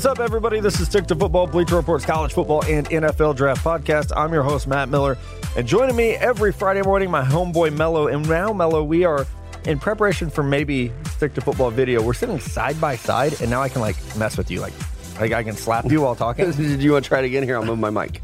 [0.00, 0.60] What's up, everybody?
[0.60, 4.12] This is Stick to Football, Bleacher Report's college football and NFL draft podcast.
[4.16, 5.18] I'm your host, Matt Miller,
[5.58, 8.06] and joining me every Friday morning, my homeboy Mello.
[8.06, 9.26] And now, Mello, we are
[9.66, 12.02] in preparation for maybe Stick to Football video.
[12.02, 14.72] We're sitting side by side, and now I can like mess with you, like,
[15.20, 16.50] like I can slap you while talking.
[16.52, 17.42] Did you want to try it again?
[17.42, 18.22] Here, I'll move my mic.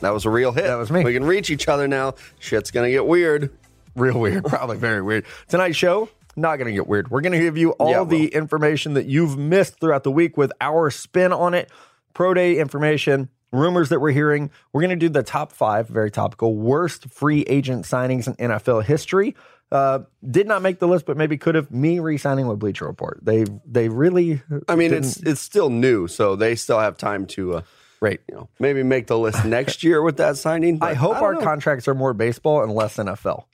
[0.00, 0.64] that was a real hit.
[0.64, 1.04] That was me.
[1.04, 2.14] We can reach each other now.
[2.38, 3.54] Shit's gonna get weird.
[3.94, 5.26] Real weird, probably very weird.
[5.48, 7.10] Tonight's show, not going to get weird.
[7.10, 8.42] We're going to give you all Yeah, the well.
[8.42, 11.70] information that you've missed throughout the week with our spin on it,
[12.14, 14.50] pro day information, rumors that we're hearing.
[14.72, 18.84] We're going to do the top five, very topical, worst free agent signings in NFL
[18.84, 19.34] history.
[19.72, 21.72] Uh, did not make the list, but maybe could have.
[21.72, 23.18] Me re-signing with Bleacher Report.
[23.22, 24.40] They they really.
[24.68, 27.62] I mean, didn't- it's it's still new, so they still have time to, uh,
[28.00, 28.20] right.
[28.28, 30.78] you know, maybe make the list next year with that signing.
[30.82, 31.40] I hope don't our know.
[31.40, 33.46] contracts are more baseball and less NFL.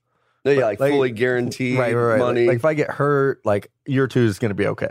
[0.44, 2.18] Yeah, like, like- fully guaranteed Right, right, right.
[2.18, 2.46] money.
[2.46, 4.90] Like if I get hurt, like year two is going to be okay.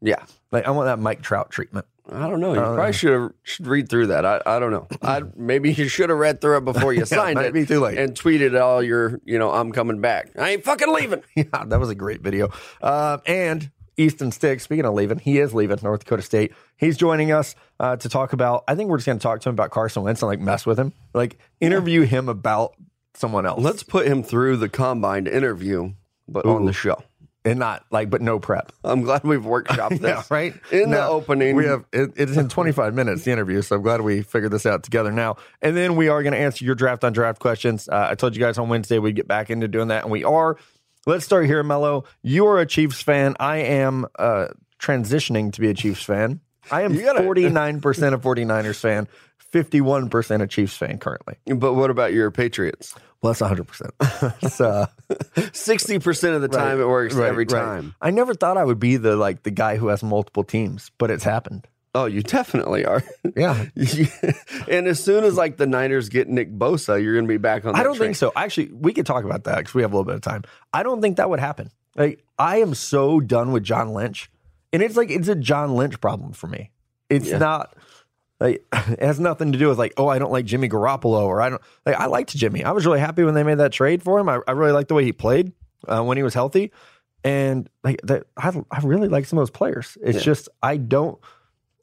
[0.00, 1.86] yeah, Like I want that Mike Trout treatment.
[2.12, 2.52] I don't know.
[2.52, 4.26] You probably should have should read through that.
[4.26, 4.86] I, I don't know.
[5.00, 7.54] I maybe you should have read through it before you signed might it.
[7.54, 7.96] be too late.
[7.96, 10.30] And tweeted all your, you know, I'm coming back.
[10.38, 11.22] I ain't fucking leaving.
[11.34, 12.50] Yeah, that was a great video.
[12.82, 16.52] Uh, and Easton Stick, speaking of leaving, he is leaving North Dakota State.
[16.76, 18.64] He's joining us uh, to talk about.
[18.68, 20.66] I think we're just going to talk to him about Carson Wentz and like mess
[20.66, 22.74] with him, like interview him about
[23.14, 23.60] someone else.
[23.62, 25.92] Let's put him through the combined interview,
[26.28, 27.02] but on the show.
[27.44, 28.72] and not like, but no prep.
[28.82, 30.02] I'm glad we've workshopped this.
[30.02, 30.54] Yeah, right.
[30.72, 34.00] In the opening, we have it, it's in 25 minutes the interview, so I'm glad
[34.00, 35.36] we figured this out together now.
[35.60, 37.88] And then we are going to answer your draft on draft questions.
[37.88, 40.24] Uh, I told you guys on Wednesday we'd get back into doing that, and we
[40.24, 40.56] are.
[41.06, 42.04] Let's start here, Mello.
[42.22, 43.36] You are a Chiefs fan.
[43.38, 44.46] I am uh,
[44.80, 46.40] transitioning to be a Chiefs fan.
[46.70, 49.06] I am gotta- 49% a 49ers fan,
[49.52, 51.34] 51% a Chiefs fan currently.
[51.54, 52.94] But what about your Patriots?
[53.24, 54.50] Well, that's 100%.
[54.50, 54.86] so,
[55.54, 57.58] Sixty percent of the time it works right, every right.
[57.58, 57.94] time.
[57.98, 61.10] I never thought I would be the like the guy who has multiple teams, but
[61.10, 61.66] it's happened.
[61.94, 63.02] Oh, you definitely are.
[63.34, 63.64] Yeah.
[64.68, 67.64] and as soon as like the Niners get Nick Bosa, you're going to be back
[67.64, 67.74] on.
[67.74, 68.08] I don't train.
[68.08, 68.30] think so.
[68.36, 70.42] Actually, we could talk about that because we have a little bit of time.
[70.74, 71.70] I don't think that would happen.
[71.96, 74.30] Like, I am so done with John Lynch,
[74.72, 76.70] and it's like it's a John Lynch problem for me.
[77.08, 77.38] It's Yeah.
[77.38, 77.73] not
[78.44, 81.40] like it has nothing to do with like oh I don't like Jimmy Garoppolo or
[81.40, 82.62] I don't like I liked Jimmy.
[82.64, 84.28] I was really happy when they made that trade for him.
[84.28, 85.52] I, I really liked the way he played
[85.88, 86.72] uh, when he was healthy,
[87.24, 89.96] and like that I, I really like some of those players.
[90.02, 90.22] It's Yeah.
[90.24, 91.18] just I don't.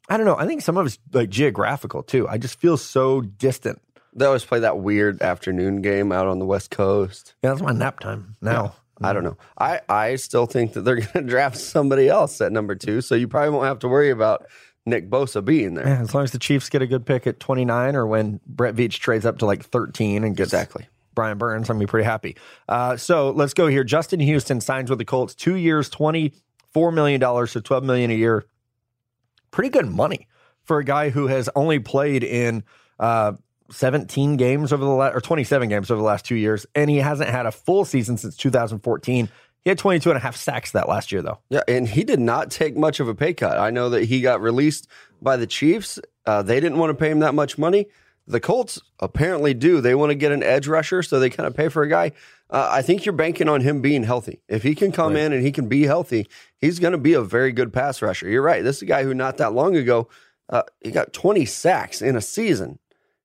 [0.08, 0.36] I don't know.
[0.36, 2.28] I think some of it's like geographical too.
[2.28, 3.80] I just feel so distant.
[4.14, 7.34] They always play that weird afternoon game out on the West Coast.
[7.42, 8.74] Yeah, that's my nap time now.
[9.00, 9.36] I don't know.
[9.58, 13.14] I, I still think that they're going to draft somebody else at number two, so
[13.14, 14.46] you probably won't have to worry about
[14.84, 15.86] Nick Bosa being there.
[15.86, 18.74] Yeah, as long as the Chiefs get a good pick at 29 or when Brett
[18.74, 20.86] Veach trades up to like 13 and gets Exactly.
[21.14, 22.36] Brian Burns, I'm gonna be pretty happy.
[22.68, 23.84] Uh, so let's go here.
[23.84, 28.46] Justin Houston signs with the Colts, two years, $24 million, so 12 million a year.
[29.50, 30.26] Pretty good money
[30.64, 32.64] for a guy who has only played in
[32.98, 33.32] uh,
[33.70, 36.98] 17 games over the last, or 27 games over the last two years, and he
[36.98, 39.28] hasn't had a full season since 2014.
[39.64, 41.38] He had 22 and a half sacks that last year, though.
[41.48, 43.58] Yeah, and he did not take much of a pay cut.
[43.58, 44.88] I know that he got released
[45.20, 46.00] by the Chiefs.
[46.26, 47.86] Uh, they didn't want to pay him that much money.
[48.26, 49.80] The Colts apparently do.
[49.80, 52.12] They want to get an edge rusher, so they kind of pay for a guy.
[52.50, 54.40] Uh, I think you're banking on him being healthy.
[54.48, 57.22] If he can come in and he can be healthy, he's going to be a
[57.22, 58.28] very good pass rusher.
[58.28, 58.62] You're right.
[58.62, 60.08] This is a guy who not that long ago
[60.48, 62.78] uh, he got 20 sacks in a season.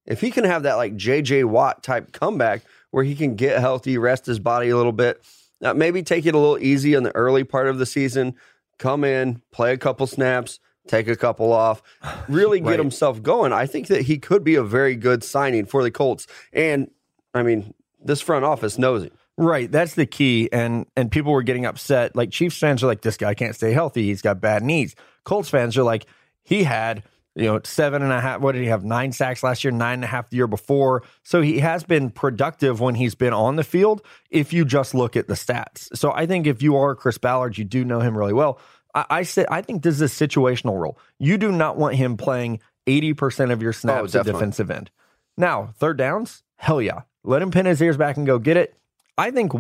[0.06, 1.44] If he can have that like J.J.
[1.44, 2.62] Watt type comeback
[2.92, 5.22] where he can get healthy, rest his body a little bit,
[5.64, 8.36] uh, maybe take it a little easy in the early part of the season,
[8.78, 11.82] come in, play a couple snaps, take a couple off,
[12.30, 12.80] really get Right.
[12.80, 13.52] himself going.
[13.54, 16.28] I think that he could be a very good signing for the Colts.
[16.54, 16.90] And
[17.34, 17.74] I mean,
[18.04, 19.12] this front office knows him.
[19.40, 22.16] Right, that's the key, and and people were getting upset.
[22.16, 24.04] Like Chiefs fans are like, this guy can't stay healthy.
[24.06, 24.96] He's got bad knees.
[25.26, 26.08] Colts fans are like,
[26.44, 27.04] he had
[27.38, 28.42] you know seven and a half.
[28.42, 28.84] What did he have?
[28.84, 31.04] Nine sacks last year, nine and a half the year before.
[31.24, 34.02] So he has been productive when he's been on the field.
[34.30, 37.58] If you just look at the stats, so I think if you are Chris Ballard,
[37.58, 38.60] you do know him really well.
[38.96, 40.98] I, I say I think this is a situational role.
[41.20, 44.40] You do not want him playing eighty percent of your oh, snaps at definitely.
[44.40, 44.92] defensive end.
[45.38, 47.02] Now, third downs, hell yeah.
[47.24, 48.74] Let him pin his ears back and go get it.
[49.18, 49.52] I think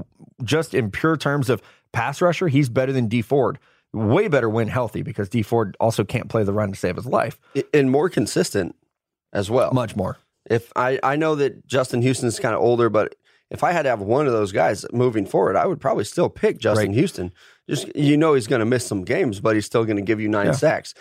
[0.43, 3.59] just in pure terms of pass rusher, he's better than Dee Ford.
[3.97, 7.05] Way better when healthy because Dee Ford also can't play the run to save his
[7.05, 7.39] life.
[7.73, 8.75] And more consistent
[9.33, 9.71] as well.
[9.73, 10.17] Much more.
[10.49, 13.15] If I, I know that Justin Houston's kind of older, but
[13.51, 16.29] if I had to have one of those guys moving forward, I would probably still
[16.29, 16.95] pick Justin Right.
[16.97, 17.33] Houston.
[17.69, 20.19] Just you know he's going to miss some games, but he's still going to give
[20.21, 20.51] you nine Yeah.
[20.53, 20.93] sacks.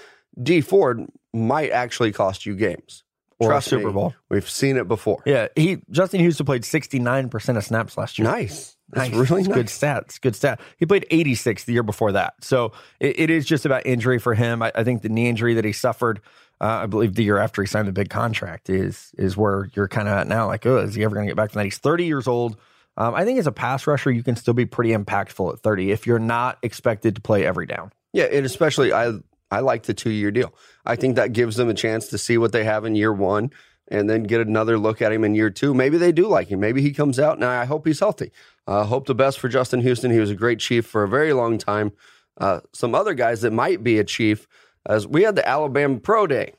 [0.42, 3.02] Dee Ford might actually cost you games.
[3.38, 4.14] Or a Trust Super me, Bowl.
[4.30, 5.22] We've seen it before.
[5.26, 8.26] Yeah, he Justin Houston played 69% of snaps last year.
[8.26, 8.75] Nice.
[8.94, 9.54] It's really nice.
[9.54, 10.20] good stats.
[10.20, 10.60] Good stat.
[10.78, 12.34] He played 86 the year before that.
[12.40, 14.62] So it, it is just about injury for him.
[14.62, 16.20] I, I think the knee injury that he suffered,
[16.60, 19.88] uh, I believe the year after he signed the big contract, is is where you're
[19.88, 20.46] kind of at now.
[20.46, 21.64] Like, oh, is he ever going to get back to that?
[21.64, 22.56] He's 30 years old.
[22.96, 25.90] Um, I think as a pass rusher, you can still be pretty impactful at 30
[25.90, 27.92] if you're not expected to play every down.
[28.12, 29.18] Yeah, and especially I
[29.50, 30.54] I like the two year deal.
[30.84, 33.50] I think that gives them a chance to see what they have in year one
[33.88, 35.74] and then get another look at him in year two.
[35.74, 36.60] Maybe they do like him.
[36.60, 37.38] Maybe he comes out.
[37.38, 38.32] Now I hope he's healthy.
[38.66, 40.10] Uh, hope the best for Justin Houston.
[40.10, 41.92] He was a great chief for a very long time.
[42.38, 44.46] Uh, some other guys that might be a chief,
[44.84, 46.54] as we had the Alabama Pro Day,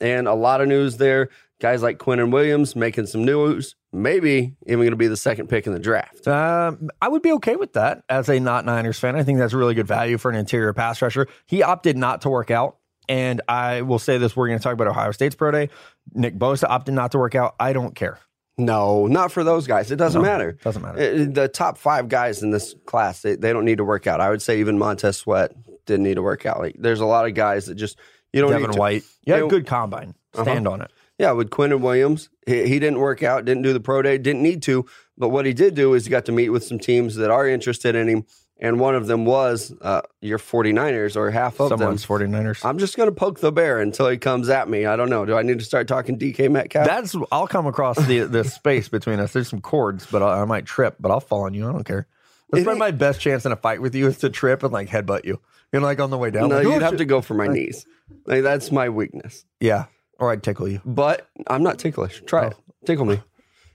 [0.00, 1.28] and a lot of news there.
[1.60, 3.76] Guys like Quinnen Williams making some news.
[3.92, 6.26] Maybe even going to be the second pick in the draft.
[6.26, 9.14] Um, I would be okay with that as a not Niners fan.
[9.14, 11.28] I think that's really good value for an interior pass rusher.
[11.46, 12.78] He opted not to work out.
[13.08, 15.70] And I will say this we're going to talk about Ohio State's pro day.
[16.14, 17.54] Nick Bosa opted not to work out.
[17.58, 18.18] I don't care.
[18.58, 19.90] No, not for those guys.
[19.90, 20.52] It doesn't No, matter.
[20.62, 20.98] doesn't matter.
[20.98, 24.20] Uh, The top five guys in this class, they, they don't need to work out.
[24.20, 25.52] I would say even Montez Sweat
[25.86, 26.60] didn't need to work out.
[26.60, 27.98] Like, there's a lot of guys that just
[28.32, 28.78] you don't Devin need to.
[28.78, 29.02] White.
[29.24, 30.14] You had a good combine.
[30.34, 30.90] Stand on it.
[31.18, 34.42] Yeah, with Quinnen Williams, he, he didn't work out, didn't do the pro day, didn't
[34.42, 34.86] need to.
[35.16, 37.46] But what he did do is he got to meet with some teams that are
[37.46, 38.26] interested in him,
[38.62, 41.80] and one of them was uh, your 49ers or half of them.
[41.80, 42.30] Someone's them.
[42.32, 42.64] 49ers.
[42.64, 44.86] I'm just going to poke the bear until he comes at me.
[44.86, 45.26] I don't know.
[45.26, 46.86] Do I need to start talking DK Metcalf?
[46.86, 49.32] That's I'll come across the the space between us.
[49.32, 51.68] There's some cords, but I, I might trip, but I'll fall on you.
[51.68, 52.06] I don't care.
[52.50, 54.88] That's probably my best chance in a fight with you is to trip and like
[54.88, 55.40] headbutt you.
[55.72, 56.48] You know, like on the way down.
[56.50, 57.84] no, like, you'd "Oh, have shit." to go for my knees.
[58.26, 59.44] Like, that's my weakness.
[59.58, 59.86] Yeah,
[60.20, 60.80] or I'd tickle you.
[60.84, 62.22] But I'm not ticklish.
[62.26, 62.54] Try it.
[62.84, 63.20] Tickle me.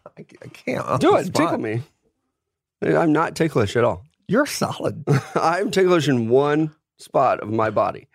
[0.06, 1.34] I, I can't Do it.
[1.34, 1.82] Tickle me.
[2.82, 4.06] I'm not ticklish at all.
[4.28, 5.04] You're solid.
[5.36, 8.08] I'm ticklish in one spot of my body,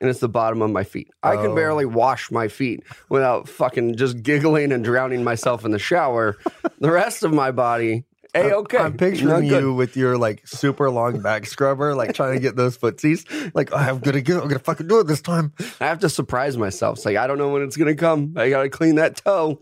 [0.00, 1.10] and it's the bottom of my feet.
[1.22, 1.54] I can Oh.
[1.54, 6.36] barely wash my feet without fucking just giggling and drowning myself in the shower.
[6.78, 8.04] the rest of my body,
[8.34, 8.78] a okay.
[8.78, 12.76] I'm picturing you with your like super long back scrubber, like trying to get those
[12.76, 13.24] footsies.
[13.54, 15.52] Like "Oh, I'm gonna get, I'm gonna fucking do it this time.
[15.80, 16.98] I have to surprise myself.
[16.98, 18.34] It's like I don't know when it's gonna come.
[18.36, 19.60] I gotta clean that toe.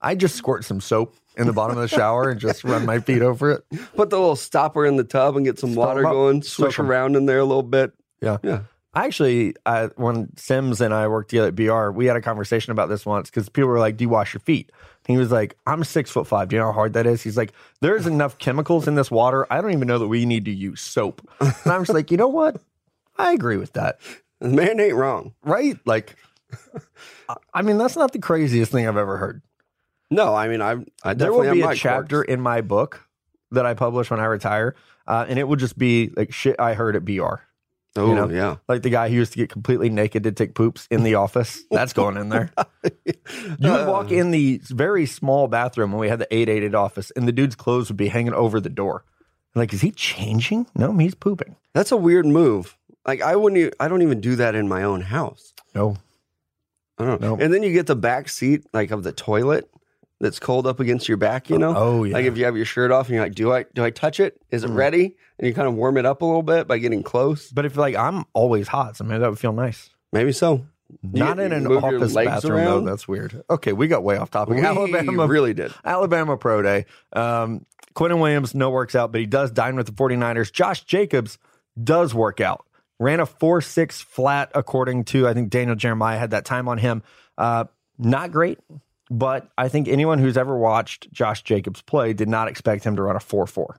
[0.00, 3.00] I just squirt some soap in the bottom of the shower and just run my
[3.00, 3.64] feet over it.
[3.96, 6.12] Put the little stopper in the tub and get some water up.
[6.12, 6.42] going.
[6.42, 7.92] Swish around in there a little bit.
[8.20, 8.38] Yeah.
[8.42, 8.62] Yeah.
[8.94, 12.72] I actually, I, when Sims and I worked together at BR, we had a conversation
[12.72, 14.70] about this once because people were like, "Do you wash your feet?"
[15.06, 16.48] And he was like, "I'm six foot five.
[16.48, 19.50] Do you know how hard that is?" He's like, "There's enough chemicals in this water.
[19.50, 22.18] I don't even know that we need to use soap." And I was like, "You
[22.18, 22.60] know what?
[23.16, 23.98] I agree with that.
[24.40, 25.32] The man ain't wrong.
[25.42, 25.78] Right?
[25.86, 26.16] Like,
[27.54, 29.40] I mean, that's not the craziest thing I've ever heard.
[30.12, 30.72] No, I mean I
[31.02, 32.32] I There definitely will be a chapter quirks.
[32.32, 33.06] in my book
[33.50, 34.74] that I publish when I retire,
[35.06, 37.34] uh, and it will just be like shit I heard at BR.
[37.94, 38.28] Oh you know?
[38.30, 38.56] yeah.
[38.68, 41.62] Like the guy who used to get completely naked to take poops in the office.
[41.70, 42.50] That's going in there.
[43.58, 44.14] You would walk Uh.
[44.14, 47.88] in the very small bathroom when we had the 888 office, and the dude's clothes
[47.88, 49.04] would be hanging over the door.
[49.54, 50.66] Like, is he changing?
[50.74, 51.56] No, he's pooping.
[51.74, 52.76] That's a weird move.
[53.06, 53.74] Like I wouldn't.
[53.78, 55.52] I don't even do that in my own house.
[55.74, 55.96] No.
[56.98, 57.30] I don't know.
[57.30, 57.40] Nope.
[57.40, 59.68] And then you get the back seat like of the toilet
[60.22, 61.50] that's cold up against your back.
[61.50, 61.74] You know.
[61.76, 62.14] Oh, yeah.
[62.14, 64.18] Like if you have your shirt off and you're like, do I do I touch
[64.20, 64.40] it?
[64.50, 64.76] Is it Mm.
[64.76, 65.16] ready?
[65.38, 67.50] And you kind of warm it up a little bit by getting close.
[67.50, 69.90] But if like I'm always hot, so maybe that would feel nice.
[70.12, 70.64] Maybe so.
[71.02, 72.84] Not You- in an office bathroom, around?
[72.84, 72.90] though.
[72.90, 73.42] That's weird.
[73.50, 74.56] Okay, we got way off topic.
[74.56, 75.72] We Alabama really did.
[75.84, 76.84] Alabama Pro Day.
[77.14, 80.52] Um, Quinnen Williams, no works out, but he does dine with the 49ers.
[80.52, 81.38] Josh Jacobs
[81.82, 82.64] does work out.
[82.98, 86.78] Ran a 4 6 flat, according to, I think Daniel Jeremiah had that time on
[86.78, 87.02] him.
[87.36, 87.64] Uh,
[87.98, 88.58] not great,
[89.12, 93.02] but I think anyone who's ever watched Josh Jacobs play did not expect him to
[93.02, 93.76] run a 4 4.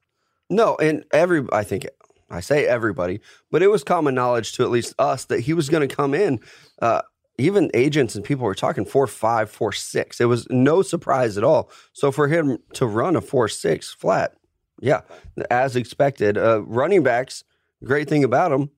[0.50, 1.88] No, and every I think
[2.30, 5.70] I say everybody, but it was common knowledge to at least us that he was
[5.70, 6.40] going to come in.
[6.82, 7.02] Uh,
[7.40, 10.22] even agents and people were talking four five, four six.
[10.22, 11.72] It was no surprise at all.
[11.94, 14.36] So for him to run a four six flat,
[14.80, 15.02] yeah,
[15.50, 16.38] as expected.
[16.38, 17.44] Uh, running backs,
[17.84, 18.70] great thing about them,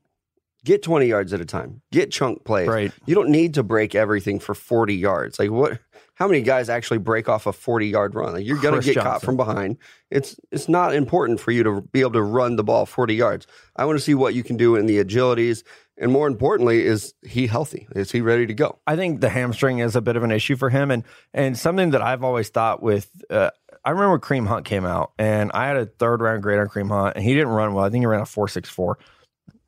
[0.65, 2.67] get twenty yards at a time, get chunk plays.
[2.67, 2.91] Right.
[3.05, 5.39] You don't need to break everything for forty yards.
[5.39, 5.79] Like what?
[6.15, 8.34] How many guys actually break off a forty yard run?
[8.34, 9.77] Like you're going to get caught from behind.
[10.10, 13.48] It's it's not important for you to be able to run the ball 40 yards.
[13.75, 15.63] I want to see what you can do in the agilities,
[15.98, 17.88] and more importantly, is he healthy?
[17.95, 18.79] Is he ready to go?
[18.88, 21.03] I think the hamstring is a bit of an issue for him, and
[21.34, 23.10] and something that I've always thought with.
[23.29, 23.51] Uh,
[23.84, 26.89] I remember Kareem Hunt came out, and I had a third round grade on Kareem
[26.89, 27.86] Hunt, and he didn't run well.
[27.86, 28.98] I think he ran a four six four,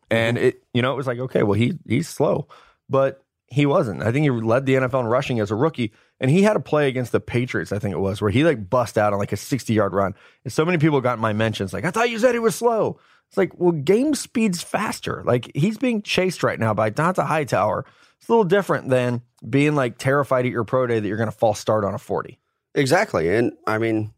[0.10, 0.48] and mm-hmm.
[0.48, 2.48] it you know it was like okay, well he he's slow,
[2.90, 4.04] but he wasn't.
[4.04, 6.60] I think he led the NFL in rushing as a rookie, and he had a
[6.60, 7.72] play against the Patriots.
[7.72, 10.16] I think it was where he like bust out on like a sixty yard run,
[10.44, 13.00] and so many people got my mentions like I thought you said he was slow.
[13.30, 15.24] It's like well, game speed's faster.
[15.26, 17.86] Like he's being chased right now by Dont'a Hightower.
[18.20, 21.32] It's a little different than being like terrified at your pro day that you're going
[21.32, 22.40] to false start on a 40.
[22.74, 24.12] Exactly, and I mean,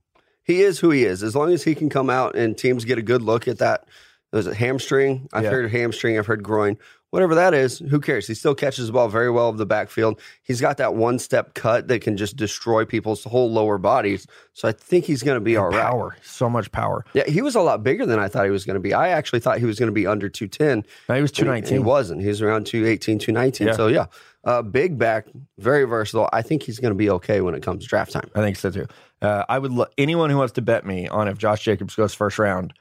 [0.43, 1.21] he is who he is.
[1.21, 3.85] As long as he can come out and teams get a good look at that.
[4.31, 5.27] Was it hamstring?
[5.33, 5.49] I've Yeah.
[5.51, 6.17] heard hamstring.
[6.17, 6.77] I've heard groin.
[7.11, 8.27] Whatever that is, who cares?
[8.27, 10.21] He still catches the ball very well of the backfield.
[10.43, 14.27] He's got that one step cut that can just destroy people's whole lower bodies.
[14.53, 15.81] So I think he's going to be all right.
[15.81, 17.03] Power, so much power.
[17.13, 18.93] Yeah, he was a lot bigger than I thought he was going to be.
[18.93, 20.83] I actually thought he was going to be under 210.
[21.09, 21.67] Now, he was 219.
[21.67, 21.85] He nineteen.
[21.87, 22.21] wasn't.
[22.21, 23.67] He was around 218, 219.
[23.67, 23.73] Yeah.
[23.73, 24.05] So, yeah,
[24.43, 25.25] uh, big back,
[25.57, 26.29] very versatile.
[26.31, 28.29] I think he's going to be okay when it comes draft time.
[28.35, 28.85] I think so too.
[29.23, 32.13] Uh, I would lo- anyone who wants to bet me on if Josh Jacobs goes
[32.13, 32.71] first round,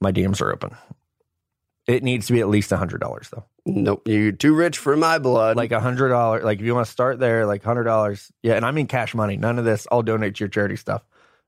[0.00, 0.76] my DMs are open.
[1.86, 3.44] It needs to be at least hundred dollars though.
[3.66, 5.56] Nope, you're too rich for my blood.
[5.56, 6.44] Like hundred dollars.
[6.44, 8.30] Like if you want to start there, like hundred dollars.
[8.42, 9.36] Yeah, and I mean cash money.
[9.36, 9.86] None of this.
[9.90, 11.02] I'll donate to your charity stuff.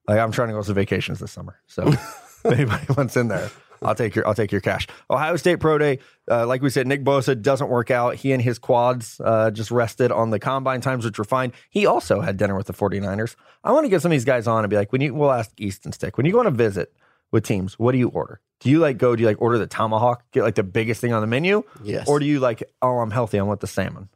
[0.09, 1.61] Like I'm trying to go on some vacations this summer.
[1.67, 3.51] So if anybody wants in there,
[3.83, 4.89] I'll take your I'll take your cash.
[5.11, 5.99] Ohio State Pro Day.
[6.31, 8.17] Uh, like we said, Nick Bosa doesn't work out.
[8.17, 11.53] He and his quads uh, just rested on the combine times, which were fine.
[11.71, 13.37] He also had dinner with the 49ers.
[13.63, 15.33] I want to get some of these guys on and be like, when you we'll
[15.33, 16.93] ask Easton Stick, when you go on a visit
[17.33, 18.41] with teams, what do you order?
[18.61, 21.13] Do you like go, do you like order the tomahawk, get like the biggest thing
[21.13, 21.65] on the menu?
[21.83, 22.09] yes.
[22.09, 24.09] Or do you like, oh, I'm healthy, I want the salmon?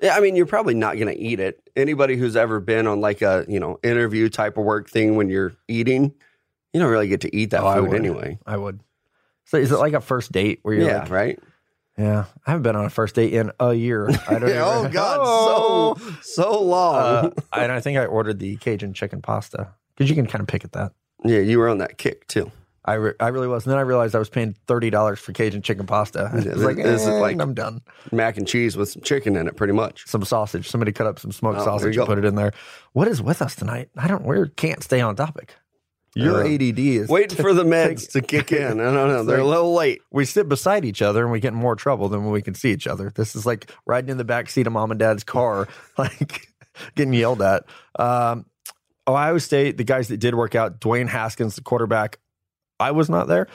[0.00, 1.60] yeah, I mean, you're probably not going to eat it.
[1.74, 5.28] Anybody who's ever been on like a you know interview type of work thing when
[5.28, 6.14] you're eating,
[6.72, 7.98] you don't really get to eat that Oh, food would.
[7.98, 8.38] anyway.
[8.46, 8.78] I would.
[9.44, 11.38] So is it like a first date where you're Yeah, like, right.
[11.96, 14.08] yeah, I haven't been on a first date in a year.
[14.28, 15.94] I don't oh even- God, Oh!
[15.96, 16.12] so
[16.52, 16.94] so long.
[16.96, 20.46] Uh, and I think I ordered the Cajun chicken pasta because you can kind of
[20.46, 20.92] pick at that.
[21.24, 22.50] Yeah, you were on that kick too.
[22.84, 23.66] I, re- I really was.
[23.66, 26.30] And then I realized I was paying thirty dollars for Cajun chicken pasta.
[26.32, 27.82] I was like, this is eh, like- I'm done.
[28.12, 30.06] Mac and cheese with some chicken in it, pretty much.
[30.06, 30.68] Some sausage.
[30.70, 32.52] Somebody cut up some smoked Oh, sausage and put it in there.
[32.92, 33.90] What is with us tonight?
[33.96, 34.24] I don't.
[34.24, 35.54] We can't stay on topic.
[36.14, 38.80] Your Uh, ADD is Waiting for the meds to kick in.
[38.80, 39.22] I don't know.
[39.22, 40.00] They're a little late.
[40.10, 42.54] we sit beside each other and we get in more trouble than when we can
[42.54, 43.12] see each other.
[43.14, 46.48] This is like riding in the back seat of mom and dad's car, like
[46.96, 47.64] getting yelled at.
[47.98, 48.46] Um,
[49.08, 52.18] Ohio State, the guys that did work out, Dwayne Haskins, the quarterback,
[52.78, 53.48] I was not there.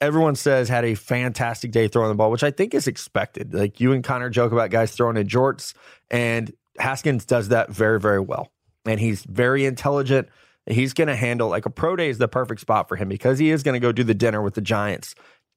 [0.00, 3.54] Everyone says had a fantastic day throwing the ball, which I think is expected.
[3.54, 5.74] Like you and Connor joke about guys throwing in jorts,
[6.10, 8.50] and Haskins does that very, very well.
[8.86, 10.28] And he's very intelligent.
[10.66, 13.38] He's going to handle like a pro day is the perfect spot for him because
[13.38, 15.14] he is going to go do the dinner with the Giants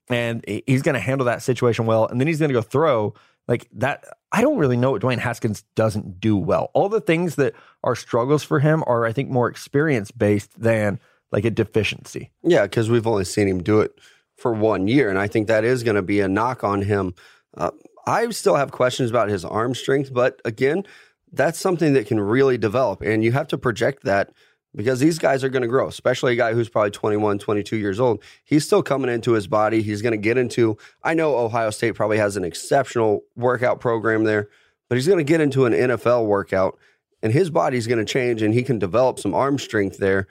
[0.10, 2.06] and he's going to handle that situation well.
[2.06, 3.14] And then he's going to go throw
[3.48, 4.06] like that.
[4.32, 6.70] I don't really know what Dwayne Haskins doesn't do well.
[6.74, 11.00] All the things that are struggles for him are, I think, more experience based than
[11.32, 12.32] like a deficiency.
[12.44, 13.98] Yeah, because we've only seen him do it
[14.36, 17.16] for one year, and I think that is going to be a knock on him.
[17.56, 17.72] Uh,
[18.06, 20.86] I still have questions about his arm strength, but again,
[21.34, 24.32] that's something that can really develop, and you have to project that
[24.76, 28.00] because these guys are going to grow, especially a guy who's probably 21, 22 years
[28.00, 28.22] old.
[28.44, 29.82] He's still coming into his body.
[29.82, 34.24] He's going to get into, I know Ohio State probably has an exceptional workout program
[34.24, 34.50] there,
[34.90, 36.78] but he's going to get into an NFL workout,
[37.24, 40.28] and his body's going to change, and he can develop some arm strength there.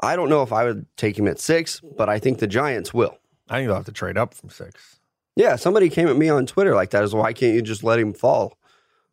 [0.00, 2.92] I don't know if I would take him at six, but I think the Giants
[2.92, 3.16] will.
[3.48, 4.98] I think they'll have to trade up from six.
[5.36, 7.04] Yeah, somebody came at me on Twitter like that.
[7.04, 8.58] Is why can't you just let him fall?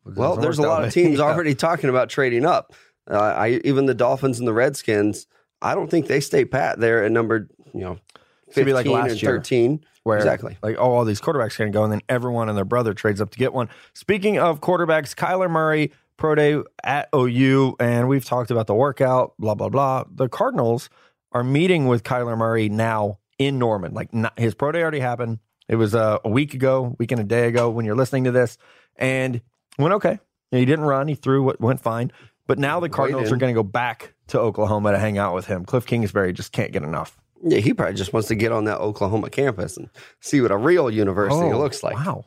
[0.03, 1.25] Well, there's a lot of teams Yeah.
[1.25, 2.73] already talking about trading up.
[3.09, 5.27] Uh, I even the Dolphins and the Redskins.
[5.61, 7.99] I don't think they stay pat there at number you know
[8.47, 9.31] It's gonna be fifteen like last and year.
[9.31, 9.85] thirteen.
[10.03, 10.57] where Exactly.
[10.61, 13.19] like oh, all these quarterbacks going to go, and then everyone and their brother trades
[13.21, 13.69] up to get one.
[13.93, 19.33] Speaking of quarterbacks, Kyler Murray pro day at OU, and we've talked about the workout,
[19.39, 20.03] blah blah blah.
[20.09, 20.89] The Cardinals
[21.31, 23.93] are meeting with Kyler Murray now in Norman.
[23.93, 25.39] Like not, his pro day already happened.
[25.67, 28.31] It was uh, a week ago, week and a day ago when you're listening to
[28.31, 28.57] this,
[28.95, 29.41] and
[29.77, 30.19] went okay.
[30.51, 31.07] He didn't run.
[31.07, 32.11] He threw what went fine.
[32.49, 33.35] But now the Cardinals in.
[33.35, 35.63] are going to go back to Oklahoma to hang out with him.
[35.65, 37.15] Cliff Kingsbury just can't get enough.
[37.43, 39.89] Yeah, he probably just wants to get on that Oklahoma campus and
[40.19, 41.95] see what a real university Oh, looks like.
[41.95, 42.25] Wow.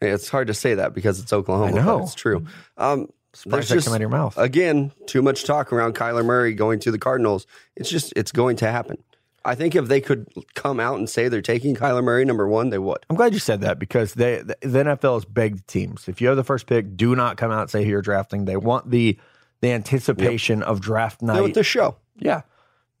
[0.00, 1.98] It's hard to say that because it's Oklahoma, I know.
[1.98, 2.46] but it's true.
[2.78, 4.38] Um, Surprised There's that just- out of your mouth.
[4.38, 7.46] again, too much talk around Kyler Murray going to the Cardinals.
[7.76, 8.96] It's just it's going to happen.
[9.44, 12.70] I think if they could come out and say they're taking Kyler Murray number one,
[12.70, 12.98] they would.
[13.10, 16.08] I'm glad you said that because they the, the NFL has begged teams.
[16.08, 18.46] If you have the first pick, do not come out and say who you're drafting.
[18.46, 19.18] They want the
[19.60, 21.42] the anticipation of draft night.
[21.44, 21.96] it the show.
[22.18, 22.42] yeah.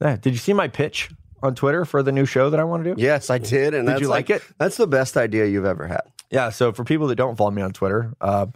[0.00, 0.16] yeah.
[0.16, 1.10] Did you see my pitch
[1.42, 3.00] on Twitter for the new show that I want to do?
[3.00, 4.42] Yes, I did, and Did that's you like it?
[4.58, 6.02] That's the best idea you've ever had.
[6.30, 6.50] Yeah.
[6.50, 8.46] So for people that don't follow me on Twitter, uh,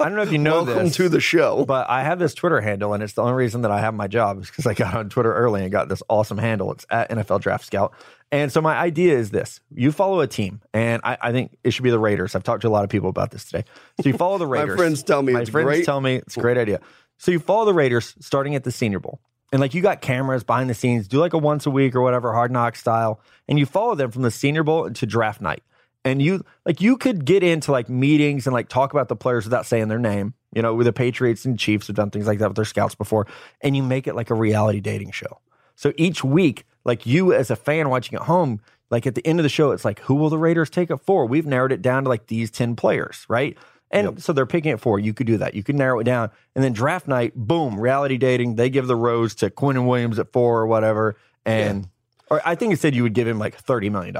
[0.00, 1.64] I don't know if you know Welcome this, to the show.
[1.64, 4.06] but I have this Twitter handle, and it's the only reason that I have my
[4.06, 6.70] job is because I got on Twitter early and got this awesome handle.
[6.72, 7.92] It's at NFL Draft Scout.
[8.30, 11.72] And so my idea is this: you follow a team, and I, I think it
[11.72, 12.34] should be the Raiders.
[12.34, 13.64] I've talked to a lot of people about this today.
[14.00, 14.70] So you follow the Raiders.
[14.70, 15.84] My friends tell me my it's friends great.
[15.84, 16.80] tell me it's a great idea.
[17.22, 19.20] So you follow the Raiders starting at the Senior Bowl,
[19.52, 22.00] and like you got cameras behind the scenes, do like a once a week or
[22.00, 25.62] whatever, hard knock style, and you follow them from the Senior Bowl to draft night.
[26.04, 29.44] And you like you could get into like meetings and like talk about the players
[29.44, 30.34] without saying their name.
[30.52, 32.96] You know, with the Patriots and Chiefs have done things like that with their scouts
[32.96, 33.28] before,
[33.60, 35.38] and you make it like a reality dating show.
[35.76, 38.60] So each week, like you as a fan watching at home,
[38.90, 40.98] like at the end of the show, it's like, who will the Raiders take it
[40.98, 41.24] for?
[41.24, 43.56] We've narrowed it down to like these 10 players, right?
[43.92, 44.20] And Yep.
[44.20, 44.98] so they're picking it for.
[44.98, 45.54] You could do that.
[45.54, 46.30] You could narrow it down.
[46.54, 48.56] And then draft night, boom, reality dating.
[48.56, 51.16] They give the rose to Quinnen Williams at four or whatever.
[51.44, 51.88] And
[52.30, 54.16] or I think it said you would give him like $30 million.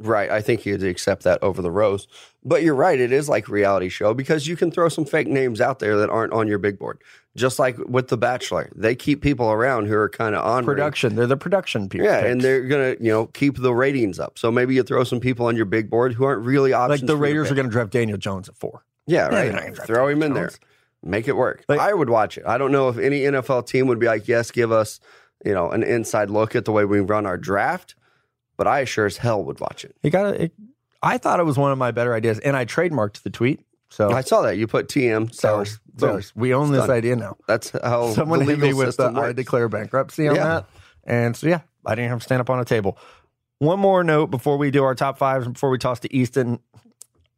[0.00, 0.28] Right.
[0.28, 2.08] I think he'd accept that over the rose.
[2.42, 2.98] But you're right.
[2.98, 6.10] It is like reality show because you can throw some fake names out there that
[6.10, 6.98] aren't on your big board.
[7.36, 11.14] Just like with The Bachelor, they keep people around who are kind of on Production.
[11.14, 12.06] They're the production people.
[12.08, 14.38] Yeah, and they're gonna you know keep the ratings up.
[14.38, 17.00] So maybe you throw some people on your big board who aren't really options.
[17.02, 18.84] like the Raiders are going to draft Daniel Jones at four.
[19.06, 19.52] Yeah, right.
[19.52, 20.50] not gonna draft Throw him in there.
[21.02, 21.64] Make it work.
[21.68, 22.44] Like- I would watch it.
[22.46, 25.00] I don't know if any NFL team would be like, yes, give us,
[25.44, 27.96] you know, an inside look at the way we run our draft,
[28.56, 29.96] but I sure as hell would watch it.
[30.02, 30.50] You got to.
[31.02, 33.64] I thought it was one of my better ideas, and I trademarked the tweet.
[33.88, 34.56] So I saw that.
[34.56, 35.80] You put TM sellers.
[35.98, 36.32] sellers.
[36.36, 36.90] We own this Done.
[36.96, 37.36] idea now.
[37.48, 40.44] That's how Someone the hit me with the system uh, I declare bankruptcy on Yeah.
[40.44, 40.66] that,
[41.04, 42.96] and so yeah, I didn't have to stand up on a table.
[43.58, 46.60] One more note before we do our top fives, and before we toss to Easton,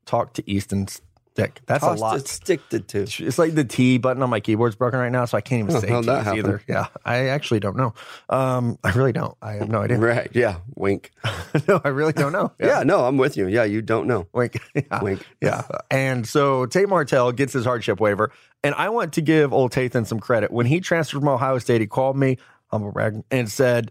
[0.04, 0.86] talk to Easton
[1.34, 1.60] stick.
[1.66, 2.16] That's Tossed a lot.
[2.18, 3.00] it, sticked it to.
[3.02, 5.74] It's like the T button on my keyboard's broken right now, so I can't even
[5.74, 6.38] Huh, say that T's happen?
[6.38, 6.62] either.
[6.68, 7.92] Yeah, I actually don't know.
[8.28, 9.36] Um, I really don't.
[9.42, 9.98] I have no idea.
[9.98, 10.30] Right.
[10.32, 10.58] Yeah.
[10.76, 11.10] Wink.
[11.68, 12.52] no, I really don't know.
[12.60, 12.82] Yeah.
[12.84, 13.48] No, I'm with you.
[13.48, 13.64] Yeah.
[13.64, 14.26] You don't know.
[14.32, 14.58] Wink.
[14.74, 15.02] Yeah.
[15.02, 15.26] Wink.
[15.40, 15.62] Yeah.
[15.90, 18.30] And so Tate Martell gets his hardship waiver.
[18.62, 20.50] And I want to give old Tathan some credit.
[20.52, 22.38] When he transferred from Ohio State, he called me,
[22.70, 23.90] humble brag, and said,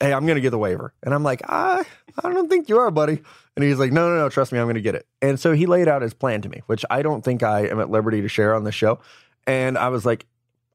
[0.00, 0.94] Hey, I'm going to get the waiver.
[1.02, 1.84] And I'm like, I,
[2.22, 3.20] I don't think you are, buddy.
[3.54, 5.06] And he's like, No, no, no, trust me, I'm going to get it.
[5.20, 7.80] And so he laid out his plan to me, which I don't think I am
[7.80, 9.00] at liberty to share on the show.
[9.46, 10.26] And I was like,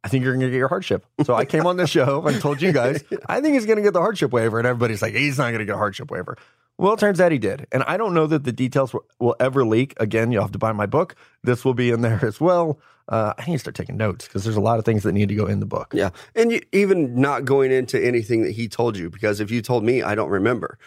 [0.04, 1.04] I think you're going to get your hardship.
[1.24, 3.82] So I came on the show and told you guys, I think he's going to
[3.82, 4.60] get the hardship waiver.
[4.60, 6.38] And everybody's like, he's not going to get a hardship waiver.
[6.78, 7.68] Well, it turns out he did.
[7.72, 9.94] And I don't know that the details will, ever leak.
[9.98, 11.16] Again, you'll have to buy my book.
[11.44, 12.80] This will be in there as well.
[13.08, 15.30] Uh, I need to start taking notes because there's a lot of things that need
[15.30, 15.94] to go in the book.
[15.94, 16.10] Yeah.
[16.36, 19.84] And you, even not going into anything that he told you, because if you told
[19.84, 20.80] me, I don't remember.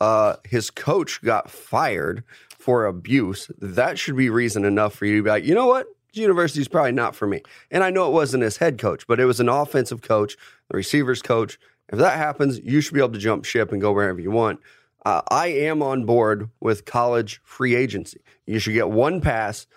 [0.00, 2.24] Uh, his coach got fired
[2.58, 3.50] for abuse.
[3.58, 5.86] That should be reason enough for you to be like, you know what?
[6.14, 7.42] University is probably not for me.
[7.70, 10.36] And I know it wasn't his head coach, but it was an offensive coach,
[10.70, 11.58] the receivers coach.
[11.90, 14.60] If that happens, you should be able to jump ship and go wherever you want.
[15.06, 18.22] Uh, I am on board with college free agency.
[18.44, 19.68] You should get one pass,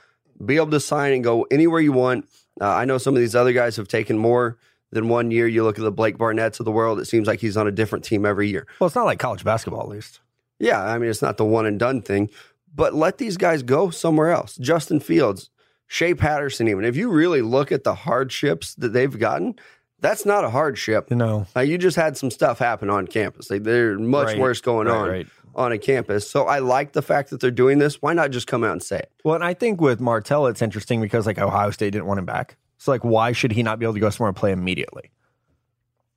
[0.44, 2.28] be able to sign and go anywhere you want.
[2.60, 4.58] Uh, I know some of these other guys have taken more
[4.92, 5.48] than one year.
[5.48, 7.72] You look at the Blake Barnetts of the world, it seems like he's on a
[7.72, 8.66] different team every year.
[8.80, 10.20] Well, it's not like college basketball, at least.
[10.58, 12.32] Yeah, I mean, it's not the one and done thing,
[12.74, 14.56] but let these guys go somewhere else.
[14.56, 15.52] Justin Fields,
[15.86, 16.84] Shea Patterson, even.
[16.84, 19.60] If you really look at the hardships that they've gotten,
[20.02, 21.08] that's not a hardship.
[21.10, 23.50] You know, Uh, you just had some stuff happen on campus.
[23.50, 25.28] Like, there's much Right, worse going right, on right.
[25.56, 26.30] on a campus.
[26.30, 28.02] So I like the fact that they're doing this.
[28.02, 29.12] Why not just come out and say it?
[29.24, 32.26] Well, and I think with Martell, it's interesting because like Ohio State didn't want him
[32.26, 32.58] back.
[32.78, 35.12] So like, why should he not be able to go somewhere and play immediately?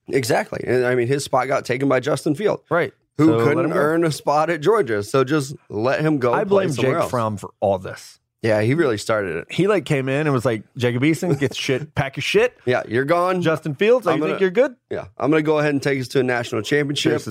[0.07, 0.63] Exactly.
[0.67, 2.93] And I mean, his spot got taken by Justin Field, Right.
[3.17, 5.01] who So couldn't earn a spot at Georgia.
[5.03, 6.33] So just let him go.
[6.33, 7.09] I blame Jake else.
[7.09, 8.19] Fromm for all this.
[8.43, 9.51] Yeah, he really started it.
[9.51, 12.55] He like came in and was like, Jacob Eason gets shit, pack your shit.
[12.65, 13.41] Yeah, you're gone.
[13.41, 14.75] Justin Fields, I'm gonna- think you're good?
[14.91, 17.21] yeah, I'm going to go ahead and take us to a national championship.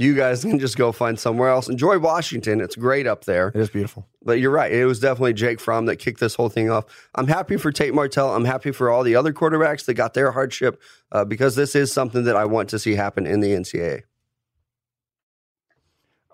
[0.00, 1.68] You guys can just go find somewhere else.
[1.68, 2.60] Enjoy Washington.
[2.60, 3.48] It's great up there.
[3.48, 4.06] It is beautiful.
[4.22, 4.70] But you're right.
[4.70, 6.84] It was definitely Jake Fromm that kicked this whole thing off.
[7.16, 8.32] I'm happy for Tate Martell.
[8.32, 11.92] I'm happy for all the other quarterbacks that got their hardship uh, because this is
[11.92, 14.02] something that I want to see happen in the NCAA.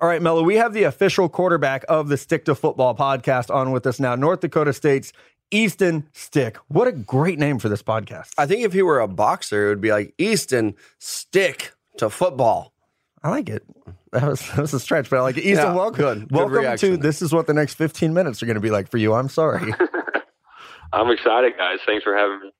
[0.05, 3.71] All right, Mello, we have the official quarterback of the Stick to Football podcast on
[3.73, 4.15] with us now.
[4.15, 5.15] North Dakota State's
[5.51, 6.59] Easton Stick.
[6.69, 8.33] What a great name for this podcast.
[8.37, 12.75] I think if he were a boxer, it would be like Easton stick to football.
[13.23, 13.63] I like it.
[14.13, 15.45] That was, that was a stretch, but I like it.
[15.45, 15.97] Easton, Yeah, welcome.
[16.05, 16.21] good.
[16.29, 17.01] Good welcome to reaction.
[17.01, 19.15] this is what the next 15 minutes are going to be like for you.
[19.15, 19.73] I'm sorry.
[20.93, 21.79] I'm excited, guys.
[21.87, 22.53] Thanks for having me.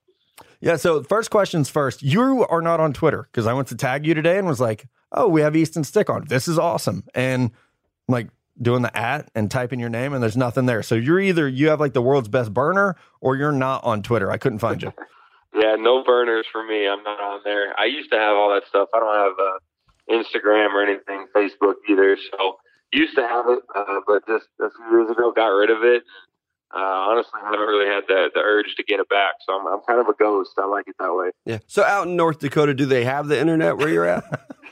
[0.63, 2.03] yeah, so first questions first.
[2.03, 4.87] You are not on Twitter because I went to tag you today and was like,
[5.15, 6.27] oh, we have Easton Stick on.
[6.29, 7.05] This is awesome.
[7.15, 7.51] And
[8.09, 8.29] I'm like
[8.61, 10.83] doing the at and typing your name and there's nothing there.
[10.83, 14.31] So you're either you have like the world's best burner or you're not on Twitter.
[14.31, 14.93] I couldn't find you.
[15.57, 16.89] Yeah, no burners for me.
[16.89, 17.79] I'm not on there.
[17.79, 18.89] I used to have all that stuff.
[18.93, 19.59] I don't have uh,
[20.11, 22.17] Instagram or anything, Facebook either.
[22.33, 22.57] So
[22.93, 26.03] used to have it, uh, but just a few years ago got rid of it.
[26.75, 29.35] Uh, honestly, I haven't really had the, the urge to get it back.
[29.47, 30.51] So I'm, I'm kind of a ghost.
[30.59, 31.31] I like it that way.
[31.45, 31.59] Yeah.
[31.69, 34.25] So out in North Dakota, do they have the internet where you're at?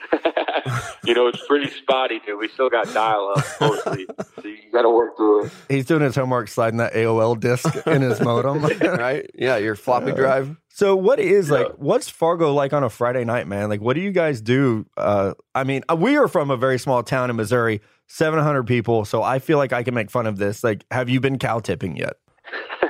[1.04, 2.38] you know, it's pretty spotty, dude.
[2.38, 4.06] We still got dial up mostly.
[4.36, 5.52] so you got to work through it.
[5.68, 8.62] He's doing his homework sliding that AOL disc in his modem.
[8.80, 9.28] right?
[9.34, 10.56] Yeah, your floppy drive.
[10.68, 13.68] So what is like what's Fargo like on a Friday night, man?
[13.68, 14.86] Like what do you guys do?
[14.96, 19.04] Uh I mean, uh, we are from a very small town in Missouri, 700 people,
[19.04, 20.64] so I feel like I can make fun of this.
[20.64, 22.14] Like have you been cow tipping yet?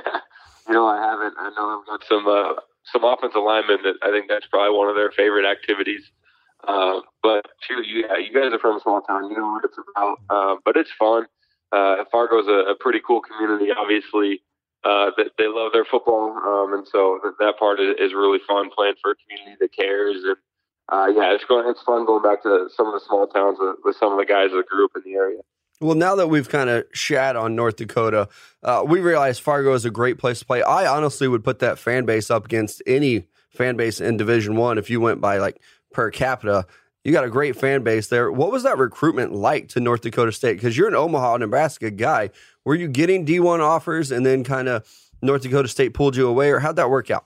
[0.67, 1.33] you know, I haven't.
[1.37, 2.53] I know I've got some uh,
[2.85, 6.09] some offensive linemen that I think that's probably one of their favorite activities.
[6.67, 9.29] Uh, but shoot, you, you guys are from a small town.
[9.29, 10.17] You know what it's about.
[10.29, 11.25] Uh, but it's fun.
[11.71, 13.71] Uh, Fargo's a, a pretty cool community.
[13.71, 14.41] Obviously,
[14.83, 18.69] uh, that they love their football, um, and so that, part is, is really fun
[18.75, 20.17] playing for a community that cares.
[20.23, 20.35] And
[20.91, 21.67] uh, yeah, it's going.
[21.69, 24.25] It's fun going back to some of the small towns with, with some of the
[24.25, 25.39] guys that grew up in the area.
[25.81, 28.29] Well, now that we've kind of shat on North Dakota,
[28.61, 30.61] uh, we realize Fargo is a great place to play.
[30.61, 34.77] I honestly would put that fan base up against any fan base in Division One
[34.77, 35.61] if you went by like
[35.93, 36.65] per capita.
[37.03, 38.31] You got a great fan base there.
[38.31, 40.53] What was that recruitment like to North Dakota State?
[40.53, 42.29] Because you're an Omaha, Nebraska guy.
[42.63, 44.87] Were you getting D1 offers and then kind of
[45.21, 47.25] North Dakota State pulled you away, or how'd that work out?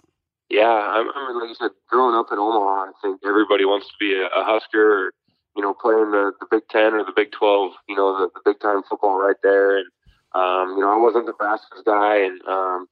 [0.49, 3.93] Yeah, I remember, like you said, growing up in Omaha, I think everybody wants to
[3.99, 5.12] be a, Husker or,
[5.56, 8.41] you know, playing the, the Big Ten or the Big 12, you know, the, the
[8.45, 9.77] big time football right there.
[9.77, 9.88] And,
[10.34, 12.23] um, you know, I wasn't the Nebraska's guy.
[12.23, 12.88] And, um,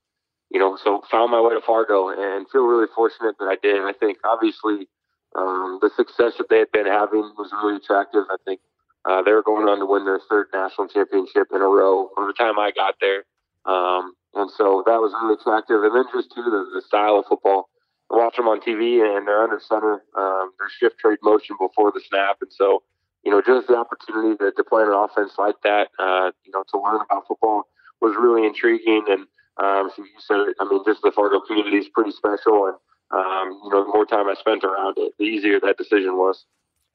[0.51, 3.81] you know, so found my way to Fargo and feel really fortunate that I did.
[3.81, 4.88] I think obviously
[5.36, 8.24] um, the success that they had been having was really attractive.
[8.30, 8.60] I think
[9.06, 12.26] uh, they were going on to win their third national championship in a row by
[12.26, 13.24] the time I got there.
[13.65, 15.84] Um, and so that was really attractive.
[15.84, 17.69] And then just too the, the style of football.
[18.12, 20.04] I watch them on TV and they're under center.
[20.15, 22.84] Um, their shift trade motion before the snap, and so
[23.24, 26.63] you know just the opportunity to, to play an offense like that, uh, you know,
[26.69, 27.63] to learn about football
[28.02, 29.06] was really intriguing.
[29.10, 29.26] And
[29.58, 32.78] um, so you said, I mean, just the Fargo community is pretty special, and
[33.15, 36.45] um, you know, the more time I spent around it, the easier that decision was.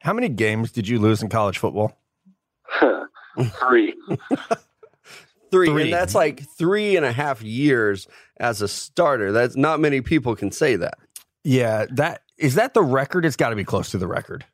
[0.01, 1.97] How many games did you lose in college football?
[2.79, 3.05] Three.
[3.59, 3.95] three,
[5.51, 5.83] Three.
[5.83, 8.07] and that's like three and a half years
[8.39, 9.33] as a starter.
[9.33, 10.99] That's not many people can say that.
[11.45, 13.25] Yeah, that is that the record.
[13.25, 14.45] It's got to be close to the record.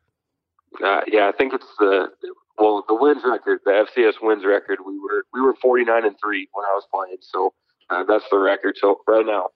[0.83, 2.09] Uh, yeah, I think it's the
[2.57, 4.79] well the wins record, the FCS wins record.
[4.85, 7.53] We were we were forty nine and three when I was playing, so
[7.89, 8.75] uh, that's the record.
[8.79, 9.49] So right now,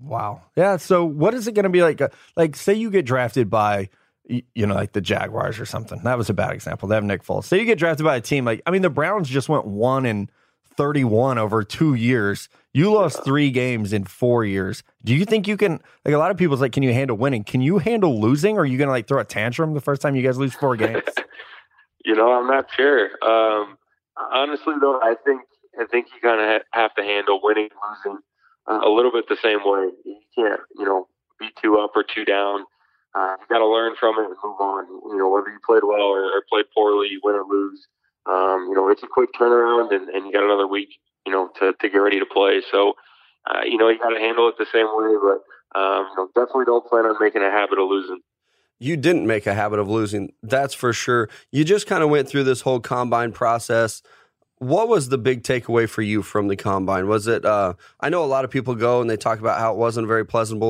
[0.00, 0.42] Wow.
[0.56, 0.76] Yeah.
[0.78, 2.00] So what is it going to be like?
[2.00, 3.88] uh, Like, say you get drafted by,
[4.28, 6.02] you know, like the Jaguars or something.
[6.04, 6.88] That was a bad example.
[6.88, 7.44] They have Nick Foles.
[7.44, 10.06] Say you get drafted by a team like, I mean, the Browns just went one
[10.06, 10.30] and
[10.76, 12.48] thirty-one over two years.
[12.72, 14.82] You lost three games in four years.
[15.04, 15.80] Do you think you can?
[16.04, 17.44] Like, a lot of people's like, can you handle winning?
[17.44, 18.56] Can you handle losing?
[18.56, 20.54] Or are you going to like throw a tantrum the first time you guys lose
[20.54, 21.02] four games?
[22.04, 23.10] you know, I'm not sure.
[23.22, 23.76] Um,
[24.32, 25.42] honestly, though, I think
[25.78, 27.68] I think you kind of ha- have to handle winning
[28.04, 28.20] losing
[28.68, 29.90] uh, a little bit the same way.
[30.04, 32.64] You can't, you know, be two up or two down.
[33.14, 34.86] Uh, you got to learn from it and move on.
[35.10, 37.86] You know, whether you played well or, or played poorly, you win or lose.
[38.26, 40.88] Um, you know, it's a quick turnaround, and, and you got another week,
[41.26, 42.62] you know, to, to get ready to play.
[42.70, 42.94] So,
[43.46, 46.28] uh, you know, you got to handle it the same way, but um, you know,
[46.34, 48.20] definitely don't plan on making a habit of losing.
[48.78, 51.28] You didn't make a habit of losing, that's for sure.
[51.50, 54.02] You just kind of went through this whole combine process.
[54.62, 57.08] What was the big takeaway for you from the combine?
[57.08, 57.44] Was it?
[57.44, 60.04] Uh, I know a lot of people go and they talk about how it wasn't
[60.04, 60.62] a very pleasant,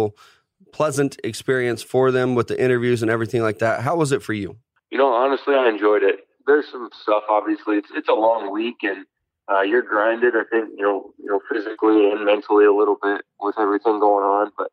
[0.72, 3.82] pleasant experience for them with the interviews and everything like that.
[3.82, 4.56] How was it for you?
[4.90, 6.26] You know, honestly, I enjoyed it.
[6.46, 7.24] There's some stuff.
[7.28, 9.04] Obviously, it's it's a long week, and
[9.52, 10.36] uh, you're grinded.
[10.36, 14.24] I think you know, you know, physically and mentally a little bit with everything going
[14.24, 14.52] on.
[14.56, 14.70] But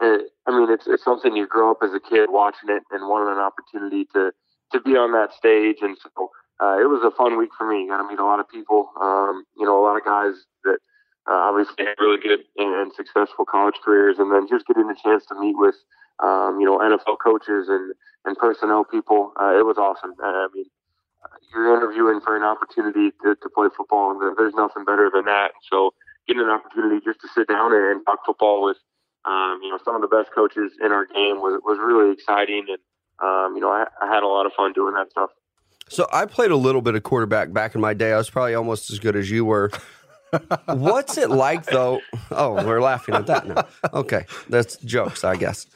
[0.00, 3.08] it, I mean, it's it's something you grow up as a kid watching it and
[3.08, 4.30] wanting an opportunity to
[4.70, 7.88] to be on that stage, and so uh, it was a fun week for me.
[7.88, 8.92] Got to meet a lot of people.
[9.00, 10.78] Um, you know, a lot of guys that
[11.24, 15.24] uh, obviously had really good and, successful college careers, and then just getting a chance
[15.26, 15.76] to meet with
[16.20, 17.94] um, you know NFL coaches and
[18.26, 19.32] and personnel people.
[19.40, 20.12] Uh, it was awesome.
[20.22, 20.66] I mean,
[21.24, 25.24] uh, you're interviewing for an opportunity to, to play football, and there's nothing better than
[25.24, 25.52] that.
[25.70, 25.94] So
[26.28, 28.76] getting an opportunity just to sit down and, and talk football with
[29.24, 32.66] um, you know some of the best coaches in our game was was really exciting,
[32.68, 32.84] and
[33.24, 35.30] um, you know I, I had a lot of fun doing that stuff.
[35.90, 38.12] So I played a little bit of quarterback back in my day.
[38.12, 39.72] I was probably almost as good as you were.
[40.66, 42.00] What's it like though?
[42.30, 43.66] Oh, we're laughing at that now.
[43.92, 45.66] Okay, that's jokes, I guess.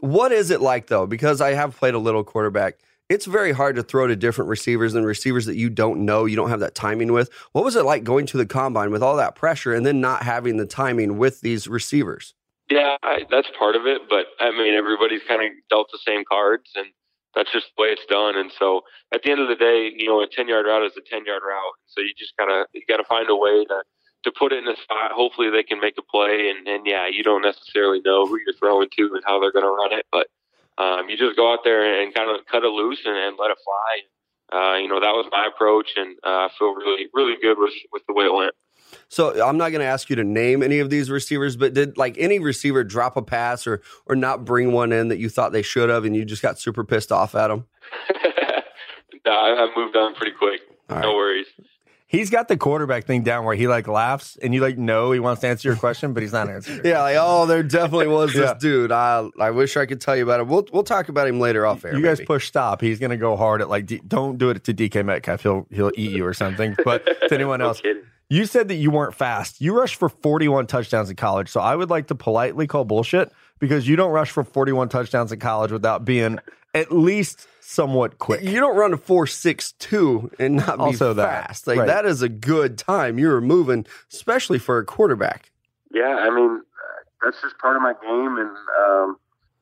[0.00, 1.06] What is it like though?
[1.06, 2.78] Because I have played a little quarterback.
[3.10, 6.34] It's very hard to throw to different receivers and receivers that you don't know, you
[6.34, 7.28] don't have that timing with.
[7.52, 10.22] What was it like going to the combine with all that pressure and then not
[10.22, 12.32] having the timing with these receivers?
[12.70, 16.24] Yeah, I, that's part of it, but I mean everybody's kind of dealt the same
[16.26, 16.86] cards, and
[17.34, 18.36] that's just the way it's done.
[18.36, 20.92] And so at the end of the day, you know, a ten yard route is
[20.96, 21.76] a ten yard route.
[21.86, 23.82] So you just gotta you gotta find a way to
[24.24, 25.12] to put it in a spot.
[25.12, 28.56] Hopefully they can make a play, and and yeah, you don't necessarily know who you're
[28.58, 30.28] throwing to and how they're gonna run it, but
[30.78, 33.50] um, you just go out there and kind of cut it loose and, and let
[33.50, 33.92] it fly.
[34.52, 37.74] Uh, you know, that was my approach, and uh, I feel really really good with
[37.92, 38.54] with the way it went.
[39.08, 41.96] So I'm not going to ask you to name any of these receivers, but did
[41.98, 45.52] like any receiver drop a pass or or not bring one in that you thought
[45.52, 47.66] they should have, and you just got super pissed off at them?
[49.24, 50.60] no, I, I moved on pretty quick.
[50.90, 51.46] All No worries.
[52.06, 55.20] he's got the quarterback thing down where he like laughs and you like know he
[55.20, 56.80] wants to answer your question, but he's not answering.
[56.84, 58.54] Yeah, like oh, there definitely was this Yeah.
[58.58, 58.92] dude.
[58.92, 60.46] I I wish I could tell you about it.
[60.46, 61.94] We'll we'll talk about him later off air.
[61.96, 62.26] You guys maybe.
[62.26, 62.80] push stop.
[62.80, 63.86] He's gonna go hard at like.
[63.86, 65.42] D- don't do it to DK Metcalf.
[65.42, 66.76] He'll he'll eat you or something.
[66.84, 68.02] But to anyone else, kidding.
[68.32, 69.60] You said that you weren't fast.
[69.60, 71.50] You rushed for 41 touchdowns in college.
[71.50, 75.32] So I would like to politely call bullshit because you don't rush for 41 touchdowns
[75.32, 76.38] in college without being
[76.72, 78.42] at least somewhat quick.
[78.42, 81.66] You don't run a four six two and not be Also that, fast.
[81.66, 81.86] Like right.
[81.86, 83.18] that is a good time.
[83.18, 85.50] You were moving, especially for a quarterback.
[85.92, 88.38] Yeah, I mean, uh, that's just part of my game.
[88.38, 89.16] And, um,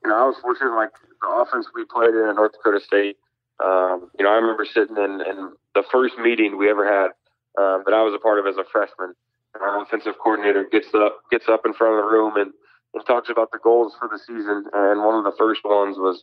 [0.05, 3.17] you know, I was fortunate, like, the offense we played in at North Dakota State.
[3.59, 7.11] Um, you know, I remember sitting in, in the first meeting we ever had
[7.59, 9.15] um, that I was a part of as a freshman.
[9.55, 12.53] And our offensive coordinator gets up, gets up in front of the room and,
[12.95, 14.65] and talks about the goals for the season.
[14.73, 16.23] And one of the first ones was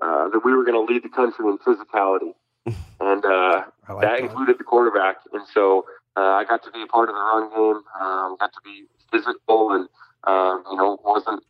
[0.00, 2.34] uh, that we were going to lead the country in physicality.
[3.00, 5.16] And uh, like that included the quarterback.
[5.32, 5.84] And so
[6.16, 8.86] uh, I got to be a part of the run game, um, got to be
[9.10, 9.88] physical, and
[10.24, 11.42] um, you know wasn't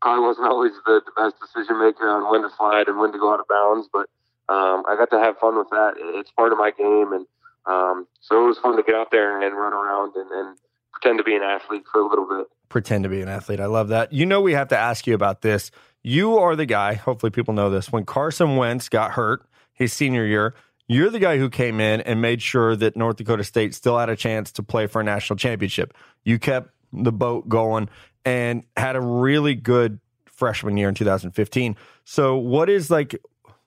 [0.00, 3.18] probably wasn't always the, the best decision maker on when to slide and when to
[3.18, 4.08] go out of bounds, but
[4.48, 5.94] um, I got to have fun with that.
[5.98, 7.26] It's part of my game, and
[7.66, 10.58] um, so it was fun to get out there and run around and, and
[10.92, 12.46] pretend to be an athlete for a little bit.
[12.68, 13.60] pretend to be an athlete.
[13.60, 14.12] I love that.
[14.12, 15.70] You know, we have to ask you about this.
[16.02, 17.92] You are the guy, hopefully people know this.
[17.92, 20.54] When Carson Wentz got hurt his senior year,
[20.88, 24.08] you're the guy who came in and made sure that North Dakota State still had
[24.08, 25.94] a chance to play for a national championship.
[26.24, 27.88] You kept the boat going
[28.24, 31.76] and had a really good freshman year in 2015.
[32.04, 33.14] So, what is like,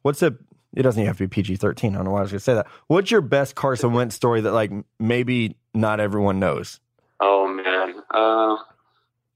[0.01, 0.35] what's a,
[0.75, 1.93] it doesn't even have to be PG 13.
[1.93, 2.67] I don't know why I was going to say that.
[2.87, 6.79] What's your best Carson Wentz story that, like, maybe not everyone knows?
[7.19, 8.57] Oh man, um,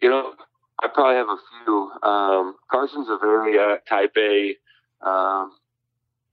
[0.02, 0.34] you know,
[0.84, 1.92] I probably have a few.
[2.04, 4.56] Um, Carson's a very uh, type A
[5.08, 5.52] um,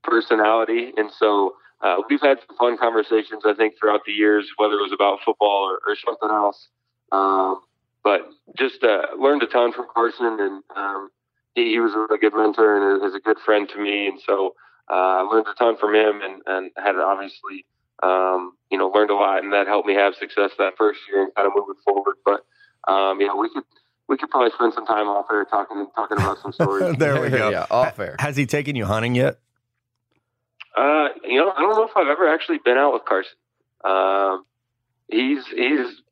[0.03, 3.45] personality, and so uh, we've had some fun conversations.
[3.47, 6.69] I think throughout the years, whether it was about football or, or something else.
[7.13, 7.61] Um,
[8.03, 11.11] but just uh, learned a ton from Carson, and um,
[11.55, 14.21] he, he was a really good mentor and is a good friend to me, and
[14.27, 14.55] so
[14.91, 17.67] uh, I learned a ton from him, and, and had obviously
[18.03, 21.23] um, you know, learned a lot, and that helped me have success that first year
[21.23, 22.17] and kind of moving forward.
[22.25, 22.45] But
[22.93, 23.65] um, yeah, we could
[24.09, 26.97] we could probably spend some time off there talking talking about some stories.
[26.99, 27.51] there we go.
[27.51, 28.17] yeah, off air.
[28.19, 29.39] Has he taken you hunting yet?
[30.77, 33.37] uh, you know, I don't know if I've ever actually been out with Carson.
[33.85, 34.45] Um,
[35.09, 36.03] he's he's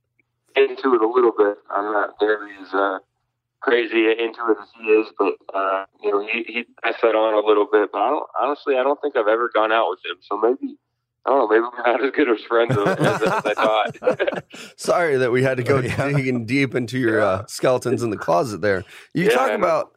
[0.54, 1.56] into it a little bit.
[1.70, 2.98] I'm not nearly as uh,
[3.62, 7.34] crazy into it as he is, but uh, you know, he he passed that on
[7.42, 7.90] a little bit.
[7.92, 10.18] But I don't honestly, I don't think I've ever gone out with him.
[10.22, 10.76] So maybe.
[11.24, 11.46] I don't know.
[11.48, 14.44] Maybe we're not as good as friends as, as, as I thought.
[14.76, 16.08] Sorry that we had to go Yeah.
[16.10, 18.82] digging deep into your uh, skeletons in the closet there.
[19.14, 19.92] You Yeah, talk about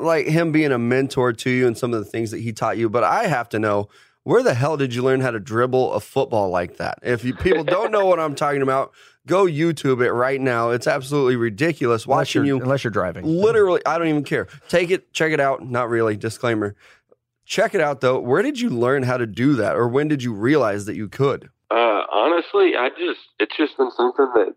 [0.00, 2.76] like him being a mentor to you and some of the things that he taught
[2.76, 3.88] you, but I have to know
[4.28, 6.98] where the hell did you learn how to dribble a football like that?
[7.00, 8.92] If you people don't know what I'm talking about,
[9.26, 10.68] go YouTube it right now.
[10.68, 13.24] It's absolutely ridiculous Unless watching you're, you unless you're driving.
[13.24, 14.46] literally I don't even care.
[14.68, 15.64] Take it, check it out.
[15.66, 16.76] Not really, disclaimer.
[17.46, 18.20] Check it out though.
[18.20, 21.08] Where did you learn how to do that or when did you realize that you
[21.08, 21.48] could?
[21.70, 24.54] Uh, honestly, I just it's just been something that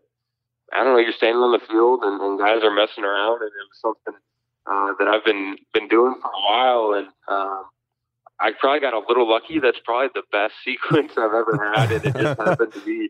[0.73, 0.99] I don't know.
[0.99, 4.19] You're standing on the field and, and guys are messing around, and it was something
[4.69, 7.63] uh, that I've been been doing for a while, and um,
[8.41, 9.59] I probably got a little lucky.
[9.59, 13.09] That's probably the best sequence I've ever had, and it just happened to be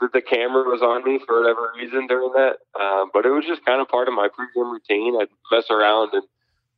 [0.00, 2.56] that the camera was on me for whatever reason during that.
[2.80, 5.14] Um, but it was just kind of part of my pregame routine.
[5.20, 6.22] I'd mess around and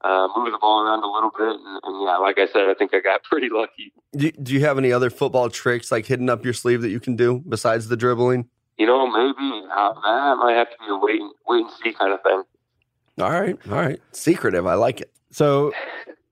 [0.03, 2.75] uh, move the ball around a little bit, and, and yeah, like I said, I
[2.75, 3.93] think I got pretty lucky.
[4.17, 7.01] Do, do you have any other football tricks like hidden up your sleeve that you
[7.01, 8.49] can do besides the dribbling?
[8.79, 11.93] You know, maybe uh, that might have to be a wait and, wait and see
[11.93, 12.43] kind of thing.
[13.21, 14.01] All right, all right.
[14.13, 14.67] Secretive.
[14.67, 15.13] I like it.
[15.31, 15.73] So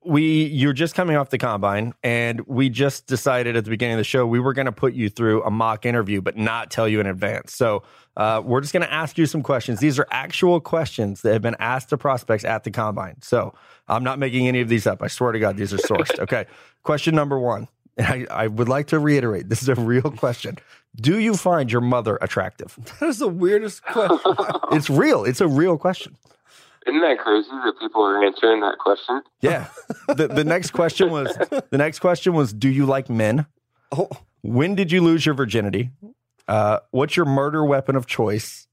[0.03, 3.99] we you're just coming off the combine and we just decided at the beginning of
[3.99, 6.87] the show we were going to put you through a mock interview but not tell
[6.87, 7.53] you in advance.
[7.53, 7.83] So
[8.17, 9.79] uh, we're just going to ask you some questions.
[9.79, 13.21] These are actual questions that have been asked to prospects at the combine.
[13.21, 13.53] So
[13.87, 15.03] i'm not making any of these up.
[15.03, 16.45] I swear to god these are sourced okay?
[16.83, 20.57] Question number one and I, I would like to reiterate this is a real question.
[20.95, 22.77] Do you find your mother attractive?
[22.99, 24.19] That is the weirdest question.
[24.71, 25.25] it's real.
[25.25, 26.17] It's a real question
[26.87, 29.21] Isn't that crazy that people are answering that question?
[29.41, 29.67] Yeah.
[30.07, 33.45] the the next question was the next question was do you like men?
[33.91, 34.09] oh,
[34.41, 35.91] When did you lose your virginity?
[36.47, 38.67] Uh, what's your murder weapon of choice?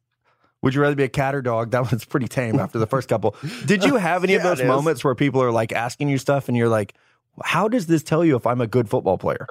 [0.62, 1.70] Would you rather be a cat or dog?
[1.70, 3.36] That one's pretty tame after the first couple.
[3.66, 6.56] Did you have any of those moments where people are like asking you stuff and
[6.56, 6.94] you're like,
[7.44, 9.46] how does this tell you if I'm a good football player?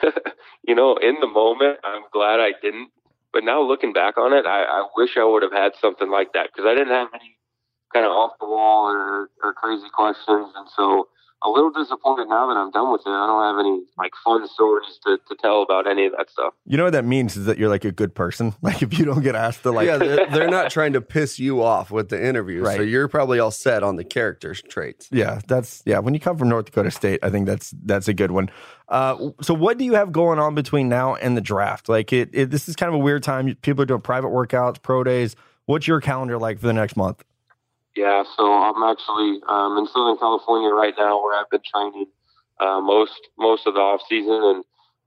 [0.62, 2.90] you know, in the moment, I'm glad I didn't.
[3.32, 6.32] But now looking back on it, I, I wish I would have had something like
[6.34, 7.35] that because I didn't have any
[7.92, 10.52] kind of off the wall or, or crazy questions.
[10.56, 11.08] And so
[11.44, 13.10] a little disappointed now that I'm done with it.
[13.10, 16.54] I don't have any like fun stories to, to tell about any of that stuff.
[16.64, 18.54] You know what that means is that you're like a good person.
[18.66, 21.38] Like if you don't get asked to like yeah, they're, they're not trying to piss
[21.38, 25.08] you off with the interview, so you're probably all set on the character traits.
[25.12, 26.00] Yeah, that's yeah.
[26.00, 28.50] When you come from North Dakota State, I think that's that's a good one.
[28.88, 31.88] Uh, so, what do you have going on between now and the draft?
[31.88, 33.54] Like, it, it this is kind of a weird time.
[33.62, 35.36] People are doing private workouts, pro days.
[35.66, 37.22] What's your calendar like for the next month?
[37.96, 42.06] Yeah, so I'm actually um, in Southern California right now, where I've been training
[42.60, 44.64] uh, most most of the off season, and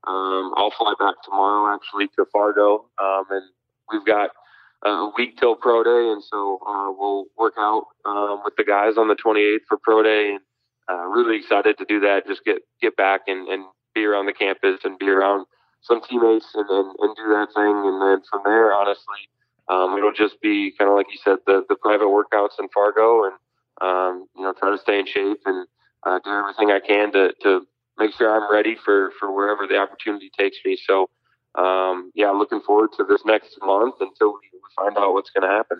[0.08, 3.44] um, I'll fly back tomorrow actually to Fargo, um, and
[3.92, 4.30] we've got
[4.84, 8.98] a week till pro day, and so uh, we'll work out um, with the guys
[8.98, 10.40] on the 28th for pro day, and
[10.90, 12.26] uh, really excited to do that.
[12.26, 15.46] Just get get back and, and be around the campus and be around
[15.82, 19.30] some teammates and, and, and do that thing, and then from there, honestly.
[19.70, 23.24] Um, it'll just be kind of like you said, the, the private workouts in Fargo,
[23.24, 23.34] and
[23.80, 25.66] um, you know, try to stay in shape and
[26.04, 27.66] uh, do everything I can to, to
[27.98, 30.78] make sure I'm ready for, for wherever the opportunity takes me.
[30.86, 31.08] So,
[31.54, 34.40] um, yeah, looking forward to this next month until we,
[34.76, 35.78] find out what's going to happen.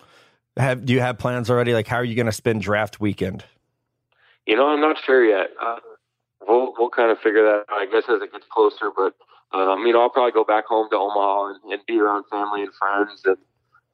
[0.56, 1.72] Have do you have plans already?
[1.72, 3.44] Like, how are you going to spend draft weekend?
[4.46, 5.50] You know, I'm not sure yet.
[5.62, 5.78] Uh,
[6.46, 8.90] we'll we'll kind of figure that out, I guess, as it gets closer.
[8.94, 9.14] But
[9.56, 12.62] um, you know, I'll probably go back home to Omaha and, and be around family
[12.62, 13.36] and friends, and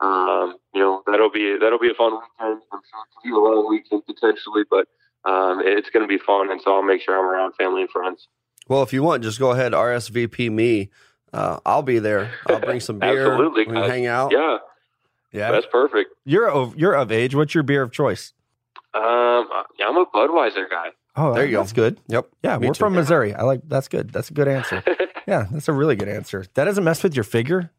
[0.01, 2.63] um, you know, that'll be that'll be a fun weekend.
[2.73, 4.87] I'm sure it'll be a long weekend potentially, but
[5.25, 7.91] um, it's going to be fun, and so I'll make sure I'm around family and
[7.91, 8.29] friends.
[8.69, 10.91] Well, if you want, just go ahead, RSVP me.
[11.33, 12.31] Uh, I'll be there.
[12.49, 13.31] I'll bring some beer.
[13.33, 13.91] Absolutely, we can guys.
[13.91, 14.33] hang out.
[14.33, 14.59] Yeah,
[15.33, 16.11] Yeah, that's perfect.
[16.25, 17.35] you're of you're of age.
[17.35, 18.33] What's your beer of choice?
[18.95, 20.89] Um, yeah, I'm a Budweiser guy.
[21.17, 21.59] Oh, There you go.
[21.61, 21.99] That's good.
[22.09, 22.29] Yep.
[22.43, 22.79] Yeah, Me we're too.
[22.79, 23.35] from Missouri.
[23.35, 24.11] I like that's good.
[24.11, 24.83] That's a good answer.
[25.27, 26.45] yeah, that's a really good answer.
[26.55, 27.71] That doesn't mess with your figure.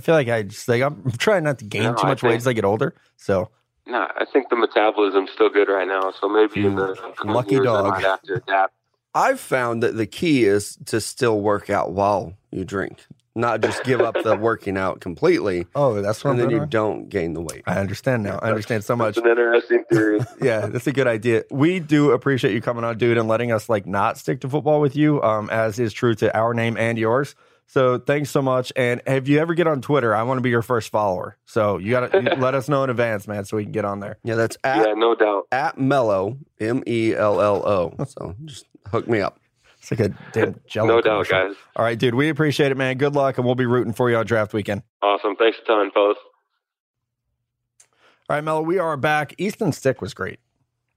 [0.00, 2.36] I feel like I just like I'm trying not to gain No, too much weight
[2.36, 2.94] as I get older.
[3.18, 3.50] So
[3.86, 7.64] no, I think the metabolism's still good right now, so maybe in the Lucky years
[7.66, 7.84] dog.
[7.84, 8.72] I might have to adapt.
[9.14, 13.84] I've found that the key is to still work out while you drink, not just
[13.84, 16.62] give up the working out completely, oh, that's what and I'm then doing.
[16.62, 17.62] you don't gain the weight.
[17.66, 18.38] I understand now.
[18.40, 19.18] I understand so much.
[19.18, 20.20] It's an interesting theory.
[20.40, 21.44] yeah, that's a good idea.
[21.50, 24.80] We do appreciate you coming on, dude, and letting us like not stick to football
[24.80, 27.34] with you, um, as is true to our name and yours.
[27.70, 28.72] So thanks so much.
[28.74, 31.36] And if you ever get on Twitter, I want to be your first follower.
[31.46, 34.00] So you got to let us know in advance, man, so we can get on
[34.00, 34.18] there.
[34.24, 35.46] Yeah, that's at yeah, no doubt.
[35.52, 38.04] at Mellow M E L L O.
[38.06, 39.38] So just hook me up.
[39.78, 40.96] It's like a damn jello.
[40.96, 41.54] No doubt, guys.
[41.76, 42.16] All right, dude.
[42.16, 42.98] We appreciate it, man.
[42.98, 44.82] Good luck, and we'll be rooting for you on draft weekend.
[45.00, 45.36] Awesome.
[45.36, 46.18] Thanks a ton, fellas.
[48.28, 49.32] All right, Mello, we are back.
[49.38, 50.40] Easton Stick was great.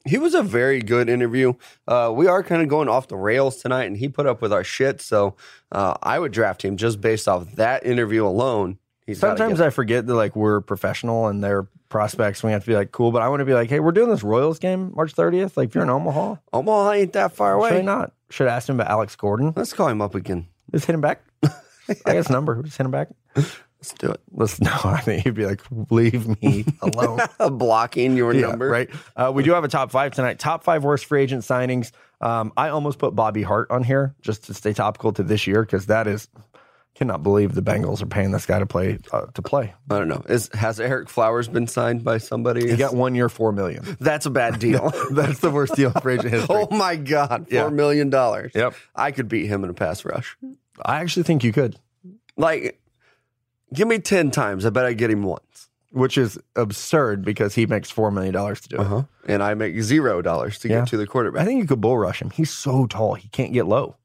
[0.06, 1.54] He was a very good interview.
[1.88, 4.52] Uh, we are kind of going off the rails tonight, and he put up with
[4.52, 5.00] our shit.
[5.00, 5.36] So
[5.72, 8.80] uh, I would draft him just based off that interview alone.
[9.06, 12.42] He's Sometimes I forget that like we're professional and they're prospects.
[12.42, 13.92] And we have to be like cool, but I want to be like, hey, we're
[13.92, 15.56] doing this Royals game March 30th.
[15.56, 17.82] Like, if you're in Omaha, Omaha ain't that far should away.
[17.82, 18.12] not?
[18.30, 19.54] Should have asked him about Alex Gordon.
[19.56, 20.48] Let's call him up again.
[20.72, 21.22] Just hit him back.
[21.44, 22.62] I guess number.
[22.64, 23.10] Just hit him back.
[23.84, 24.22] Let's do it.
[24.32, 24.72] Let's no.
[24.86, 27.20] I think he'd be like, leave me alone.
[27.58, 28.70] Blocking your Yeah, number.
[28.70, 28.90] right?
[29.16, 30.40] Uh, we do have a top five tonight.
[30.40, 31.92] Top five worst free agent signings.
[32.22, 35.64] Um, I almost put Bobby Hart on here just to stay topical to this year
[35.64, 36.30] because that is
[36.96, 39.74] cannot believe the Bengals are paying this guy to play uh, to play.
[39.90, 40.24] I don't know.
[40.30, 42.70] Is has Ereck Flowers been signed by somebody?
[42.70, 43.98] He got one year, four million.
[44.00, 44.94] That's a bad deal.
[45.12, 46.56] That's the worst deal free agent history.
[46.58, 47.64] oh my god, Yeah.
[47.64, 48.54] four million dollars.
[48.56, 48.76] Yep.
[48.96, 50.38] I could beat him in a pass rush.
[50.86, 51.76] I actually think you could,
[52.38, 52.80] Like,
[53.74, 54.66] give me ten times.
[54.66, 55.70] I bet I get him once.
[55.92, 58.80] which is absurd because he makes four million dollars to do it.
[58.82, 59.04] Uh huh.
[59.28, 60.80] And I make zero dollars to Yeah.
[60.80, 61.42] get to the quarterback.
[61.42, 62.32] I think you could bull rush him.
[62.32, 63.96] He's so tall, he can't get low.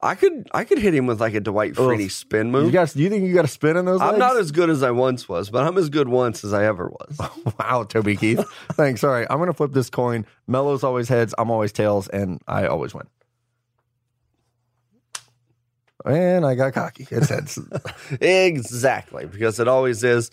[0.00, 1.74] I could I could hit him with like a Dwight.
[1.74, 2.72] Freeney spin You move.
[2.72, 4.00] guys, do you think you got a spin in those?
[4.02, 4.18] I'm legs?
[4.18, 6.88] not as good as I once was, but I'm as good once as I ever
[6.88, 7.18] was.
[7.58, 8.44] Wow, Toby Keith.
[8.74, 9.02] Thanks.
[9.02, 10.26] All right, I'm going to flip this coin.
[10.46, 13.06] Mello's always heads, I'm always tails, and I always win.
[16.04, 17.06] And I got cocky.
[17.10, 17.58] It's heads.
[18.20, 20.30] exactly, because it always is.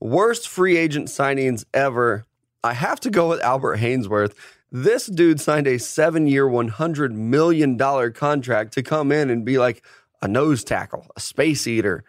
[0.00, 2.24] Worst free agent signings ever.
[2.64, 4.34] I have to go with Albert Haynesworth.
[4.70, 7.78] This dude signed a seven year, $100 million
[8.12, 9.84] contract to come in and be like
[10.22, 12.04] a nose tackle, a space eater.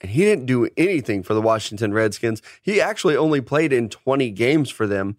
[0.00, 2.42] And he didn't do anything for the Washington Redskins.
[2.60, 5.16] He actually only played in 20 games for them.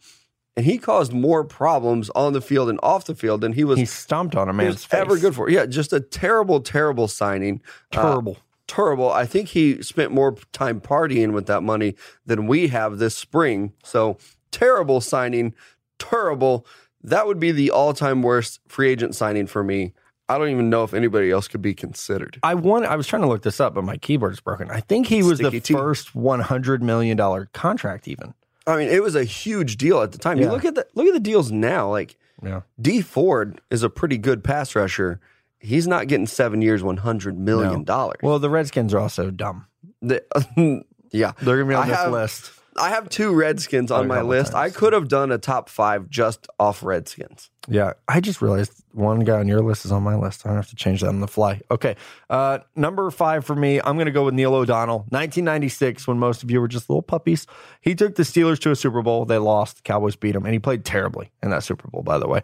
[0.58, 3.78] And he caused more problems on the field and off the field than he was
[3.78, 5.00] he stomped on a man's face.
[5.02, 5.50] ever good for.
[5.50, 7.62] Yeah, just a terrible, terrible signing.
[7.92, 8.38] Uh, Terrible.
[8.68, 9.12] terrible.
[9.12, 11.96] I think he spent more time partying with that money
[12.26, 13.74] than we have this spring.
[13.84, 14.18] So
[14.52, 15.54] terrible signing,
[16.00, 16.66] terrible.
[17.04, 19.94] That would be the all-time worst free agent signing for me.
[20.28, 22.40] I don't even know if anybody else could be considered.
[22.42, 22.86] I want.
[22.86, 24.72] I was trying to look this up, but my keyboard's broken.
[24.72, 25.74] I think he was Sticky the tea.
[25.76, 28.08] first 100 million dollar contract.
[28.08, 28.34] Even
[28.68, 30.40] I mean, it was a huge deal at the time.
[30.40, 31.90] You look at the look at the deals now.
[31.90, 32.62] Like Yeah.
[32.82, 35.20] Dee Ford is a pretty good pass rusher.
[35.60, 38.20] He's not getting seven years, one hundred million dollars.
[38.24, 39.66] Well, the Redskins are also dumb.
[40.02, 40.24] The-
[41.12, 42.52] yeah, They're gonna be on I this have- list.
[42.78, 44.54] I have two Redskins on my couple list.
[44.54, 47.50] I could have done a top five just off Redskins.
[47.68, 50.46] Yeah, I just realized one guy on your list is on my list.
[50.46, 51.62] I don't have to change that on the fly.
[51.72, 51.96] Okay,
[52.30, 55.00] uh, number five for me, I'm going to go with Neil O'Donnell.
[55.10, 57.48] 1996, when most of you were just little puppies,
[57.82, 59.26] he took the Steelers to a Super Bowl.
[59.26, 59.78] They lost.
[59.78, 62.04] The Cowboys beat him, and he played terribly in that Super Bowl.
[62.04, 62.42] By the way,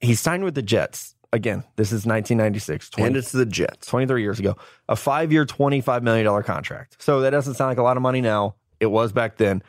[0.00, 1.14] he signed with the Jets.
[1.32, 2.90] Again, this is 1996.
[2.90, 3.86] 20, And it's the Jets.
[3.88, 4.56] 23 years ago,
[4.88, 7.02] a five year, $25 million contract.
[7.02, 8.54] So that doesn't sound like a lot of money now.
[8.80, 9.62] It was back then.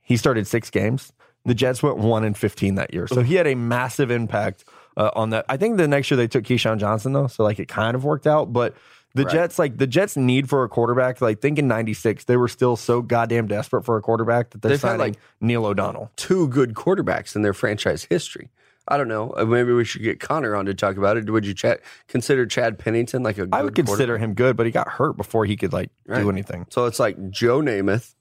[0.00, 1.12] He started six games.
[1.44, 3.06] The Jets went one and 15 that year.
[3.08, 4.64] So he had a massive impact
[4.96, 5.44] uh, on that.
[5.48, 7.26] I think the next year they took Keyshawn Johnson, though.
[7.26, 8.52] So like it kind of worked out.
[8.52, 8.76] But
[9.14, 9.32] the Right.
[9.32, 12.76] Jets, like the Jets' need for a quarterback, like think in 96, they were still
[12.76, 16.10] so goddamn desperate for a quarterback that they're They've had, like- Neil O'Donnell.
[16.16, 18.50] Two good quarterbacks in their franchise history.
[18.88, 19.32] I don't know.
[19.36, 21.30] Uh, Maybe we should get Connor on to talk about it.
[21.30, 21.54] Would you
[22.08, 25.16] consider Chad Pennington like a good I would consider him good, but he got hurt
[25.16, 26.20] before he could like Right.
[26.20, 26.66] do anything.
[26.70, 28.14] So it's like Joe Namath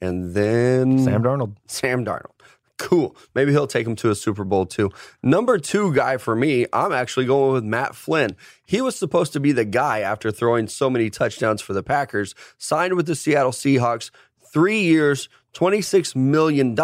[0.00, 1.56] and then Sam Darnold.
[1.66, 2.30] Sam Darnold.
[2.76, 3.16] Cool.
[3.36, 4.90] Maybe he'll take him to a Super Bowl too.
[5.22, 8.34] Number two guy for me, I'm actually going with Matt Flynn.
[8.66, 12.34] He was supposed to be the guy after throwing so many touchdowns for the Packers,
[12.58, 14.10] signed with the Seattle Seahawks,
[14.52, 16.74] three years, $26 million.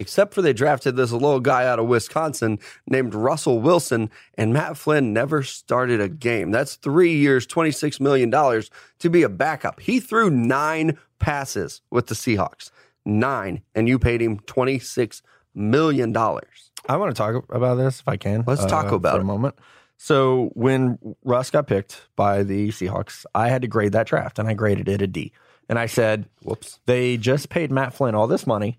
[0.00, 4.76] Except for they drafted this little guy out of Wisconsin named Russell Wilson, and Matt
[4.76, 6.52] Flynn never started a game.
[6.52, 9.80] That's three years, $26 million to be a backup.
[9.80, 12.70] He threw nine passes with the Seahawks.
[13.04, 13.62] Nine.
[13.74, 15.22] And you paid him $26
[15.54, 16.16] million.
[16.16, 18.44] I want to talk about this if I can.
[18.46, 19.22] Let's talk uh, about for it.
[19.22, 19.56] a moment.
[19.96, 24.48] So when Russ got picked by the Seahawks, I had to grade that draft, and
[24.48, 25.32] I graded it a D.
[25.68, 26.78] And I said, Whoops.
[26.86, 28.78] they just paid Matt Flynn all this money,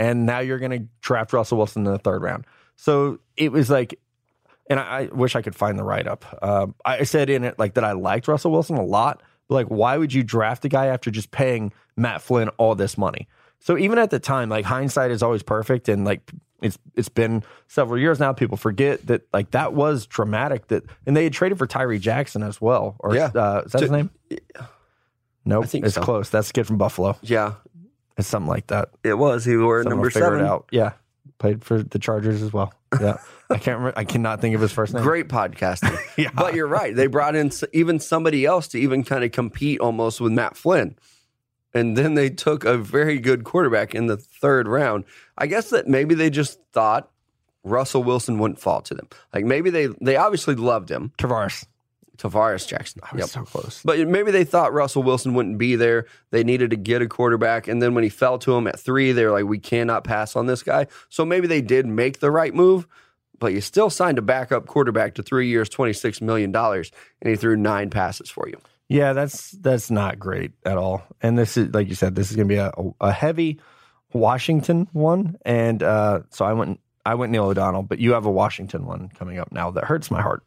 [0.00, 2.44] and now you're going to draft Russell Wilson in the third round.
[2.76, 4.00] So it was like,
[4.68, 6.24] and I, I wish I could find the write up.
[6.42, 9.66] Um, I said in it like that I liked Russell Wilson a lot, but like,
[9.66, 13.28] why would you draft a guy after just paying Matt Flynn all this money?
[13.58, 16.22] So even at the time, like hindsight is always perfect, and like
[16.62, 18.32] it's it's been several years now.
[18.32, 20.68] People forget that like that was traumatic.
[20.68, 22.96] That and they had traded for Tyree Jackson as well.
[23.00, 23.30] Or Yeah.
[23.34, 24.08] uh, is that his name?
[25.44, 26.02] Nope, I think it's so.
[26.02, 26.28] close.
[26.30, 27.16] That's the kid from Buffalo.
[27.22, 27.54] Yeah,
[28.16, 28.90] It's something like that.
[29.04, 29.44] it was.
[29.44, 30.40] He wore Someone number will figure seven.
[30.44, 30.66] it out.
[30.70, 30.92] Yeah,
[31.38, 32.72] played for the Chargers as well.
[33.00, 33.78] Yeah, I can't.
[33.78, 33.98] remember.
[33.98, 35.02] I cannot think of his first name.
[35.02, 35.96] Great podcasting.
[36.18, 36.30] Yeah.
[36.34, 36.94] But you're right.
[36.94, 40.54] They brought in s- even somebody else to even kind of compete almost with Matt
[40.56, 40.96] Flynn.
[41.72, 45.04] And then they took a very good quarterback in the third round.
[45.38, 47.08] I guess that maybe they just thought
[47.62, 49.08] Russell Wilson wouldn't fall to them.
[49.32, 51.64] Like maybe they they obviously loved him, Tarvaris.
[52.20, 53.00] Tarvaris Jackson.
[53.10, 53.80] I was so close.
[53.84, 56.06] But maybe they thought Russell Wilson wouldn't be there.
[56.30, 57.66] They needed to get a quarterback.
[57.66, 60.36] And then when he fell to him at three, they were like, we cannot pass
[60.36, 60.86] on this guy.
[61.08, 62.86] So maybe they did make the right move,
[63.38, 66.84] but you still signed a backup quarterback to three years, $26 million, and
[67.24, 68.58] he threw nine passes for you.
[68.88, 71.04] Yeah, that's that's not great at all.
[71.22, 73.60] And this is like you said, this is going to be a, a heavy
[74.12, 75.36] Washington one.
[75.44, 79.08] And uh, so I went I went Neil O'Donnell, but you have a Washington one
[79.16, 80.42] coming up now that hurts my heart.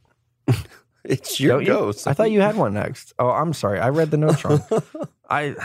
[1.14, 1.94] It's your Don't you?
[2.06, 3.14] I thought you had one next.
[3.20, 3.80] Oh, I'm sorry.
[3.80, 4.62] I read the notes wrong.
[5.30, 5.56] I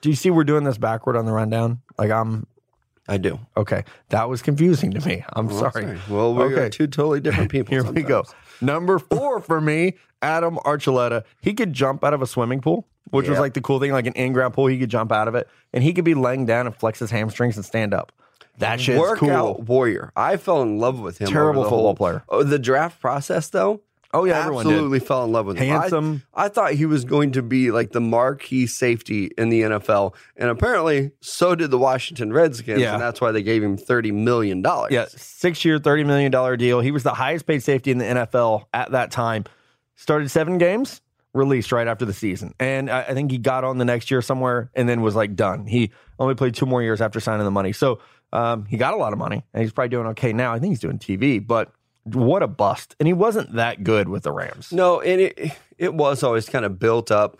[0.00, 1.80] do you see we're doing this backward on the rundown?
[1.98, 2.46] Like I'm
[3.08, 3.38] I do.
[3.56, 3.84] okay.
[4.10, 5.24] That was confusing to me.
[5.34, 5.98] I'm Well, sorry.
[6.08, 6.68] Well, we're Okay.
[6.70, 7.70] two totally different people.
[7.70, 8.24] Here we go.
[8.62, 11.24] Number four for me, Adam Archuleta.
[11.42, 14.06] He could jump out of a swimming pool, which was like the cool thing, like
[14.06, 14.68] an in-ground pool.
[14.68, 17.10] He could jump out of it, and he could be laying down and flex his
[17.10, 18.10] hamstrings and stand up.
[18.58, 19.18] That shit's Workout
[19.56, 19.64] cool.
[19.66, 20.12] warrior.
[20.16, 21.26] I fell in love with him.
[21.28, 22.22] Terrible football whole- player.
[22.28, 23.80] Oh, the draft process, though.
[24.14, 24.72] Oh yeah, everyone did.
[24.72, 25.74] absolutely fell in love with him.
[25.76, 26.22] I- Handsome.
[26.32, 30.48] I, thought he was going to be like the marquee safety in the NFL, and
[30.48, 32.94] apparently so did the Washington Redskins, Yeah.
[32.94, 34.92] and that's why they gave him thirty million dollars.
[34.92, 36.80] Yeah, six-year, thirty million dollar deal.
[36.80, 39.44] He was the highest-paid safety in the NFL at that time.
[39.96, 41.00] Started seven games,
[41.34, 44.22] released right after the season, and I, I think he got on the next year
[44.22, 45.66] somewhere, and then was like done.
[45.66, 48.00] He only played two more years after signing the money, so
[48.32, 50.52] um, he got a lot of money, and he's probably doing okay now.
[50.52, 51.72] I think he's doing TV, but
[52.04, 52.94] what a bust!
[53.00, 54.72] And he wasn't that good with the Rams.
[54.72, 57.38] No, and it it was always kind of built up,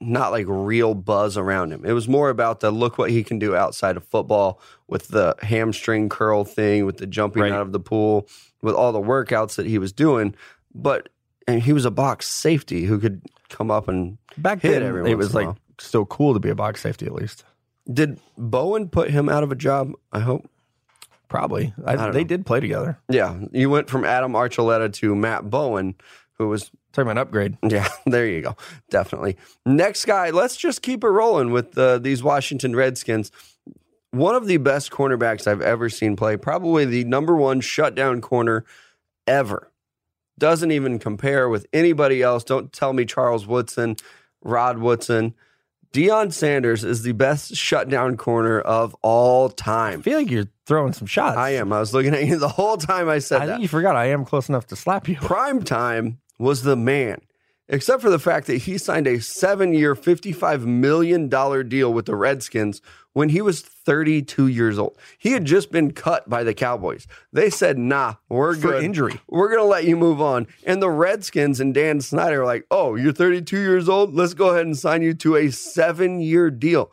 [0.00, 1.84] not like real buzz around him.
[1.84, 5.34] It was more about the look what he can do outside of football with the
[5.42, 7.52] hamstring curl thing, with the jumping Right.
[7.52, 8.28] out of the pool,
[8.62, 10.34] with all the workouts that he was doing.
[10.74, 11.08] But
[11.48, 15.10] and he was a box safety who could come up and Back hit then, every
[15.10, 17.44] it was like still cool to be a box safety at least.
[17.90, 19.92] Did Bowen put him out of a job?
[20.12, 20.50] I hope.
[21.28, 22.28] Probably, I, don't they know.
[22.28, 22.98] did play together.
[23.08, 25.96] Yeah, you went from Adam Archuleta to Matt Bowen,
[26.38, 27.58] who was Talking about an upgrade.
[27.62, 28.56] Yeah, there you go.
[28.88, 29.36] Definitely.
[29.66, 33.30] Next guy, let's just keep it rolling with uh, these Washington Redskins.
[34.12, 36.38] one of the best cornerbacks I've ever seen play.
[36.38, 38.64] Probably the number one shutdown corner
[39.26, 39.70] ever.
[40.38, 42.44] Doesn't even compare with anybody else.
[42.44, 43.96] Don't tell me Charles Woodson,
[44.42, 45.34] Rod Woodson.
[45.92, 49.98] Deion Sanders is the best shutdown corner of all time.
[49.98, 51.36] I feel like you're throwing some shots.
[51.36, 51.72] I am.
[51.72, 53.52] I was looking at you the whole time I said I that.
[53.54, 55.16] think you forgot I am close enough to slap you.
[55.20, 57.20] Prime time was the man,
[57.68, 61.28] except for the fact that he signed a seven year, $55 million
[61.68, 64.98] deal with the Redskins when he was 32 years old.
[65.16, 67.06] He had just been cut by the Cowboys.
[67.32, 68.84] They said, nah, we're For good.
[68.84, 69.20] injury.
[69.28, 70.46] We're going to let you move on.
[70.64, 74.14] And the Redskins and Dan Snyder are like, oh, you're 32 years old?
[74.14, 76.92] Let's go ahead and sign you to a seven year deal.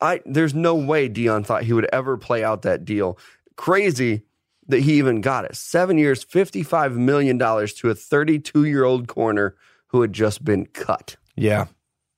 [0.00, 3.18] I, there's no way Deion thought he would ever play out that deal.
[3.56, 4.22] Crazy
[4.68, 5.56] that he even got it.
[5.56, 9.56] Seven years, $55 million to a 32 year old corner
[9.88, 11.16] who had just been cut.
[11.36, 11.66] Yeah.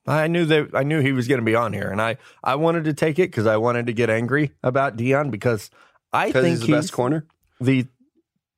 [0.06, 2.56] I knew that I knew he was going to be on here, and I I
[2.56, 5.70] wanted to take it because I wanted to get angry about Deion because
[6.12, 7.24] I think he's the best corner.
[7.60, 7.86] the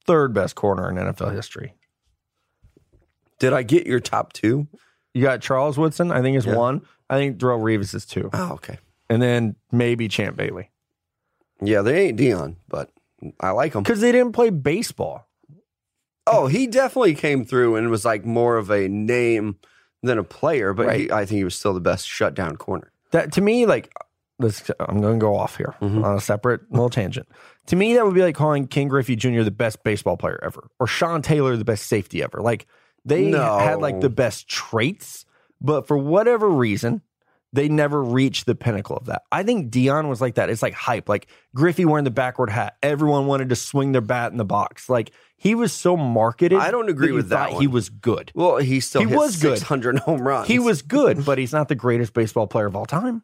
[0.06, 1.74] third best corner in NFL history.
[3.38, 4.66] Did I get your top two?
[5.12, 6.56] You got Charles Woodson, I think is Yeah.
[6.56, 6.80] one.
[7.10, 8.78] I think Darrelle Revis is two, Oh, okay.
[9.10, 10.70] And then maybe Champ Bailey
[11.62, 12.90] Yeah, they ain't Deion, but
[13.40, 13.82] I like him.
[13.82, 15.28] because they didn't play baseball.
[16.26, 19.56] Oh, he definitely came through and was like more of a name
[20.02, 22.92] than a player, but he, I think he was still the best shutdown corner.
[23.12, 23.92] That to me, like,
[24.38, 24.70] let's.
[24.80, 26.02] I'm going to go off here Mhm.
[26.02, 27.28] on a separate little tangent.
[27.68, 29.40] To me, that would be like calling Ken Griffey Jr.
[29.40, 32.42] the best baseball player ever, or Sean Taylor the best safety ever.
[32.42, 32.66] Like
[33.06, 33.56] they No.
[33.58, 35.24] had like the best traits,
[35.62, 37.00] but for whatever reason,
[37.54, 39.22] they never reached the pinnacle of that.
[39.30, 40.50] I think Deion was like that.
[40.50, 41.08] It's like hype.
[41.08, 42.76] Like Griffey wearing the backward hat.
[42.82, 44.88] Everyone wanted to swing their bat in the box.
[44.88, 46.58] Like he was so marketed.
[46.58, 48.32] I don't agree you with that thought He was good.
[48.34, 49.62] Well, he still He hit was good.
[49.62, 50.48] Hundred home runs.
[50.48, 53.22] He was good, but he's not the greatest baseball player of all time.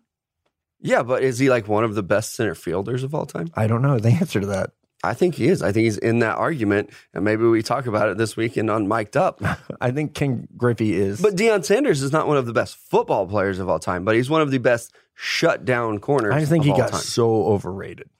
[0.80, 3.48] Yeah, but is he like one of the best center fielders of all time?
[3.54, 4.70] I don't know the answer to that.
[5.02, 5.62] I think he is.
[5.62, 8.86] I think he's in that argument, and maybe we talk about it this weekend on
[8.86, 9.42] Mic'd Up.
[9.80, 11.20] I think Ken Griffey is.
[11.22, 14.14] But Deion Sanders is not one of the best football players of all time, but
[14.14, 16.34] he's one of the best shutdown corners.
[16.34, 17.00] I just think he got time.
[17.00, 18.10] so overrated.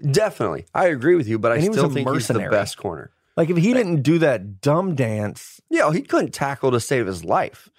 [0.00, 0.66] definitely.
[0.74, 3.10] I agree with you, but I still a think he's the best corner.
[3.36, 7.24] Like if he didn't do that dumb dance, Yeah, he couldn't tackle to save his
[7.24, 7.70] life,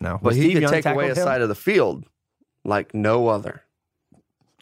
[0.00, 0.18] no.
[0.22, 1.16] but he Steve could Young take away a him?
[1.16, 2.04] side of the field
[2.64, 3.62] like no other.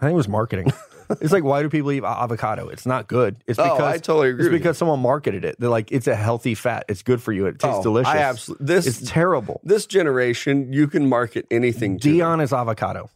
[0.00, 0.72] I think it was marketing.
[1.20, 2.68] it's like why do people eat avocado?
[2.68, 3.36] It's not good.
[3.46, 4.46] It's Oh, because I totally agree.
[4.46, 5.56] it's because someone marketed it.
[5.58, 6.84] They're like it's a healthy fat.
[6.88, 7.46] It's good for you.
[7.46, 8.08] It tastes Oh, delicious.
[8.12, 9.60] I absolutely this it's terrible.
[9.64, 10.72] this generation.
[10.72, 11.98] You can market anything.
[11.98, 12.18] to them.
[12.18, 13.10] Deion is avocado.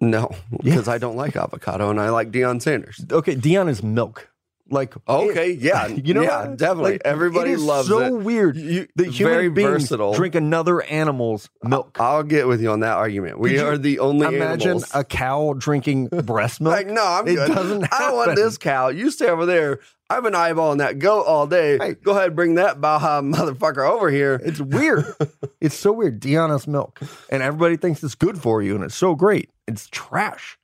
[0.00, 0.60] no, Yes.
[0.62, 3.04] because I don't like avocado and I like Deion Sanders.
[3.12, 4.29] Okay, Deion is milk.
[4.70, 6.92] Like Okay, yeah, you know, yeah, definitely.
[6.92, 8.08] Like, Everybody it loves so it.
[8.08, 8.56] So weird.
[8.56, 10.14] You, that human very beings versatile.
[10.14, 11.96] drink another animal's milk.
[12.00, 13.38] I'll get with you on that argument.
[13.40, 14.90] We Could are the only Imagine animals.
[14.94, 16.74] a cow drinking breast milk.
[16.74, 17.48] like, no, I'm it good.
[17.48, 18.88] doesn't I don't want this cow.
[18.88, 19.80] You stay over there.
[20.08, 21.78] I've been eyeballing that goat all day.
[21.78, 21.94] Hey.
[21.94, 24.40] Go ahead, bring that Baja motherfucker over here.
[24.44, 25.04] It's weird.
[25.60, 26.20] it's so weird.
[26.20, 27.00] Deion's milk,
[27.30, 29.50] and everybody thinks it's good for you, and it's so great.
[29.68, 30.58] It's trash.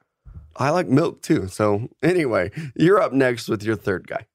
[0.56, 1.48] I like milk too.
[1.48, 4.26] So anyway, you're up next with your third guy.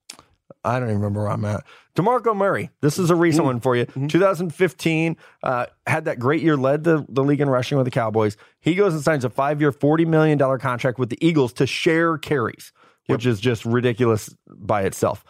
[0.63, 1.63] I don't even remember where I'm at.
[1.95, 2.69] DeMarco Murray.
[2.81, 3.85] This is a recent one for you.
[3.85, 8.37] 2015 uh, had that great year, led the, the league in rushing with the Cowboys.
[8.59, 12.17] He goes and signs a five year, $40 million contract with the Eagles to share
[12.17, 12.71] carries,
[13.07, 15.25] which is just ridiculous by itself.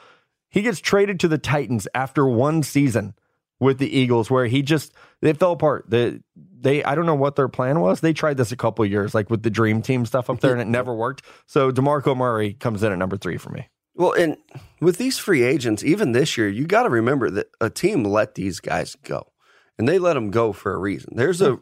[0.50, 3.14] He gets traded to the Titans after one season
[3.62, 4.92] with the Eagles, where he just
[5.22, 5.86] they fell apart.
[5.88, 8.02] The they I don't know what their plan was.
[8.02, 10.60] They tried this a couple years, like with the Dream Team stuff up there, and
[10.60, 11.24] it never worked.
[11.46, 13.70] So DeMarco Murray comes in at number three for me.
[13.94, 14.38] Well, and
[14.82, 18.36] with these free agents, even this year, you got to remember that a team let
[18.36, 19.32] these guys go,
[19.78, 21.14] and they let them go for a reason.
[21.16, 21.60] There's a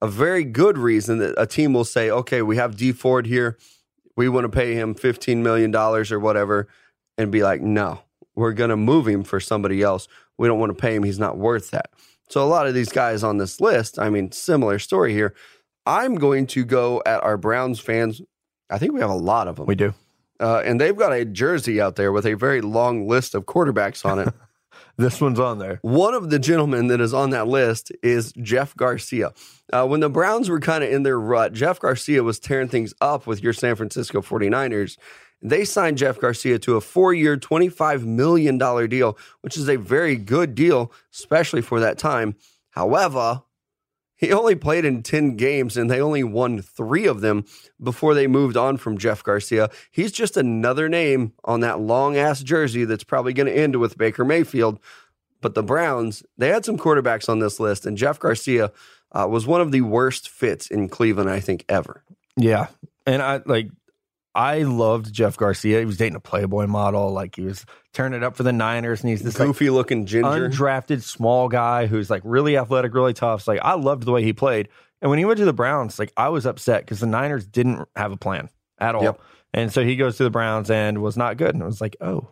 [0.00, 3.58] a very good reason that a team will say, "Okay, we have Dee Ford here,
[4.16, 6.68] we want to pay him fifteen million dollars or whatever,"
[7.18, 8.02] and be like, "No,
[8.34, 10.08] we're going to move him for somebody else.
[10.38, 11.90] We don't want to pay him; he's not worth that."
[12.28, 15.34] So a lot of these guys on this list, I mean, similar story here.
[15.84, 18.22] I'm going to go at our Browns fans.
[18.70, 19.66] I think we have a lot of them.
[19.66, 19.94] We do.
[20.40, 24.04] Uh, and they've got a jersey out there with a very long list of quarterbacks
[24.04, 24.34] on it.
[24.98, 25.78] This one's on there.
[25.82, 29.32] One of the gentlemen that is on that list is Jeff Garcia.
[29.72, 32.92] Uh, when the Browns were kind of in their rut, Jeff Garcia was tearing things
[33.00, 34.98] up with your San Francisco 49ers.
[35.42, 40.16] They signed Jeff Garcia to a four year, $25 million deal, which is a very
[40.16, 42.36] good deal, especially for that time.
[42.70, 43.42] However,
[44.22, 47.44] he only played in 10 games and they only won three of them
[47.82, 49.68] before they moved on from Jeff Garcia.
[49.90, 53.98] He's just another name on that long ass jersey that's probably going to end with
[53.98, 54.78] Baker Mayfield.
[55.40, 58.70] But the Browns, they had some quarterbacks on this list, and Jeff Garcia
[59.10, 62.04] uh, was one of the worst fits in Cleveland, I think, ever.
[62.36, 62.68] Yeah.
[63.04, 63.70] And I like
[64.34, 65.80] I loved Jeff Garcia.
[65.80, 67.12] He was dating a Playboy model.
[67.12, 70.06] Like he was turning it up for the Niners, and he's this like, Goofy looking
[70.06, 70.48] ginger.
[70.48, 73.42] undrafted small guy who's like really athletic, really tough.
[73.42, 74.68] So like I loved the way he played.
[75.00, 77.88] And when he went to the Browns, like I was upset because the Niners didn't
[77.96, 79.02] have a plan at all.
[79.02, 79.20] Yep.
[79.52, 81.54] And so he goes to the Browns and was not good.
[81.54, 82.28] And I was like, oh,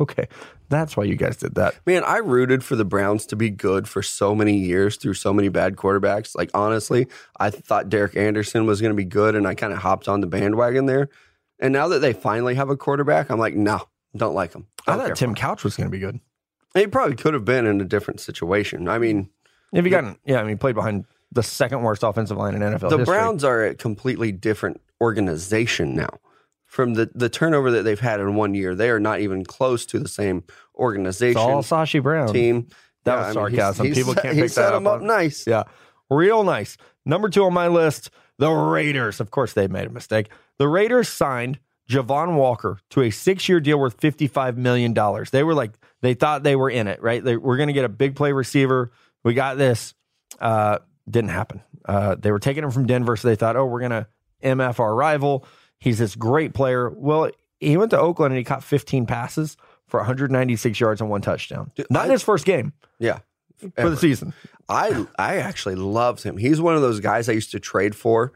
[0.00, 0.28] okay,
[0.68, 1.74] that's why you guys did that.
[1.86, 5.32] Man, I rooted for the Browns to be good for so many years through so
[5.32, 6.36] many bad quarterbacks.
[6.36, 9.80] Like honestly, I thought Derek Anderson was going to be good, and I kind of
[9.80, 11.08] hopped on the bandwagon there.
[11.62, 14.66] And now that they finally have a quarterback, I'm like, no, don't like him.
[14.86, 15.34] I don't thought Tim.
[15.34, 16.20] Couch was going to be good.
[16.74, 18.88] He probably could have been in a different situation.
[18.88, 19.30] I mean,
[19.72, 22.90] If he got, yeah, I mean, played behind the second worst offensive line in NFL
[22.90, 23.04] the history.
[23.04, 26.18] Browns are a completely different organization now.
[26.66, 29.84] From the, the turnover that they've had in one year, they are not even close
[29.86, 32.32] to the same It's organization all Sashi Brown.
[32.32, 32.68] team.
[33.04, 33.86] That Yeah, was I mean, he's- sarcasm.
[33.86, 35.46] he's People can't he pick that up up nice.
[35.46, 35.64] Yeah.
[36.10, 36.76] Real nice.
[37.04, 39.20] Number two on my list, the Raiders.
[39.20, 40.30] Of course, they made a mistake.
[40.62, 41.58] The Raiders signed
[41.90, 44.94] Javon Walker to a six year deal worth $55 million.
[45.32, 47.22] They were like, they thought they were in it, right?
[47.24, 48.92] They, we're going to get a big play receiver.
[49.24, 49.92] We got this.
[50.40, 50.78] Uh,
[51.10, 51.62] didn't happen.
[51.84, 54.06] Uh, they were taking him from Denver, so they thought, oh, we're going to
[54.44, 55.44] MF our rival.
[55.80, 56.88] He's this great player.
[56.90, 59.56] Well, he went to Oakland and he caught 15 passes
[59.88, 61.72] for 196 yards and one touchdown.
[61.90, 63.18] Not in his first game Yeah.
[63.74, 64.32] for the season.
[64.68, 66.36] I I actually loved him.
[66.36, 68.32] He's one of those guys I used to trade for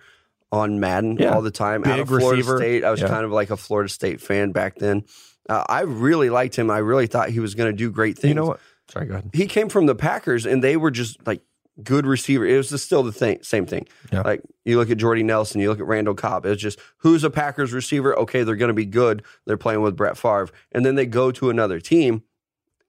[0.53, 1.34] on Madden Yeah.
[1.34, 1.82] all the time.
[1.84, 2.57] Out Big of Florida receiver.
[2.59, 3.09] State, I was Yeah.
[3.09, 5.05] kind of like a Florida State fan back then.
[5.49, 6.70] Uh, I really liked him.
[6.70, 8.28] I really thought he was going to do great things.
[8.30, 8.61] You know what?
[8.88, 9.30] Sorry, go ahead.
[9.32, 11.40] He came from the Packers, and they were just like
[11.82, 12.47] good receiver.
[12.47, 13.86] It was just still the thing, same thing.
[14.12, 14.22] Yeah.
[14.22, 16.47] Like you look at Jordy Nelson, you look at Randall Cobb.
[16.47, 18.16] It's just who's a Packers receiver?
[18.20, 19.22] Okay, they're going to be good.
[19.44, 22.22] They're playing with Brett Favre, and then they go to another team.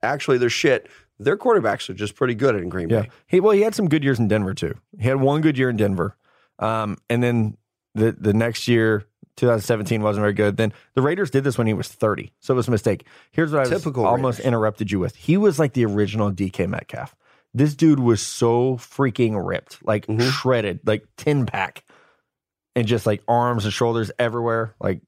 [0.04, 0.88] Actually, they're shit.
[1.20, 3.02] Their quarterbacks are just pretty good in Green Yeah.
[3.02, 3.10] Bay.
[3.26, 4.76] He well, he had some good years in Denver too.
[5.00, 6.16] He had one good year in Denver.
[6.60, 7.58] Um, and then
[7.96, 9.06] the the next year,
[9.38, 10.58] 2017 wasn't very good.
[10.58, 12.32] Then the Raiders did this when he was 30.
[12.40, 13.06] So it was a mistake.
[13.32, 15.16] Here's what I was almost interrupted you with.
[15.16, 17.16] He was like the original DK Metcalf.
[17.54, 20.30] This dude was so freaking ripped, like Mhm.
[20.32, 21.84] shredded, like tin pack.
[22.76, 24.76] And just like arms and shoulders everywhere.
[24.80, 25.02] Like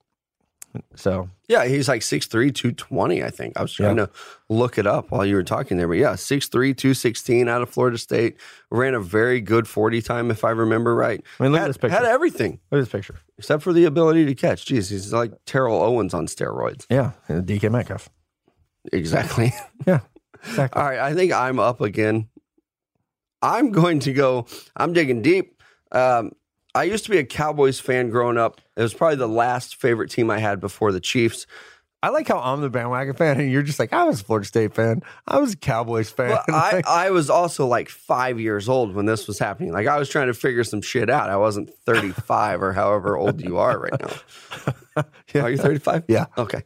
[0.96, 3.58] so Yeah, he's like 6'3", 220, I think.
[3.58, 4.06] I was trying Yeah.
[4.06, 4.12] to
[4.50, 5.88] look it up while you were talking there.
[5.88, 8.38] But yeah, 6'3", 216 out of Florida State.
[8.70, 11.24] Ran a very good 40 time, if I remember right.
[11.40, 11.96] I mean look had, at this picture.
[11.98, 13.16] had everything look at this picture.
[13.38, 14.66] except for the ability to catch.
[14.66, 16.86] Jeez, he's like Terrell Owens on steroids.
[16.90, 17.12] Yeah.
[17.30, 18.10] DK Metcalf.
[18.94, 19.54] Exactly.
[19.88, 20.00] Yeah.
[20.44, 20.82] Exactly.
[20.82, 22.30] All right, I think I'm up again.
[23.42, 24.46] I'm going to go.
[24.76, 25.62] I'm digging deep.
[25.92, 26.32] Um,
[26.76, 28.62] I used to be a Cowboys fan growing up.
[28.76, 31.48] It was probably the last favorite team I had before the Chiefs.
[32.02, 34.48] I like how I'm the bandwagon fan, and you're just like, I was a Florida
[34.48, 35.02] State fan.
[35.28, 36.30] I was a Cowboys fan.
[36.30, 39.74] Well, I, I was also like five years old when this was happening.
[39.74, 41.30] Like I was trying to figure some shit out.
[41.30, 45.04] I wasn't 35 or however old you are right now.
[45.34, 45.44] Yeah.
[45.44, 46.06] Are you 35?
[46.10, 46.26] Yeah.
[46.38, 46.62] Okay.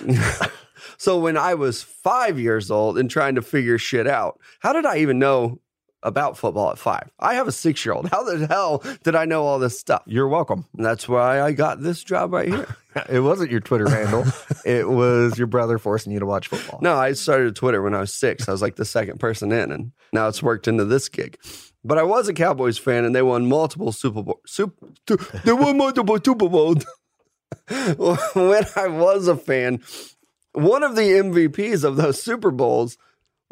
[0.96, 4.84] so when I was five years old and trying to figure shit out, how did
[4.84, 5.60] I even know
[6.02, 7.10] about football at five?
[7.18, 8.08] I have a six year old.
[8.08, 10.02] How the hell did I know all this stuff?
[10.06, 10.66] you're welcome.
[10.76, 12.76] And that's why I got this job right here.
[13.08, 14.22] It wasn't your Twitter handle.
[14.66, 16.78] it was your brother forcing you to watch football.
[16.82, 18.46] No, I started Twitter when I was six.
[18.46, 21.38] I was like the second person in, and now it's worked into this gig.
[21.82, 24.40] But I was a Cowboys fan, and they won multiple Super Bowl.
[24.46, 24.90] Super,
[25.42, 26.84] they won multiple Super Bowls.
[28.34, 29.82] when I was a fan,
[30.52, 32.98] one of the MVPs of those Super Bowls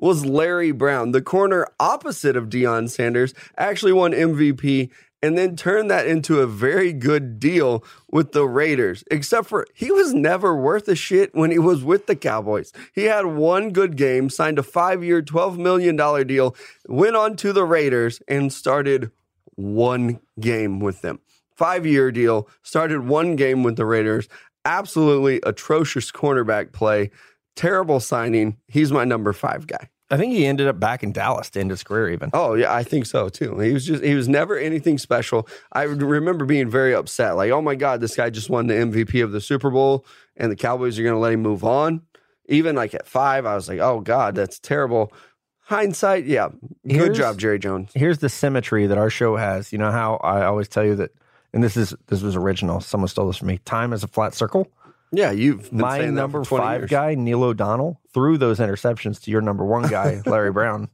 [0.01, 4.91] was Larry Brown, the corner opposite of Deion Sanders, actually won MVP
[5.23, 9.05] and then turned that into a very good deal with the Raiders.
[9.11, 12.73] Except for he was never worth a shit when he was with the Cowboys.
[12.95, 15.97] He had one good game, signed a five year, $12 million
[16.27, 16.57] deal,
[16.89, 19.11] went on to the Raiders, and started
[19.57, 21.21] one game with them.
[21.55, 24.29] Five year deal, started one game with the Raiders.
[24.65, 27.11] Absolutely atrocious cornerback play.
[27.57, 28.57] Terrible signing.
[28.69, 29.89] He's my number five guy.
[30.13, 32.31] I think he ended up back in Dallas to end his career, even.
[32.33, 33.59] Oh yeah, I think so too.
[33.61, 35.47] He was just he was never anything special.
[35.73, 39.23] I remember being very upset, like, oh my god, this guy just won the MVP
[39.23, 40.05] of the Super Bowl,
[40.37, 42.03] and the Cowboys are going to let him move on.
[42.47, 45.13] Even like at five, I was like, oh god, that's terrible.
[45.61, 46.49] Hindsight, yeah,
[46.89, 47.93] good Here's- job, Jerry Jones.
[47.95, 49.73] Here's the symmetry that our show has.
[49.73, 51.13] You know how I always tell you that,
[51.53, 52.81] and this is this was original.
[52.81, 53.59] Someone stole this from me.
[53.59, 54.67] Time is a flat circle.
[55.13, 56.91] Yeah, you've been My saying that number for 20 five years.
[56.91, 60.89] guy, Neil O'Donnell, threw those interceptions to your number one guy, Larry Brown.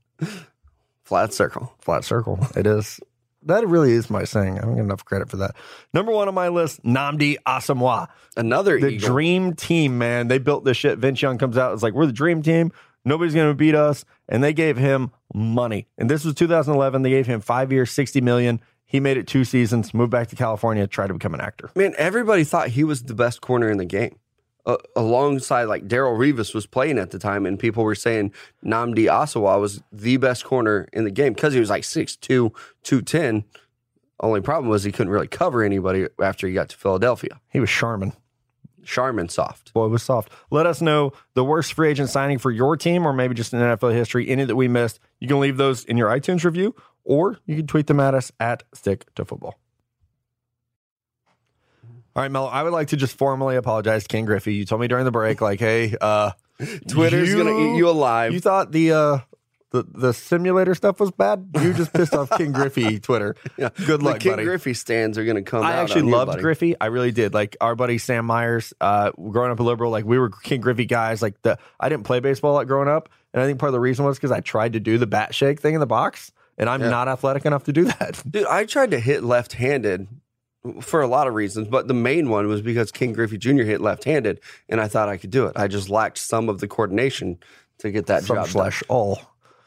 [1.04, 1.72] flat circle.
[1.80, 2.38] Flat circle.
[2.56, 3.00] It is.
[3.42, 4.58] That really is my saying.
[4.58, 5.54] I don't get enough credit for that.
[5.94, 8.08] Number one on my list, Nnamdi Asomugha.
[8.36, 9.08] Another the Eagle.
[9.08, 10.26] dream team, man.
[10.28, 10.98] They built this shit.
[10.98, 11.72] Vince Young comes out.
[11.72, 12.72] It's like, we're the dream team.
[13.04, 14.04] Nobody's going to beat us.
[14.28, 15.86] And they gave him money.
[15.96, 17.02] And this was 2011.
[17.02, 18.60] They gave him five years, 60 million.
[18.86, 21.70] He made it two seasons, moved back to California, tried to become an actor.
[21.74, 24.16] Man, everybody thought he was the best corner in the game.
[24.64, 28.32] Uh, alongside, like Darrelle Revis was playing at the time, and people were saying
[28.64, 32.18] Nnamdi Asomugha was the best corner in the game because he was like 6'2,
[32.82, 33.44] 210.
[34.18, 37.40] Only problem was he couldn't really cover anybody after he got to Philadelphia.
[37.48, 38.12] He was Charmin.
[38.84, 39.72] Charmin soft.
[39.72, 40.30] Boy, it was soft.
[40.50, 43.58] Let us know the worst free agent signing for your team or maybe just in
[43.58, 45.00] NFL history, any that we missed.
[45.20, 46.74] You can leave those in your iTunes review
[47.06, 49.58] or you can tweet them at us at Stick to Football.
[52.14, 54.54] All right, Mel, I would like to just formally apologize to Ken Griffey.
[54.54, 56.30] You told me during the break, like, hey, uh,
[56.88, 58.32] Twitter's you- gonna eat you alive.
[58.32, 59.18] You thought the uh,
[59.70, 61.50] the the simulator stuff was bad.
[61.60, 63.36] You just pissed off Ken Griffey Twitter.
[63.58, 63.68] Yeah.
[63.84, 64.44] Good luck, the King buddy.
[64.44, 65.62] Griffey stands are gonna come.
[65.62, 66.42] I actually you, loved buddy.
[66.42, 66.74] Griffey.
[66.80, 67.34] I really did.
[67.34, 70.86] Like our buddy Sam Myers, uh, growing up a liberal, like we were Ken Griffey
[70.86, 71.20] guys.
[71.20, 73.80] Like the I didn't play baseball lot growing up, and I think part of the
[73.80, 76.68] reason was because I tried to do the bat shake thing in the box, and
[76.68, 76.90] I'm Yeah.
[76.90, 78.22] not athletic enough to do that.
[78.30, 80.08] Dude, I tried to hit left-handed
[80.80, 83.62] for a lot of reasons, but the main one was because Ken Griffey Jr.
[83.62, 85.52] hit left-handed, and I thought I could do it.
[85.56, 87.38] I just lacked some of the coordination
[87.78, 88.52] to get that Some job done.
[88.52, 89.20] slash all.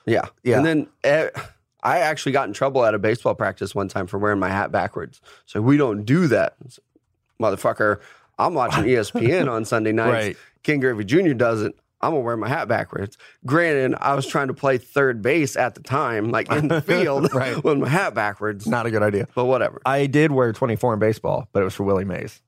[0.06, 0.58] Yeah, Yeah.
[0.58, 1.30] And then eh,
[1.84, 4.72] I actually got in trouble at a baseball practice one time for wearing my hat
[4.72, 5.22] backwards.
[5.46, 6.56] So we don't do that,
[7.42, 8.00] motherfucker.
[8.38, 10.12] I'm watching ESPN on Sunday nights.
[10.28, 10.38] Right.
[10.64, 11.34] Ken Griffey Jr.
[11.34, 11.76] does it.
[12.02, 13.18] I'm gonna wear my hat backwards.
[13.46, 17.34] Granted, I was trying to play third base at the time, like in the field,
[17.34, 17.62] Right.
[17.64, 18.66] with my hat backwards.
[18.68, 19.28] Not a good idea.
[19.36, 19.82] But whatever.
[19.86, 22.42] I did wear 24 in baseball, but it was for Willie Mays.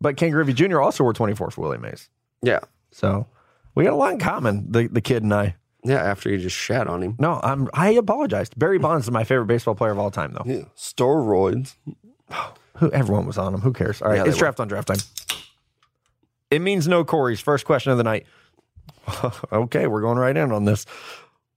[0.00, 0.80] But King Griffey Jr.
[0.80, 2.08] also wore 24 for Willie Mays.
[2.42, 2.60] Yeah,
[2.92, 3.26] So
[3.74, 5.56] we got a lot in common, the, the kid and I.
[5.82, 5.96] yeah.
[6.02, 7.16] After you just shat on him.
[7.18, 8.58] No, I'm I apologized.
[8.58, 10.44] Barry Bonds is my favorite baseball player of all time, though.
[10.44, 11.74] Yeah, steroids.
[12.78, 13.60] Who everyone was on him.
[13.60, 14.02] Who cares?
[14.02, 14.40] All right, Yeah, it's were.
[14.40, 14.98] draft on draft time.
[16.50, 18.26] It means no Corey's first question of the night.
[19.52, 20.86] okay, we're going right in on this.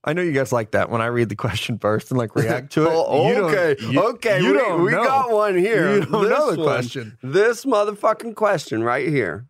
[0.03, 2.71] I know you guys like that when I read the question first and like react
[2.73, 2.89] to it.
[2.91, 4.41] Oh, okay, you- okay.
[4.41, 5.03] you we don't we know.
[5.03, 5.95] got one here.
[5.95, 6.65] You don't know This the one.
[6.65, 7.17] question.
[7.21, 9.45] This motherfucking question right here.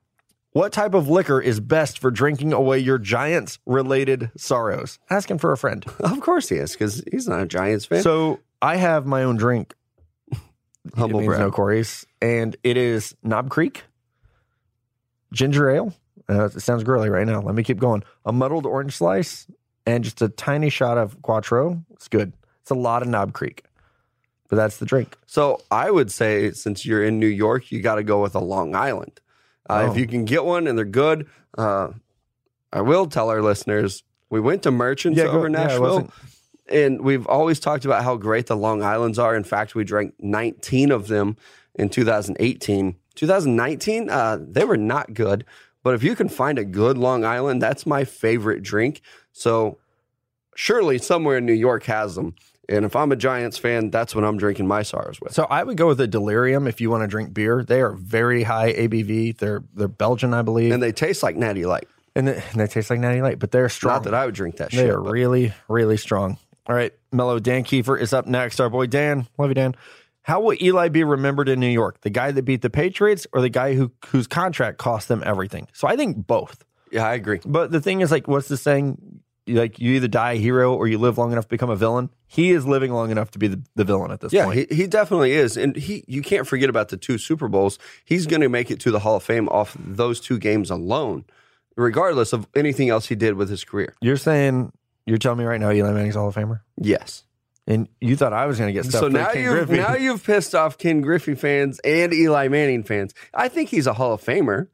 [0.54, 4.98] What type of liquor is best for drinking away your Giants related sorrows?
[5.10, 5.86] Asking for a friend.
[6.00, 8.02] Of course he is, because he's not a Giants fan.
[8.02, 9.76] So I have my own drink.
[10.96, 13.84] Humble it means no Corey's, and it is Knob Creek
[15.34, 15.94] ginger ale.
[16.30, 17.42] Uh, it sounds girly right now.
[17.42, 18.04] Let me keep going.
[18.26, 19.48] A muddled orange slice
[19.86, 21.84] and just a tiny shot of Cointreau.
[21.92, 22.34] It's good.
[22.62, 23.64] It's a lot of Knob Creek,
[24.50, 25.18] but that's the drink.
[25.26, 28.40] So I would say, since you're in New York, you got to go with a
[28.42, 29.20] Long Island.
[29.70, 29.92] Uh, Oh.
[29.92, 31.90] If you can get one and they're good, uh,
[32.74, 36.12] I will tell our listeners we went to Merchants go- over yeah, Nashville, wasn't-
[36.70, 39.34] and we've always talked about how great the Long Islands are.
[39.36, 41.38] In fact, we drank 19 of them
[41.76, 42.96] in 2018.
[43.16, 45.46] 2019, uh, they were not good.
[45.88, 49.00] But if you can find a good Long Island, that's my favorite drink.
[49.32, 49.78] So
[50.54, 52.36] surely somewhere in New York has them.
[52.68, 55.34] And if I'm a Giants fan, that's what I'm drinking my SARS with.
[55.34, 57.64] So I would go with a Delirium if you want to drink beer.
[57.64, 59.38] They are very high ABV.
[59.38, 61.88] They're they're Belgian, I believe, And and, they taste like Natty Light.
[62.16, 62.28] they, and
[62.60, 63.94] they taste like Natty Light, but they're strong.
[63.96, 64.90] Not that I would drink that They shit.
[64.90, 66.38] are but- really, really strong.
[66.66, 68.60] All right, Mellow Dan Kiefer is up next.
[68.60, 69.74] Our boy Dan, love you, Dan.
[70.28, 72.02] How will Eli be remembered in New York?
[72.02, 75.68] The guy that beat the Patriots, or the guy who whose contract cost them everything?
[75.72, 76.66] So I think both.
[76.92, 77.40] yeah, I agree.
[77.46, 79.22] But the thing is, like, what's the saying?
[79.50, 82.10] Like, you either die a hero or you live long enough to become a villain.
[82.28, 84.70] He is living long enough to be the, the villain at this Yeah, point.
[84.70, 85.56] he, he definitely is.
[85.56, 87.80] And he you can't forget about the two Super Bowls.
[88.04, 91.24] He's going to make it to the Hall of Fame off those two games alone,
[91.78, 93.94] regardless of anything else he did with his career.
[94.02, 94.74] You're saying
[95.06, 97.24] you're telling me right now Eli Manning's Hall of Famer, Yes.
[97.68, 99.02] And you thought I was going to get stuff.
[99.02, 99.78] so now King you've Griffey.
[99.82, 103.14] now you've pissed off Ken Griffey fans and Eli Manning fans.
[103.34, 104.70] I think he's a Hall of Famer.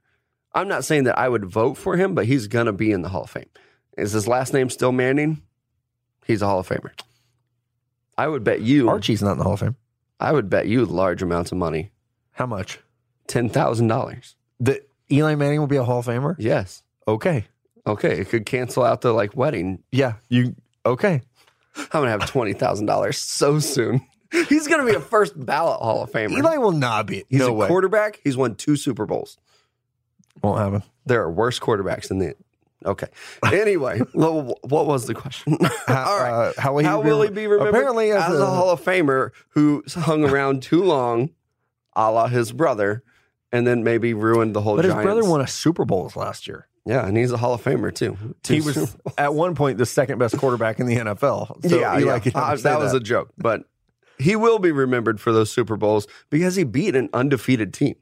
[0.54, 3.02] I'm not saying that I would vote for him, but he's going to be in
[3.02, 3.50] the Hall of Fame.
[3.98, 5.42] Is his last name still Manning?
[6.26, 6.92] He's a Hall of Famer.
[8.18, 8.88] I would bet you.
[8.90, 9.76] Archie's not in the Hall of Fame.
[10.20, 11.92] I would bet you large amounts of money.
[12.32, 12.80] How much?
[13.28, 14.36] Ten thousand dollars.
[14.60, 16.36] That Eli Manning will be a Hall of Famer?
[16.38, 16.84] Yes.
[17.08, 17.46] Okay.
[17.86, 18.20] Okay.
[18.20, 19.84] It could cancel out the like wedding.
[19.92, 20.14] Yeah.
[20.30, 21.22] You okay?
[21.76, 24.02] I'm gonna have twenty thousand dollars so soon.
[24.50, 26.32] He's gonna be a first ballot Hall of Famer.
[26.38, 27.24] Eli will not be.
[27.30, 27.68] He's no a way.
[27.68, 28.20] quarterback.
[28.24, 29.38] He's won two Super Bowls.
[30.42, 30.84] Won't happen.
[31.06, 32.36] There are worse quarterbacks than the.
[32.86, 33.08] Okay.
[33.46, 35.58] Anyway, what was the question?
[35.88, 36.32] How, All right.
[36.32, 37.70] uh, how will he, How be, will he be remembered?
[37.70, 41.30] Apparently, as, as a, Hall of Famer who hung around too long,
[41.96, 43.04] a la his brother,
[43.52, 44.76] and then maybe ruined the whole.
[44.76, 46.68] But his brother won a Super Bowls last year.
[46.86, 48.18] Yeah, and he's a Hall of Famer too.
[48.44, 51.70] Two He was at one point the second best quarterback in the NFL.
[51.70, 52.20] So yeah, yeah.
[52.36, 53.64] Uh, say that was a joke, but
[54.20, 57.96] he will be remembered for those Super Bowls because he beat an undefeated team.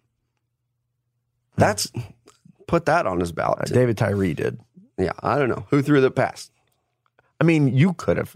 [1.57, 1.91] That's
[2.67, 3.71] put that on his ballot.
[3.71, 3.73] Uh.
[3.73, 4.59] David Tyree did.
[4.97, 6.49] Yeah, I don't know who threw the pass.
[7.39, 8.35] I mean, you could have.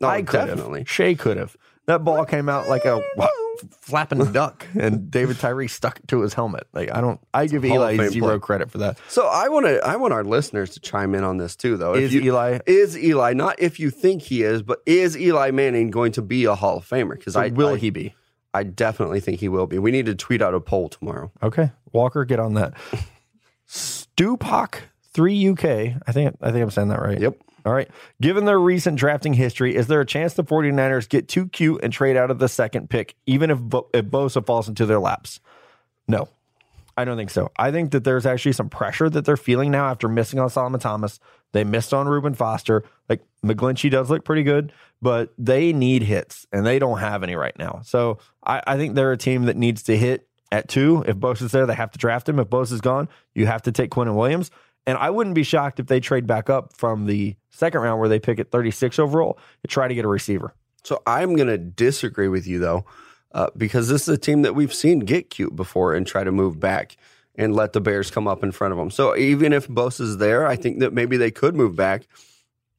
[0.00, 0.80] No, I could definitely.
[0.80, 0.90] have.
[0.90, 1.56] Shay could have.
[1.86, 3.02] that ball came out like a
[3.80, 6.66] flapping duck, and David Tyree stuck it to his helmet.
[6.72, 8.38] Like I don't, I give Eli zero play.
[8.38, 8.98] credit for that.
[9.08, 11.94] So I want to I want our listeners to chime in on this too though.
[11.94, 12.58] If Is you- Eli?
[12.66, 16.44] is Eli not if you think he is, but is Eli Manning going to be
[16.44, 17.10] a Hall of Famer?
[17.18, 18.14] Because So I will I, he be?
[18.52, 19.78] I definitely think he will be.
[19.78, 21.30] We need to tweet out a poll tomorrow.
[21.42, 22.74] Okay, Walker, get on that.
[23.68, 24.80] Stupak
[25.12, 25.64] three UK.
[26.06, 27.20] I think I think I'm saying that right.
[27.20, 27.36] Yep.
[27.64, 27.88] All right.
[28.20, 31.92] Given their recent drafting history, is there a chance the 49ers get too cute and
[31.92, 35.40] trade out of the second pick, even if, Bo- if Bosa falls into their laps?
[36.08, 36.28] No,
[36.96, 37.50] I don't think so.
[37.56, 40.80] I think that there's actually some pressure that they're feeling now after missing on Solomon
[40.80, 41.20] Thomas.
[41.52, 42.84] They missed on Reuben Foster.
[43.08, 47.36] Like McGlinchey does look pretty good, but they need hits and they don't have any
[47.36, 47.80] right now.
[47.84, 51.04] So I, I think they're a team that needs to hit at two.
[51.06, 52.38] If Bosa's there, they have to draft him.
[52.38, 54.50] If Bosa's gone, you have to take Quinnen Williams.
[54.90, 58.08] And I wouldn't be shocked if they trade back up from the second round where
[58.08, 60.52] they pick at 36 overall to try to get a receiver.
[60.82, 62.86] So I'm going to disagree with you though,
[63.30, 66.32] uh, because this is a team that we've seen get cute before and try to
[66.32, 66.96] move back
[67.36, 68.90] and let the Bears come up in front of them.
[68.90, 72.08] So even if Bosa's there, I think that maybe they could move back.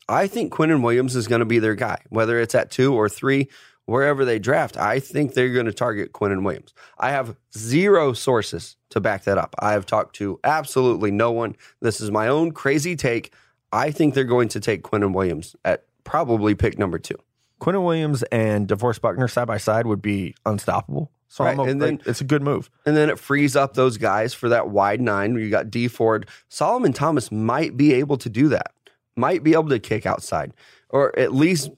[0.10, 3.08] I think Quinnen Williams is going to be their guy, whether it's at two or
[3.08, 3.48] three,
[3.86, 4.78] wherever they draft.
[4.78, 6.74] I think they're going to target Quinnen Williams.
[6.98, 9.56] I have zero sources to back that up.
[9.60, 11.56] I have talked to absolutely no one.
[11.82, 13.34] This is my own crazy take.
[13.72, 17.16] I think they're going to take Quinnen Williams at probably pick number two.
[17.62, 21.12] Quinnen Williams and DeForest Buckner side by side would be unstoppable.
[21.28, 22.70] So Right, I'm a, and then- it's a good move.
[22.86, 25.36] And then it frees up those guys for that wide nine.
[25.36, 26.28] You got Dee Ford.
[26.50, 28.74] Solomon Thomas might be able to do that,
[29.16, 30.54] might be able to kick outside,
[30.90, 31.70] or at least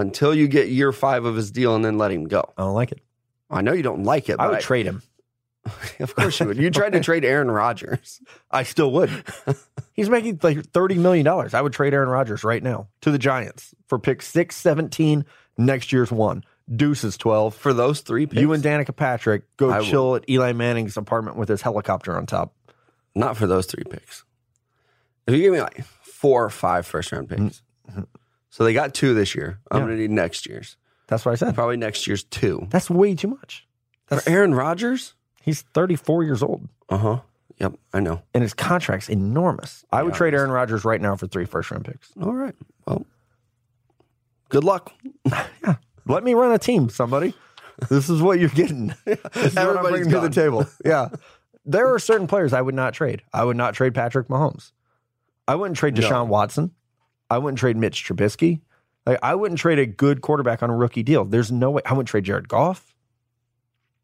[0.00, 2.52] until you get year five of his deal and then let him go.
[2.56, 3.00] I don't like it.
[3.50, 5.02] I know you don't like it, I but would trade him.
[6.00, 6.56] of course you would.
[6.56, 8.20] You tried to trade Aaron Rodgers.
[8.50, 9.10] I still would.
[9.92, 11.52] He's making like thirty million dollars.
[11.52, 15.24] I would trade Aaron Rodgers right now to the Giants for pick six seventeen
[15.58, 16.44] next year's one.
[16.74, 17.54] Deuces twelve.
[17.54, 21.36] For those three picks, You and Danica Patrick go I chill at Eli Manning's apartment
[21.36, 22.54] with his helicopter on top.
[23.14, 24.24] not for those three picks.
[25.26, 28.02] If you give me like four or five first round picks, mm-hmm.
[28.50, 29.58] So they got two this year.
[29.70, 29.86] I'm Yeah.
[29.86, 30.76] going to need next year's.
[31.06, 31.54] That's what I said.
[31.54, 32.66] Probably next year's two.
[32.70, 33.66] That's way too much.
[34.06, 35.14] For Aaron Rodgers?
[35.42, 37.20] He's thirty four years old Uh huh.
[37.58, 38.22] Yep, I know.
[38.34, 39.84] and his contract's enormous.
[39.92, 40.34] I would trade.
[40.34, 42.10] Aaron Rodgers right now for three first round picks.
[42.20, 42.54] All right.
[42.86, 43.04] Well,
[44.48, 44.92] good luck.
[45.62, 45.76] Yeah.
[46.06, 47.34] Let me run a team, somebody.
[47.88, 48.94] This is what you're getting.
[49.04, 50.30] This is what I'm Everybody's bringing to the gone.
[50.32, 50.66] table.
[50.84, 51.08] Yeah.
[51.66, 53.22] There are certain players I would not trade.
[53.32, 54.72] I would not trade Patrick Mahomes.
[55.46, 55.94] I wouldn't trade.
[55.94, 56.72] Deshaun Watson.
[57.30, 58.60] I wouldn't trade Mitch Trubisky.
[59.06, 61.24] Like I wouldn't trade a good quarterback on a rookie deal.
[61.24, 61.82] There's no way.
[61.86, 62.94] I wouldn't trade Jared Goff.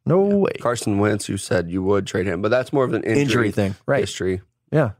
[0.05, 0.53] No way.
[0.61, 3.51] Carson Wentz, you said you would trade him, but that's more of an injury, Injury
[3.51, 3.74] thing.
[3.87, 4.01] Right.
[4.01, 4.41] history.
[4.70, 4.93] Yeah.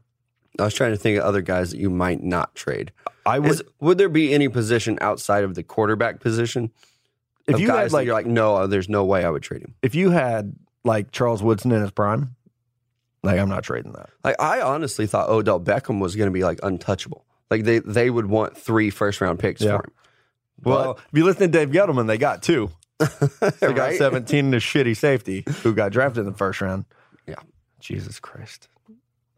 [0.59, 2.91] I was trying to think of other guys that you might not trade.
[3.25, 6.71] I would Is, would there be any position outside of the quarterback position?
[7.47, 9.43] if of you guys had like you're like, no, uh, there's no way I would
[9.43, 9.75] trade him.
[9.81, 10.53] if you had
[10.83, 12.35] like Charles Woodson in his prime,
[13.23, 14.09] like I'm not trading that.
[14.23, 17.25] Like I honestly thought Odell Beckham was going to be like untouchable.
[17.49, 19.77] Like they they would want three first round picks Yeah.
[19.77, 19.91] for him.
[20.63, 22.71] Well, if you listen to Dave Gettleman, they got two.
[22.99, 23.97] They got Right?
[23.97, 26.85] 17 in a shitty safety who got drafted in the first round.
[27.27, 27.35] Yeah.
[27.79, 28.67] Jesus Christ.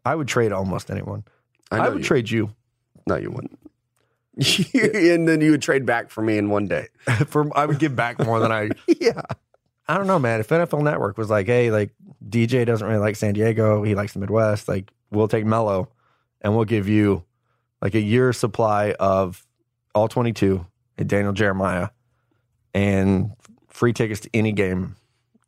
[0.04, 1.24] I would trade almost anyone.
[1.70, 2.50] I, I, would you, trade you.
[3.06, 3.58] No, you wouldn't.
[4.74, 6.88] and then you would trade back for me in one day.
[7.26, 9.20] For I would give back more than I yeah.
[9.86, 10.40] I don't know, man.
[10.40, 11.90] If NFL Network was like, hey, like
[12.26, 15.90] DJ doesn't really like San Diego, he likes the Midwest, like we'll take Mello
[16.40, 17.24] and we'll give you
[17.82, 19.46] like a year supply of
[19.94, 20.66] all 22
[20.98, 21.88] and Daniel Jeremiah
[22.74, 23.32] and
[23.68, 24.96] free tickets to any game.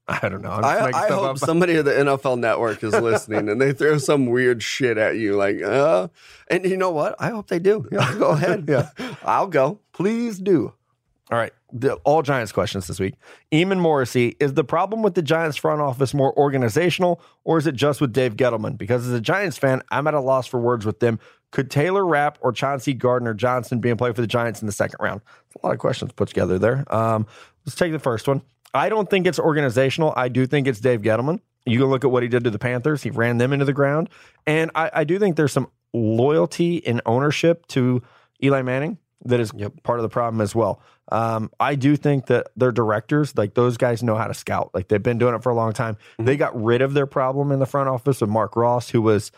[0.09, 0.51] I don't know.
[0.51, 1.39] I, I hope up.
[1.39, 5.37] somebody at the NFL Network is listening and they throw some weird shit at you,
[5.37, 6.09] like, uh,
[6.49, 7.15] and you know what?
[7.21, 7.89] I hope they do.
[7.93, 8.65] Yeah, go ahead.
[8.69, 8.91] Yeah.
[9.23, 9.79] I'll go.
[9.93, 10.75] Please do.
[11.31, 11.53] All right.
[11.73, 13.15] The, all Giants questions this week.
[13.53, 17.75] Eamon Morrissey, is the problem with the Giants front office more organizational or is it
[17.75, 18.77] just with Dave Gettleman?
[18.77, 21.19] Because as a Giants fan, I'm at a loss for words with them.
[21.53, 24.73] Could Taylor Rapp or Chauncey Gardner Johnson be in play for the Giants in the
[24.73, 25.21] second round?
[25.63, 26.85] A lot of questions put together there.
[26.93, 27.27] Um,
[27.65, 28.43] let's take the first one.
[28.75, 30.15] I don't think it's organizational.
[30.17, 31.41] I do think it's Dave Gettleman.
[31.67, 33.03] You can look at what he did to the Panthers.
[33.03, 34.09] He ran them into the ground.
[34.47, 38.03] And I, I do think there's some loyalty and ownership to
[38.43, 40.83] Eli Manning that is part of the problem as well.
[41.13, 44.71] Um, I do think that their directors, like those guys, know how to scout.
[44.75, 45.97] Like they've been doing it for a long time.
[46.19, 49.31] They got rid of their problem in the front office with Mark Ross, who was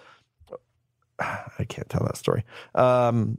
[1.59, 2.45] I can't tell that story.
[2.75, 3.39] Um,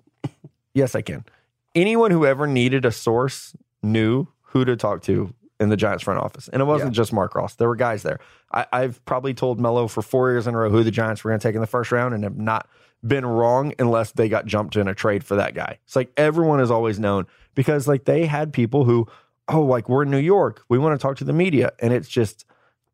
[0.73, 1.26] yes, I can.
[1.73, 6.19] Anyone who ever needed a source knew who to talk to in the Giants front
[6.19, 7.55] office, and it wasn't just Mark Ross.
[7.55, 8.19] There were guys there.
[8.51, 11.32] I, I've probably told Mello for four years in a row who the Giants were
[11.32, 12.67] going to take in the first round, and have not
[13.05, 15.78] been wrong unless they got jumped in a trade for that guy.
[15.86, 19.07] It's like everyone has always known because like they had people who
[19.47, 22.09] oh, like we're in New York, we want to talk to the media, and it's
[22.09, 22.45] just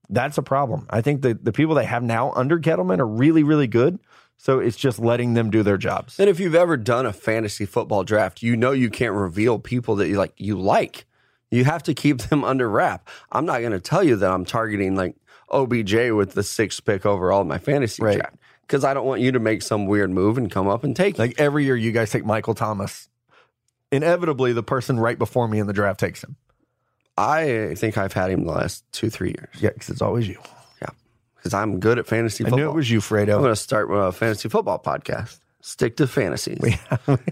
[0.10, 0.86] that's a problem.
[0.90, 4.00] I think the the people they have now under Gettleman are really really good.
[4.44, 6.20] So it's just letting them do their jobs.
[6.20, 9.98] And if you've ever done a fantasy football draft, you know you can't reveal people
[9.98, 10.34] that you like.
[10.38, 11.06] You like.
[11.52, 13.08] You have to keep them under wrap.
[13.32, 15.16] I'm not going to tell you that I'm targeting like
[15.52, 18.18] OBJ with the sixth pick overall in my fantasy Right.
[18.18, 20.96] draft because I don't want you to make some weird move and come up and
[20.96, 21.20] take it.
[21.20, 23.10] Like every year, you guys take Michael Thomas.
[23.92, 26.36] Inevitably, the person right before me in the draft takes him.
[27.16, 29.50] I think I've had him the last two, three years.
[29.60, 30.40] Yeah, because it's always you.
[31.42, 32.60] Because I'm good at fantasy football.
[32.60, 33.34] I knew it was you, Fredo.
[33.34, 35.40] I'm going to start a fantasy football podcast.
[35.64, 36.60] Stick to fantasies.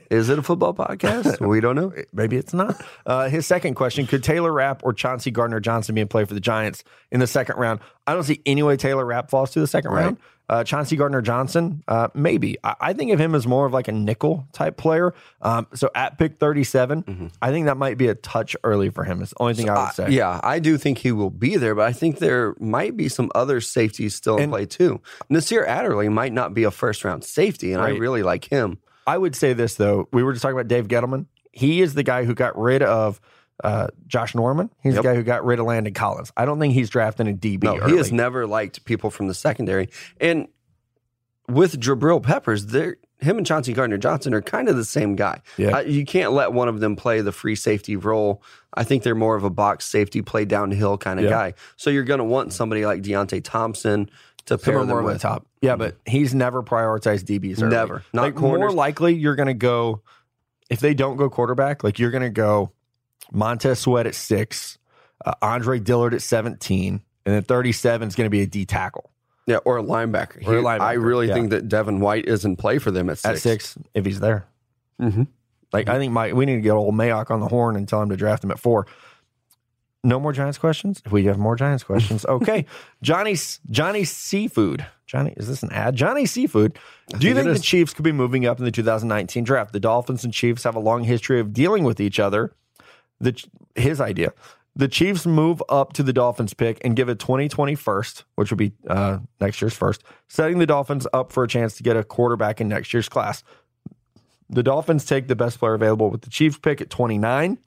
[0.10, 1.46] Is it a football podcast?
[1.46, 1.94] we don't know.
[2.14, 2.80] Maybe it's not.
[3.06, 6.34] Uh, his second question Could Taylor Rapp or Chauncey Gardner Johnson be in play for
[6.34, 7.80] the Giants in the second round?
[8.10, 10.02] I don't see any way Taylor Rapp falls to the second Right.
[10.04, 10.18] round.
[10.50, 12.58] Uh, Chauncey Gardner Johnson, uh, maybe.
[12.64, 15.14] I, I think of him as more of like a nickel type player.
[15.44, 19.22] Um, so at pick 37, I think that might be a touch early for him.
[19.22, 20.10] It's the only thing I would say.
[20.10, 23.30] yeah, I do think he will be there, but I think there might be some
[23.36, 25.02] other safeties still in And- play too.
[25.30, 28.80] Nasir Adderley might not be a first round safety, and I really like him.
[29.06, 30.08] I would say this though.
[30.12, 31.28] We were just talking about Dave Gettleman.
[31.52, 33.22] He is the guy who got rid of
[33.64, 34.70] uh, Josh Norman.
[34.82, 35.04] He's Yep.
[35.04, 36.32] the guy who got rid of Landon Collins.
[36.38, 37.64] I don't think he's drafting a DB.
[37.64, 37.92] No, early.
[37.92, 39.90] he has never liked people from the secondary.
[40.20, 40.48] And
[41.48, 45.42] with Jabril Peppers, they're him and Chauncey Gardner Johnson are kind of the same guy.
[45.58, 45.78] Yeah.
[45.78, 48.42] Uh, you can't let one of them play the free safety role.
[48.74, 51.32] I think they're more of a box safety, play downhill kind of Yeah.
[51.32, 51.54] guy.
[51.76, 54.10] So you're going to want somebody like Deionte Thompson
[54.46, 55.22] to pair Someone them more over the with.
[55.22, 55.46] top.
[55.62, 57.62] Yeah, but he's never prioritized DBs.
[57.62, 57.72] Early.
[57.76, 58.04] Never.
[58.14, 60.02] Not like more likely, you're going to go
[60.70, 61.84] if they don't go quarterback.
[61.84, 62.72] Like you're going to go
[63.32, 64.78] Montez Sweat at six,
[65.26, 69.12] uh, Andre Dillard at 17, and then 37 is going to be a D tackle
[69.48, 70.48] Yeah, or a linebacker.
[70.48, 71.34] Or a He- I really yeah.
[71.34, 73.30] think that Devin White is in play for them at six.
[73.30, 74.46] at six if he's there.
[75.02, 75.28] Mhm.
[75.72, 78.02] Like I think my we need to get old Mayock on the horn and tell
[78.02, 78.88] him to draft him at four.
[80.04, 81.02] No more Giants questions.
[81.06, 82.66] If we have more Giants questions, okay.
[83.04, 83.36] Johnny
[83.70, 84.86] Johnny Seafood.
[85.06, 85.96] Johnny, is this an ad?
[85.96, 86.78] Johnny Seafood.
[87.18, 87.64] Do you think think the.
[87.64, 89.74] Chiefs could be moving up in the 2019 draft?
[89.74, 92.54] The Dolphins and Chiefs have a long history of dealing with each other.
[93.20, 93.44] The
[93.76, 94.34] his idea.
[94.76, 98.58] The Chiefs move up to the Dolphins pick and give a 2020 first, which would
[98.58, 102.04] be uh, next year's first, setting the Dolphins up for a chance to get a
[102.04, 103.44] quarterback in next year's class.
[104.50, 107.58] The Dolphins take the best player available with the Chiefs pick at 29.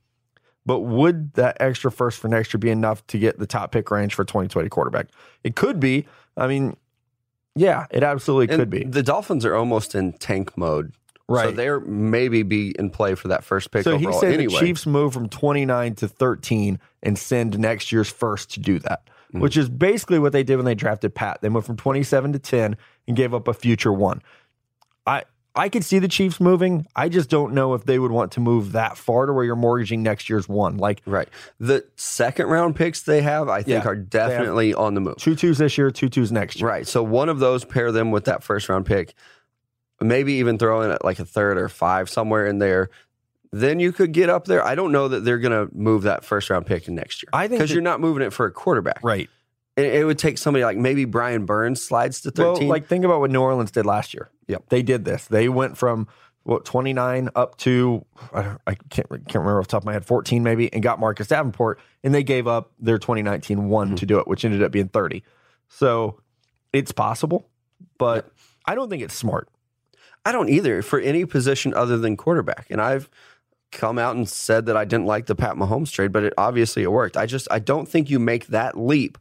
[0.64, 3.90] But would that extra first for next year be enough to get the top pick
[3.90, 5.08] range for 2020 quarterback?
[5.42, 6.06] It could be.
[6.36, 6.76] I mean,
[7.54, 8.84] yeah, it absolutely And could be.
[8.84, 10.92] The Dolphins are almost in tank mode.
[11.40, 11.56] So Right.
[11.56, 14.52] they're maybe be in play for that first pick So he said anyway.
[14.54, 19.02] the Chiefs move from 29 to 13 and send next year's first to do that,
[19.28, 19.40] Mm-hmm.
[19.40, 21.38] which is basically what they did when they drafted Pat.
[21.40, 22.76] They moved from 27 to 10
[23.08, 24.20] and gave up a future one.
[25.06, 25.22] I
[25.54, 26.86] I could see the Chiefs moving.
[26.96, 29.54] I just don't know if they would want to move that far to where you're
[29.54, 30.78] mortgaging next year's one.
[30.78, 31.28] Like Right.
[31.60, 35.16] The second round picks they have, I think, Yeah, are definitely on the move.
[35.16, 36.68] two twos this year, two twos next year.
[36.70, 36.86] Right.
[36.86, 39.12] So one of those pair them with that first round pick,
[40.02, 42.90] maybe even throw in like a third or five somewhere in there.
[43.52, 44.64] Then you could get up there.
[44.64, 47.28] I don't know that they're going to move that first round pick next year.
[47.34, 49.00] I think because you're not moving it for a quarterback.
[49.02, 49.28] Right.
[49.76, 52.68] It, it would take somebody like maybe Brian Burns slides to Well, 13.
[52.68, 54.30] like think about what New Orleans did last year.
[54.48, 54.64] Yep.
[54.70, 55.26] They did this.
[55.26, 56.08] They went from
[56.44, 60.04] what 29 up to I, I can't can't remember off the top of my head
[60.04, 63.94] 14 maybe and got Marcus Davenport and they gave up their 2019 one Mm-hmm.
[63.96, 65.22] to do it which ended up being 30.
[65.68, 66.20] So
[66.72, 67.48] it's possible,
[67.98, 68.30] but
[68.64, 69.48] I don't think it's smart.
[70.24, 72.66] I don't either for any position other than quarterback.
[72.70, 73.10] And I've
[73.72, 76.82] come out and said that I didn't like the Pat Mahomes trade, but it obviously
[76.82, 77.16] it worked.
[77.16, 79.18] I just I don't think you make that leap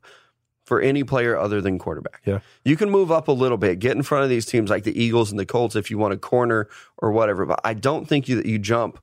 [0.65, 2.21] for any player other than quarterback.
[2.25, 2.39] Yeah.
[2.63, 5.01] You can move up a little bit, get in front of these teams like the
[5.01, 8.29] Eagles and the Colts if you want a corner or whatever, but I don't think
[8.29, 8.99] you that you jump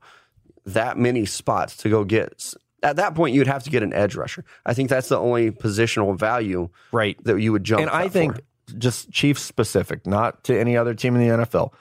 [0.66, 4.14] that many spots to go get at that point you'd have to get an edge
[4.14, 4.44] rusher.
[4.64, 7.22] I think that's the only positional value Right.
[7.24, 7.80] that you would jump.
[7.80, 8.42] and I think for.
[8.78, 11.72] just Chiefs specific, not to any other team in the NFL.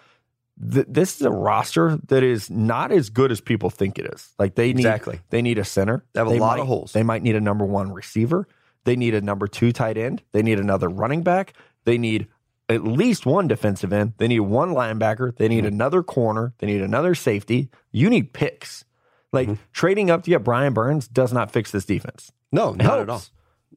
[0.73, 4.33] Th- this is a roster that is not as good as people think it is.
[4.39, 5.19] Like they need Exactly.
[5.29, 6.03] they need a center.
[6.13, 6.93] They have a lot might- of holes.
[6.93, 8.47] They might need a number one receiver.
[8.83, 10.23] They need a number two tight end.
[10.31, 11.53] They need another running back.
[11.85, 12.27] They need
[12.69, 14.13] at least one defensive end.
[14.17, 15.35] They need one linebacker.
[15.37, 15.55] They Mm-hmm.
[15.55, 16.53] need another corner.
[16.59, 17.69] They need another safety.
[17.91, 18.83] You need picks.
[19.33, 19.61] Like Mm-hmm.
[19.73, 22.31] trading up to get Brian Burns does not fix this defense.
[22.51, 23.21] no, It not at all.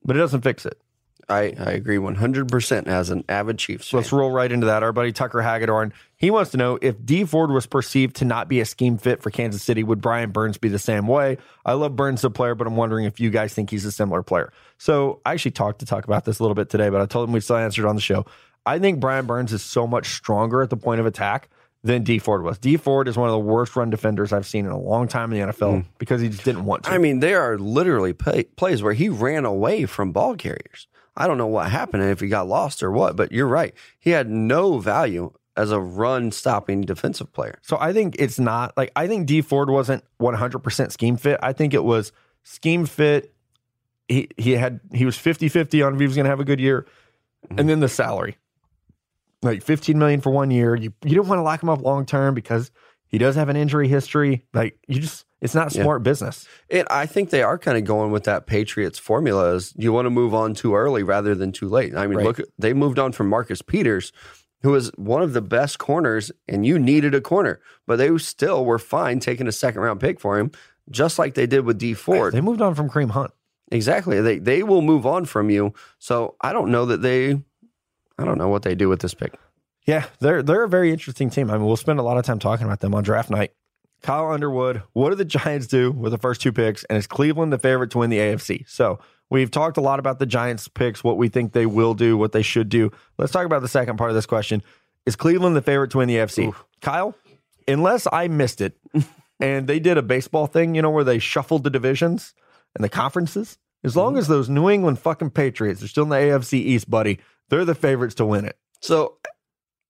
[0.04, 0.80] But it doesn't fix it.
[1.28, 3.98] I, I agree 100% as an avid Chiefs fan.
[3.98, 4.82] Let's roll right into that.
[4.82, 8.48] Our buddy Tucker Hagedorn, he wants to know if Dee Ford was perceived to not
[8.48, 11.38] be a scheme fit for Kansas City, would Brian Burns be the same way?
[11.64, 14.22] I love Burns the player, but I'm wondering if you guys think he's a similar
[14.22, 14.52] player.
[14.78, 17.28] So I actually talked to talk about this a little bit today, but I told
[17.28, 18.26] him we'd still answer it on the show.
[18.66, 21.48] I think Brian Burns is so much stronger at the point of attack
[21.82, 22.58] than Dee Ford was.
[22.58, 25.32] Dee Ford is one of the worst run defenders I've seen in a long time
[25.32, 25.88] in the NFL hmm.
[25.98, 26.90] because he just didn't want to.
[26.90, 30.86] I mean, there are literally play, plays where he ran away from ball carriers.
[31.16, 33.74] I don't know what happened and if he got lost or what, but you're right.
[33.98, 37.58] He had no value as a run stopping defensive player.
[37.62, 41.38] So I think it's not like I think Dee Ford wasn't 100% scheme fit.
[41.42, 43.34] I think it was scheme fit.
[44.08, 46.60] He he had he was 50-50 on if he was going to have a good
[46.60, 46.86] year.
[47.46, 47.60] Mm-hmm.
[47.60, 48.38] And then the salary.
[49.42, 50.74] Like 15 million for one year.
[50.74, 52.70] You you didn't want to lock him up long term because
[53.10, 54.44] he does have an injury history.
[54.54, 55.82] Like you just it's not Yeah.
[55.82, 56.46] smart business.
[56.70, 60.06] And I think they are kind of going with that Patriots formula is you want
[60.06, 61.94] to move on too early rather than too late.
[61.96, 62.26] I mean, Right.
[62.26, 64.12] look, they moved on from Marcus Peters,
[64.62, 68.64] who was one of the best corners, and you needed a corner, but they still
[68.66, 70.50] were fine taking a second round pick for him,
[70.90, 72.34] just like they did with Dee Ford.
[72.34, 73.30] They moved on from Kareem Hunt.
[73.72, 74.20] Exactly.
[74.20, 75.72] They they will move on from you.
[75.98, 77.40] So I don't know that they
[78.18, 79.32] I don't know what they do with this pick.
[79.86, 81.50] Yeah, they're they're a very interesting team.
[81.50, 83.52] I mean, we'll spend a lot of time talking about them on draft night.
[84.02, 86.84] Kyle Underwood, what do the Giants do with the first two picks?
[86.84, 88.68] And is Cleveland the favorite to win the AFC?
[88.68, 92.16] So we've talked a lot about the Giants picks, what we think they will do,
[92.16, 92.90] what they should do.
[93.18, 94.62] Let's talk about the second part of this question.
[95.06, 96.54] Is Cleveland the favorite to win the AFC?
[96.80, 97.14] Kyle,
[97.68, 98.78] unless I missed it,
[99.40, 102.34] and they did a baseball thing, you know, where they shuffled the divisions
[102.74, 103.58] and the conferences.
[103.82, 104.20] As long mm-hmm.
[104.20, 107.18] as those New England fucking Patriots are still in the AFC East, buddy,
[107.48, 108.58] they're the favorites to win it.
[108.80, 109.16] So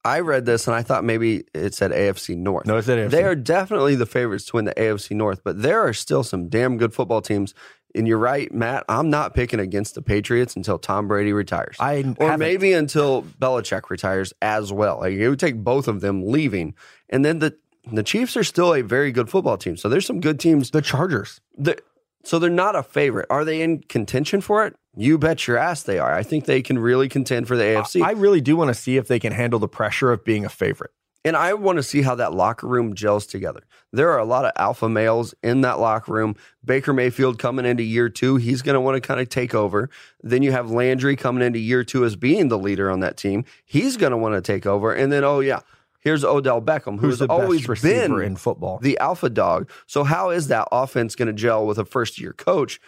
[0.04, 2.66] I read this and I thought maybe it said AFC North.
[2.66, 3.10] No, it's at AFC.
[3.10, 6.48] They are definitely the favorites to win the AFC North, but there are still some
[6.48, 7.54] damn good football teams.
[7.94, 8.84] And you're right, Matt.
[8.88, 11.76] I'm not picking against the Patriots until Tom Brady retires.
[11.80, 12.38] I or haven't.
[12.38, 15.00] maybe until Belichick retires as well.
[15.00, 16.74] Like it would take both of them leaving.
[17.08, 17.56] And then the
[17.90, 19.76] the Chiefs are still a very good football team.
[19.76, 21.40] So there's some good teams the Chargers.
[21.58, 21.80] that
[22.22, 23.26] so they're not a favorite.
[23.30, 24.76] Are they in contention for it?
[25.00, 26.12] You bet your ass they are.
[26.12, 28.02] I think they can really contend for the AFC.
[28.02, 30.50] I really do want to see if they can handle the pressure of being a
[30.50, 30.90] favorite.
[31.24, 33.62] And I want to see how that locker room gels together.
[33.92, 36.34] There are a lot of alpha males in that locker room.
[36.64, 39.90] Baker Mayfield coming into year two, he's going to want to kind of take over.
[40.22, 43.44] Then you have Landry coming into year two as being the leader on that team.
[43.64, 44.94] He's going to want to take over.
[44.94, 45.60] And then, oh, yeah,
[46.00, 48.78] here's Odell Beckham, Who's who's always been in football?
[48.78, 49.70] the alpha dog.
[49.86, 52.80] So, how is that offense going to gel with a first year coach?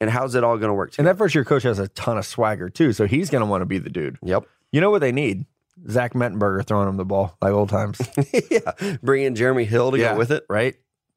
[0.00, 2.18] And how's it all going to work and that first year coach has a ton
[2.18, 4.18] of swagger too, so he's going to want to be the dude.
[4.22, 4.44] Yep.
[4.72, 5.46] You know what they need?
[5.88, 8.00] Zach Mettenberger throwing him the ball like old times.
[8.50, 8.96] yeah.
[9.02, 10.44] Bringing Jeremy Hill to go with it.
[10.48, 10.74] right?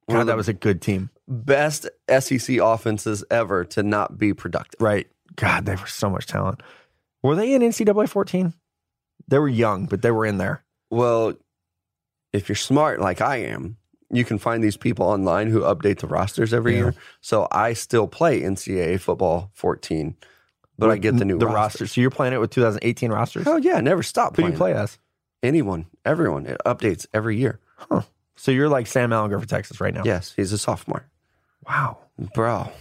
[0.09, 4.81] God, that was a good team, Best SEC offenses ever to not be productive.
[4.81, 5.07] right?
[5.35, 6.63] God, they were so much talent.
[7.21, 8.53] Were they in NCAA 14?
[9.27, 10.63] They were young, but they were in there.
[10.89, 11.35] Well,
[12.33, 13.77] if you're smart like I am,
[14.11, 16.79] you can find these people online who update the rosters every Yeah.
[16.79, 16.95] year.
[17.21, 20.15] So I still play NCAA football 14,
[20.77, 21.85] but I get the new the roster.
[21.87, 23.45] So you're playing it with 2018 rosters.
[23.47, 24.97] Oh yeah, never stop Who do you play as?
[25.43, 26.45] Anyone, everyone.
[26.45, 27.59] It updates every year.
[27.77, 28.01] Huh.
[28.35, 30.03] So you're like Sam Ehlinger for Texas right now.
[30.05, 31.05] Yes, he's a sophomore.
[31.67, 31.97] Wow.
[32.33, 32.71] Bro,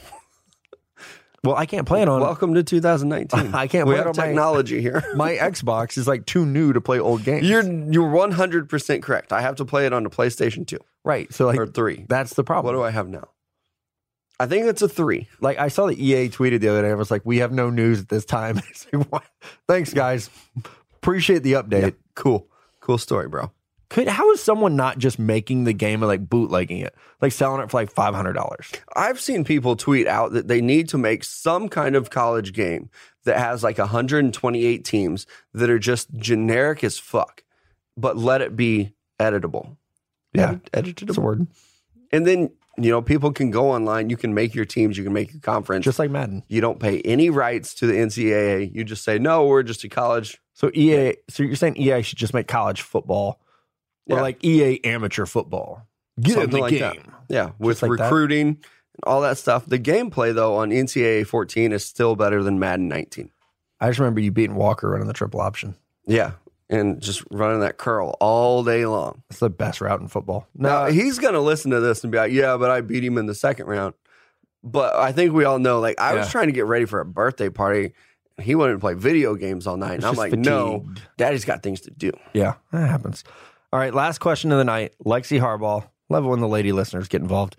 [1.45, 3.55] Well, I can't play it on welcome to 2019.
[3.55, 5.03] I can't we play it have on my- technology here.
[5.15, 7.49] my Xbox is like too new to play old games.
[7.49, 9.33] You're you're 100% correct.
[9.33, 11.33] I have to play it on the PlayStation 2 right.
[11.33, 12.07] So like or 3.
[12.09, 12.75] that's the problem.
[12.75, 13.29] What do I have now?
[14.41, 15.27] I think it's a 3.
[15.41, 16.91] like I saw the EA tweeted the other day.
[16.91, 19.25] I was like, "We have no news at this time." It's like, what?
[19.67, 20.31] Thanks, guys.
[20.97, 21.95] Appreciate the update.
[22.15, 22.47] Cool.
[22.81, 23.51] Cool story, bro.
[23.91, 27.63] Could how is someone not just making the game and like bootlegging it, like selling
[27.63, 28.71] it for like five hundred dollars?
[28.95, 32.91] I've seen people tweet out that they need to make some kind of college game
[33.25, 37.43] that has like 128 teams that are just generic as fuck,
[37.97, 39.77] but let it be editable.
[40.35, 40.57] Yeah.
[40.75, 41.25] Edit- That's a editable.
[41.25, 41.47] word,
[42.13, 44.11] And then, you know, people can go online.
[44.11, 44.97] You can make your teams.
[44.99, 45.85] You can make your conference.
[45.85, 46.43] just like Madden.
[46.49, 48.75] you don't pay any rights to the NCAA.
[48.75, 50.39] You just say, no, we're just a college.
[50.55, 53.41] So EA, so you're saying EA should just make college football,
[54.09, 54.23] or Yeah.
[54.23, 55.87] like EA amateur football?
[56.21, 56.97] Get in Something the like that.
[57.29, 58.05] Yeah, with like that?
[58.05, 58.59] recruiting and
[59.05, 59.67] all that stuff.
[59.67, 63.31] The gameplay, though, on NCAA 14 is still better than Madden 19.
[63.81, 65.77] I just remember you beating Walker running the triple option.
[66.07, 66.33] Yeah.
[66.71, 69.23] And just running that curl all day long.
[69.31, 70.47] It's the best route in football.
[70.55, 73.05] Now, No, he's going to listen to this and be like, yeah, but I beat
[73.05, 73.95] him in the second round.
[74.65, 77.05] But I think we all know, like, I was trying to get ready for a
[77.07, 77.95] birthday party.
[78.37, 79.95] And he wanted to play video games all night.
[79.95, 80.85] And I'm like, no,
[81.17, 82.11] daddy's got things to do.
[82.33, 83.23] Yeah, that happens.
[83.71, 84.95] All right, last question of the night.
[85.05, 85.87] Lexi Harbaugh.
[86.09, 87.55] Love it when the lady listeners get involved.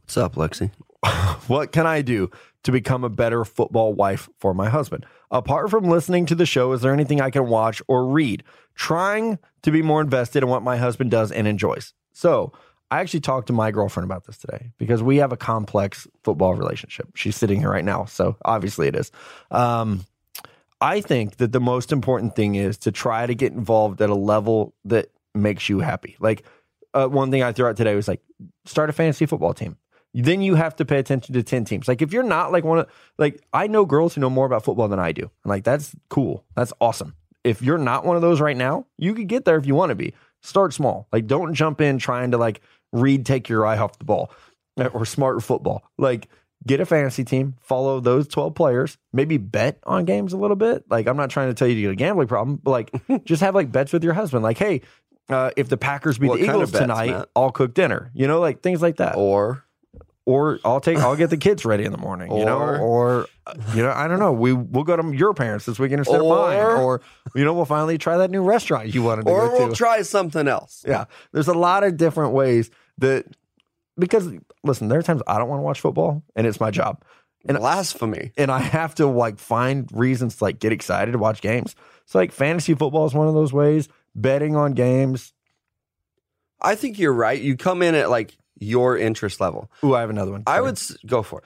[0.00, 0.70] What's up, Lexi?
[1.48, 2.30] What can I do
[2.62, 5.04] to become a better football wife for my husband?
[5.30, 8.44] Apart from listening to the show, is there anything I can watch or read?
[8.76, 11.92] Trying to be more invested in what my husband does and enjoys.
[12.12, 12.52] So,
[12.92, 16.54] I actually talked to my girlfriend about this today because we have a complex football
[16.54, 17.08] relationship.
[17.14, 19.10] She's sitting here right now, so obviously it is.
[19.50, 20.04] Um,
[20.80, 24.14] I think that the most important thing is to try to get involved at a
[24.14, 26.16] level that makes you happy.
[26.20, 26.44] Like
[26.94, 28.20] uh, one thing I threw out today was like
[28.64, 29.76] start a fantasy football team.
[30.14, 31.88] Then you have to pay attention to 10 teams.
[31.88, 34.64] Like if you're not like one of like I know girls who know more about
[34.64, 35.22] football than I do.
[35.22, 36.44] And like that's cool.
[36.54, 37.14] That's awesome.
[37.44, 39.90] If you're not one of those right now, you could get there if you want
[39.90, 40.12] to be.
[40.42, 41.08] Start small.
[41.12, 42.60] Like don't jump in trying to like
[42.92, 44.30] read take your eye off the ball
[44.76, 45.82] uh, or smart football.
[45.96, 46.28] Like
[46.66, 50.84] get a fantasy team, follow those 12 players, maybe bet on games a little bit.
[50.90, 52.92] Like I'm not trying to tell you to get a gambling problem, but like
[53.24, 54.42] just have like bets with your husband.
[54.42, 54.82] Like, hey,
[55.32, 57.28] uh, if the Packers beat What the Eagles bets, tonight, Matt?
[57.36, 58.10] I'll cook dinner.
[58.14, 59.16] You know, like things like that.
[59.16, 59.64] Or
[60.24, 63.26] Or I'll take I'll get the kids ready in the morning, you know, Or- or
[63.74, 64.32] you know, I don't know.
[64.32, 66.58] We we'll go to your parents this weekend instead of mine.
[66.58, 67.00] Or- Or
[67.34, 69.74] you know, we'll finally try that new restaurant you wanted to or go we'll to.
[69.74, 70.84] try something else.
[70.86, 71.06] Yeah.
[71.32, 73.26] There's a lot of different ways that
[73.98, 74.30] because
[74.64, 77.02] listen, there are times I don't want to watch football and it's my job.
[77.44, 78.30] And it's Blasphemy.
[78.38, 81.74] and I have to like find reasons to like get excited to watch games.
[82.06, 83.88] So like fantasy football is one of those ways.
[84.14, 85.32] Betting on games.
[86.60, 87.40] I think you're right.
[87.40, 89.70] You come in at like your interest level.
[89.84, 90.44] Ooh, I have another one.
[90.46, 91.44] I would s- go for it.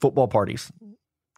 [0.00, 0.70] football parties,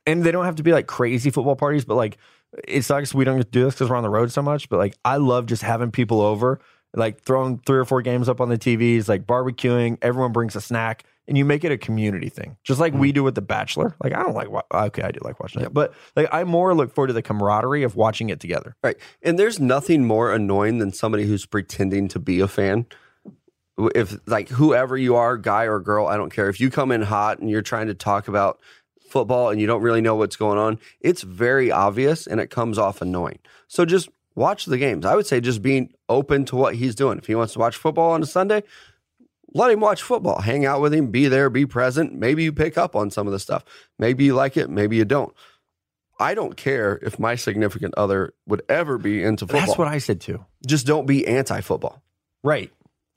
[0.07, 2.19] and they don't have to be like crazy football parties, but like
[2.67, 4.69] it sucks we don't do this because we're on the road so much.
[4.69, 6.61] But like I love just having people over,
[6.95, 9.99] like throwing three or four games up on the TVs, like barbecuing.
[10.03, 13.17] Everyone brings a snack, and you make it a community thing, just like we mm.
[13.17, 13.95] do with The Bachelor.
[14.03, 16.43] Like I don't like wa- uh, okay, I do like watching it, but like I
[16.45, 18.75] more look forward to the camaraderie of watching it together.
[18.83, 18.97] Right.
[19.23, 22.87] And there's nothing more annoying than somebody who's pretending to be a fan.
[23.95, 26.49] If, like, whoever you are, guy or girl, I don't care.
[26.49, 28.59] If you come in hot and you're trying to talk about
[29.09, 32.77] football and you don't really know what's going on, it's very obvious and it comes
[32.77, 33.39] off annoying.
[33.69, 35.07] So just watch the games.
[35.07, 37.19] I would say just being open to what he's doing.
[37.19, 38.65] If he wants to watch football on a Sunday,
[39.55, 40.41] let him watch football.
[40.41, 42.15] Hang out with him, be there, be present.
[42.15, 43.65] Maybe you pick up on some of the stuff.
[43.99, 45.35] Maybe you like it, maybe you don't.
[46.21, 49.61] I don't care if my significant other would ever be into football.
[49.61, 50.45] That's what I said too.
[50.67, 52.03] Just don't be anti football.
[52.43, 52.73] Right,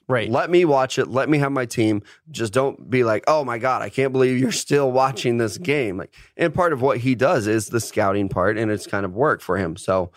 [0.07, 0.29] right.
[0.29, 1.07] Let me watch it.
[1.07, 2.03] Let me have my team.
[2.29, 5.97] Just don't be like, oh my God, I can't believe you're still watching this game.
[5.97, 9.13] Like, and part of what he does is the scouting part, and it's kind of
[9.13, 9.77] work for him.
[9.77, 10.11] So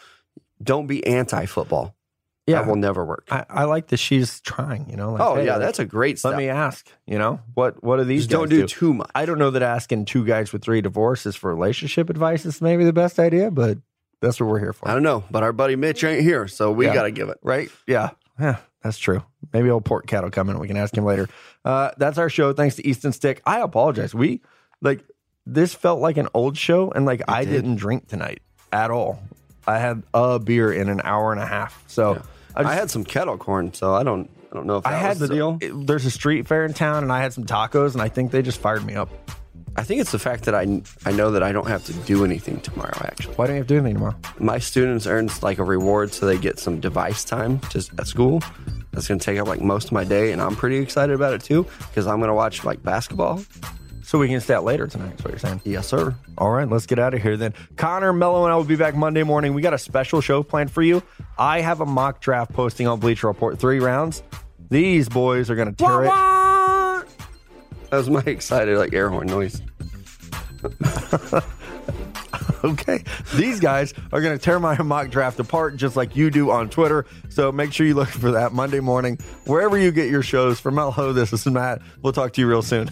[0.62, 1.96] don't be anti football.
[2.46, 3.26] Yeah, That will never work.
[3.30, 4.88] I, I like that she's trying.
[4.90, 6.30] You know, like, oh hey, yeah, that's a great step.
[6.32, 6.86] let me ask.
[7.06, 9.10] You know, what what do these Just don't guys do too much.
[9.14, 12.84] I don't know that asking two guys with three divorces for relationship advice is maybe
[12.84, 13.78] the best idea, but
[14.20, 14.88] that's what we're here for.
[14.88, 16.94] I don't know, but our buddy Mitch ain't here, so we Yeah.
[16.94, 17.38] got to give it.
[17.42, 17.70] right?
[17.86, 18.10] Yeah.
[18.40, 19.22] Yeah, that's true.
[19.52, 20.58] Maybe old pork cat will come in.
[20.58, 21.28] We can ask him later.
[21.64, 22.52] Uh, that's our show.
[22.52, 23.40] Thanks to Easton Stick.
[23.46, 24.12] I apologize.
[24.14, 24.42] We
[24.82, 25.04] like
[25.46, 27.52] this felt like an old show, and like I did.
[27.52, 28.40] didn't drink tonight
[28.72, 29.22] at all.
[29.66, 31.82] I had a beer in an hour and a half.
[31.86, 32.20] So I,
[32.56, 35.18] I, just, had some kettle corn, so I don't, I don't know if I had
[35.18, 35.58] the deal.
[35.60, 38.30] it- there's a street fair in town, and I had some tacos, and I think
[38.30, 39.10] they just fired me up.
[39.76, 42.24] I think it's the fact that I, I know that I don't have to do
[42.24, 42.92] anything tomorrow.
[43.00, 44.14] Actually, Why don't you have to do anything tomorrow?
[44.38, 48.40] my students earn like a reward so they get some device time just at school
[48.92, 51.34] that's going to take up like most of my day and i'm pretty excited about
[51.34, 53.42] it too because i'm going to watch like basketball
[54.04, 55.14] So we can stay out later tonight.
[55.18, 55.62] Is what you're saying?
[55.64, 57.54] yes sir All right, let's get out of here then.
[57.76, 59.54] Connor, Mello, and I will be back Monday morning.
[59.54, 61.02] We got a special show planned for you.
[61.38, 64.22] I have a mock draft posting on Bleacher Report, three rounds.
[64.68, 66.08] These boys are going to tear it.
[67.90, 69.62] that was my excited like air horn noise
[72.64, 73.04] Okay.
[73.34, 76.70] These guys are going to tear my mock draft apart just like you do on
[76.70, 77.04] Twitter.
[77.28, 80.60] So make sure you look for that Monday morning, wherever you get your shows.
[80.60, 81.82] For Mello, this is Matt.
[82.02, 82.90] We'll talk to you real soon.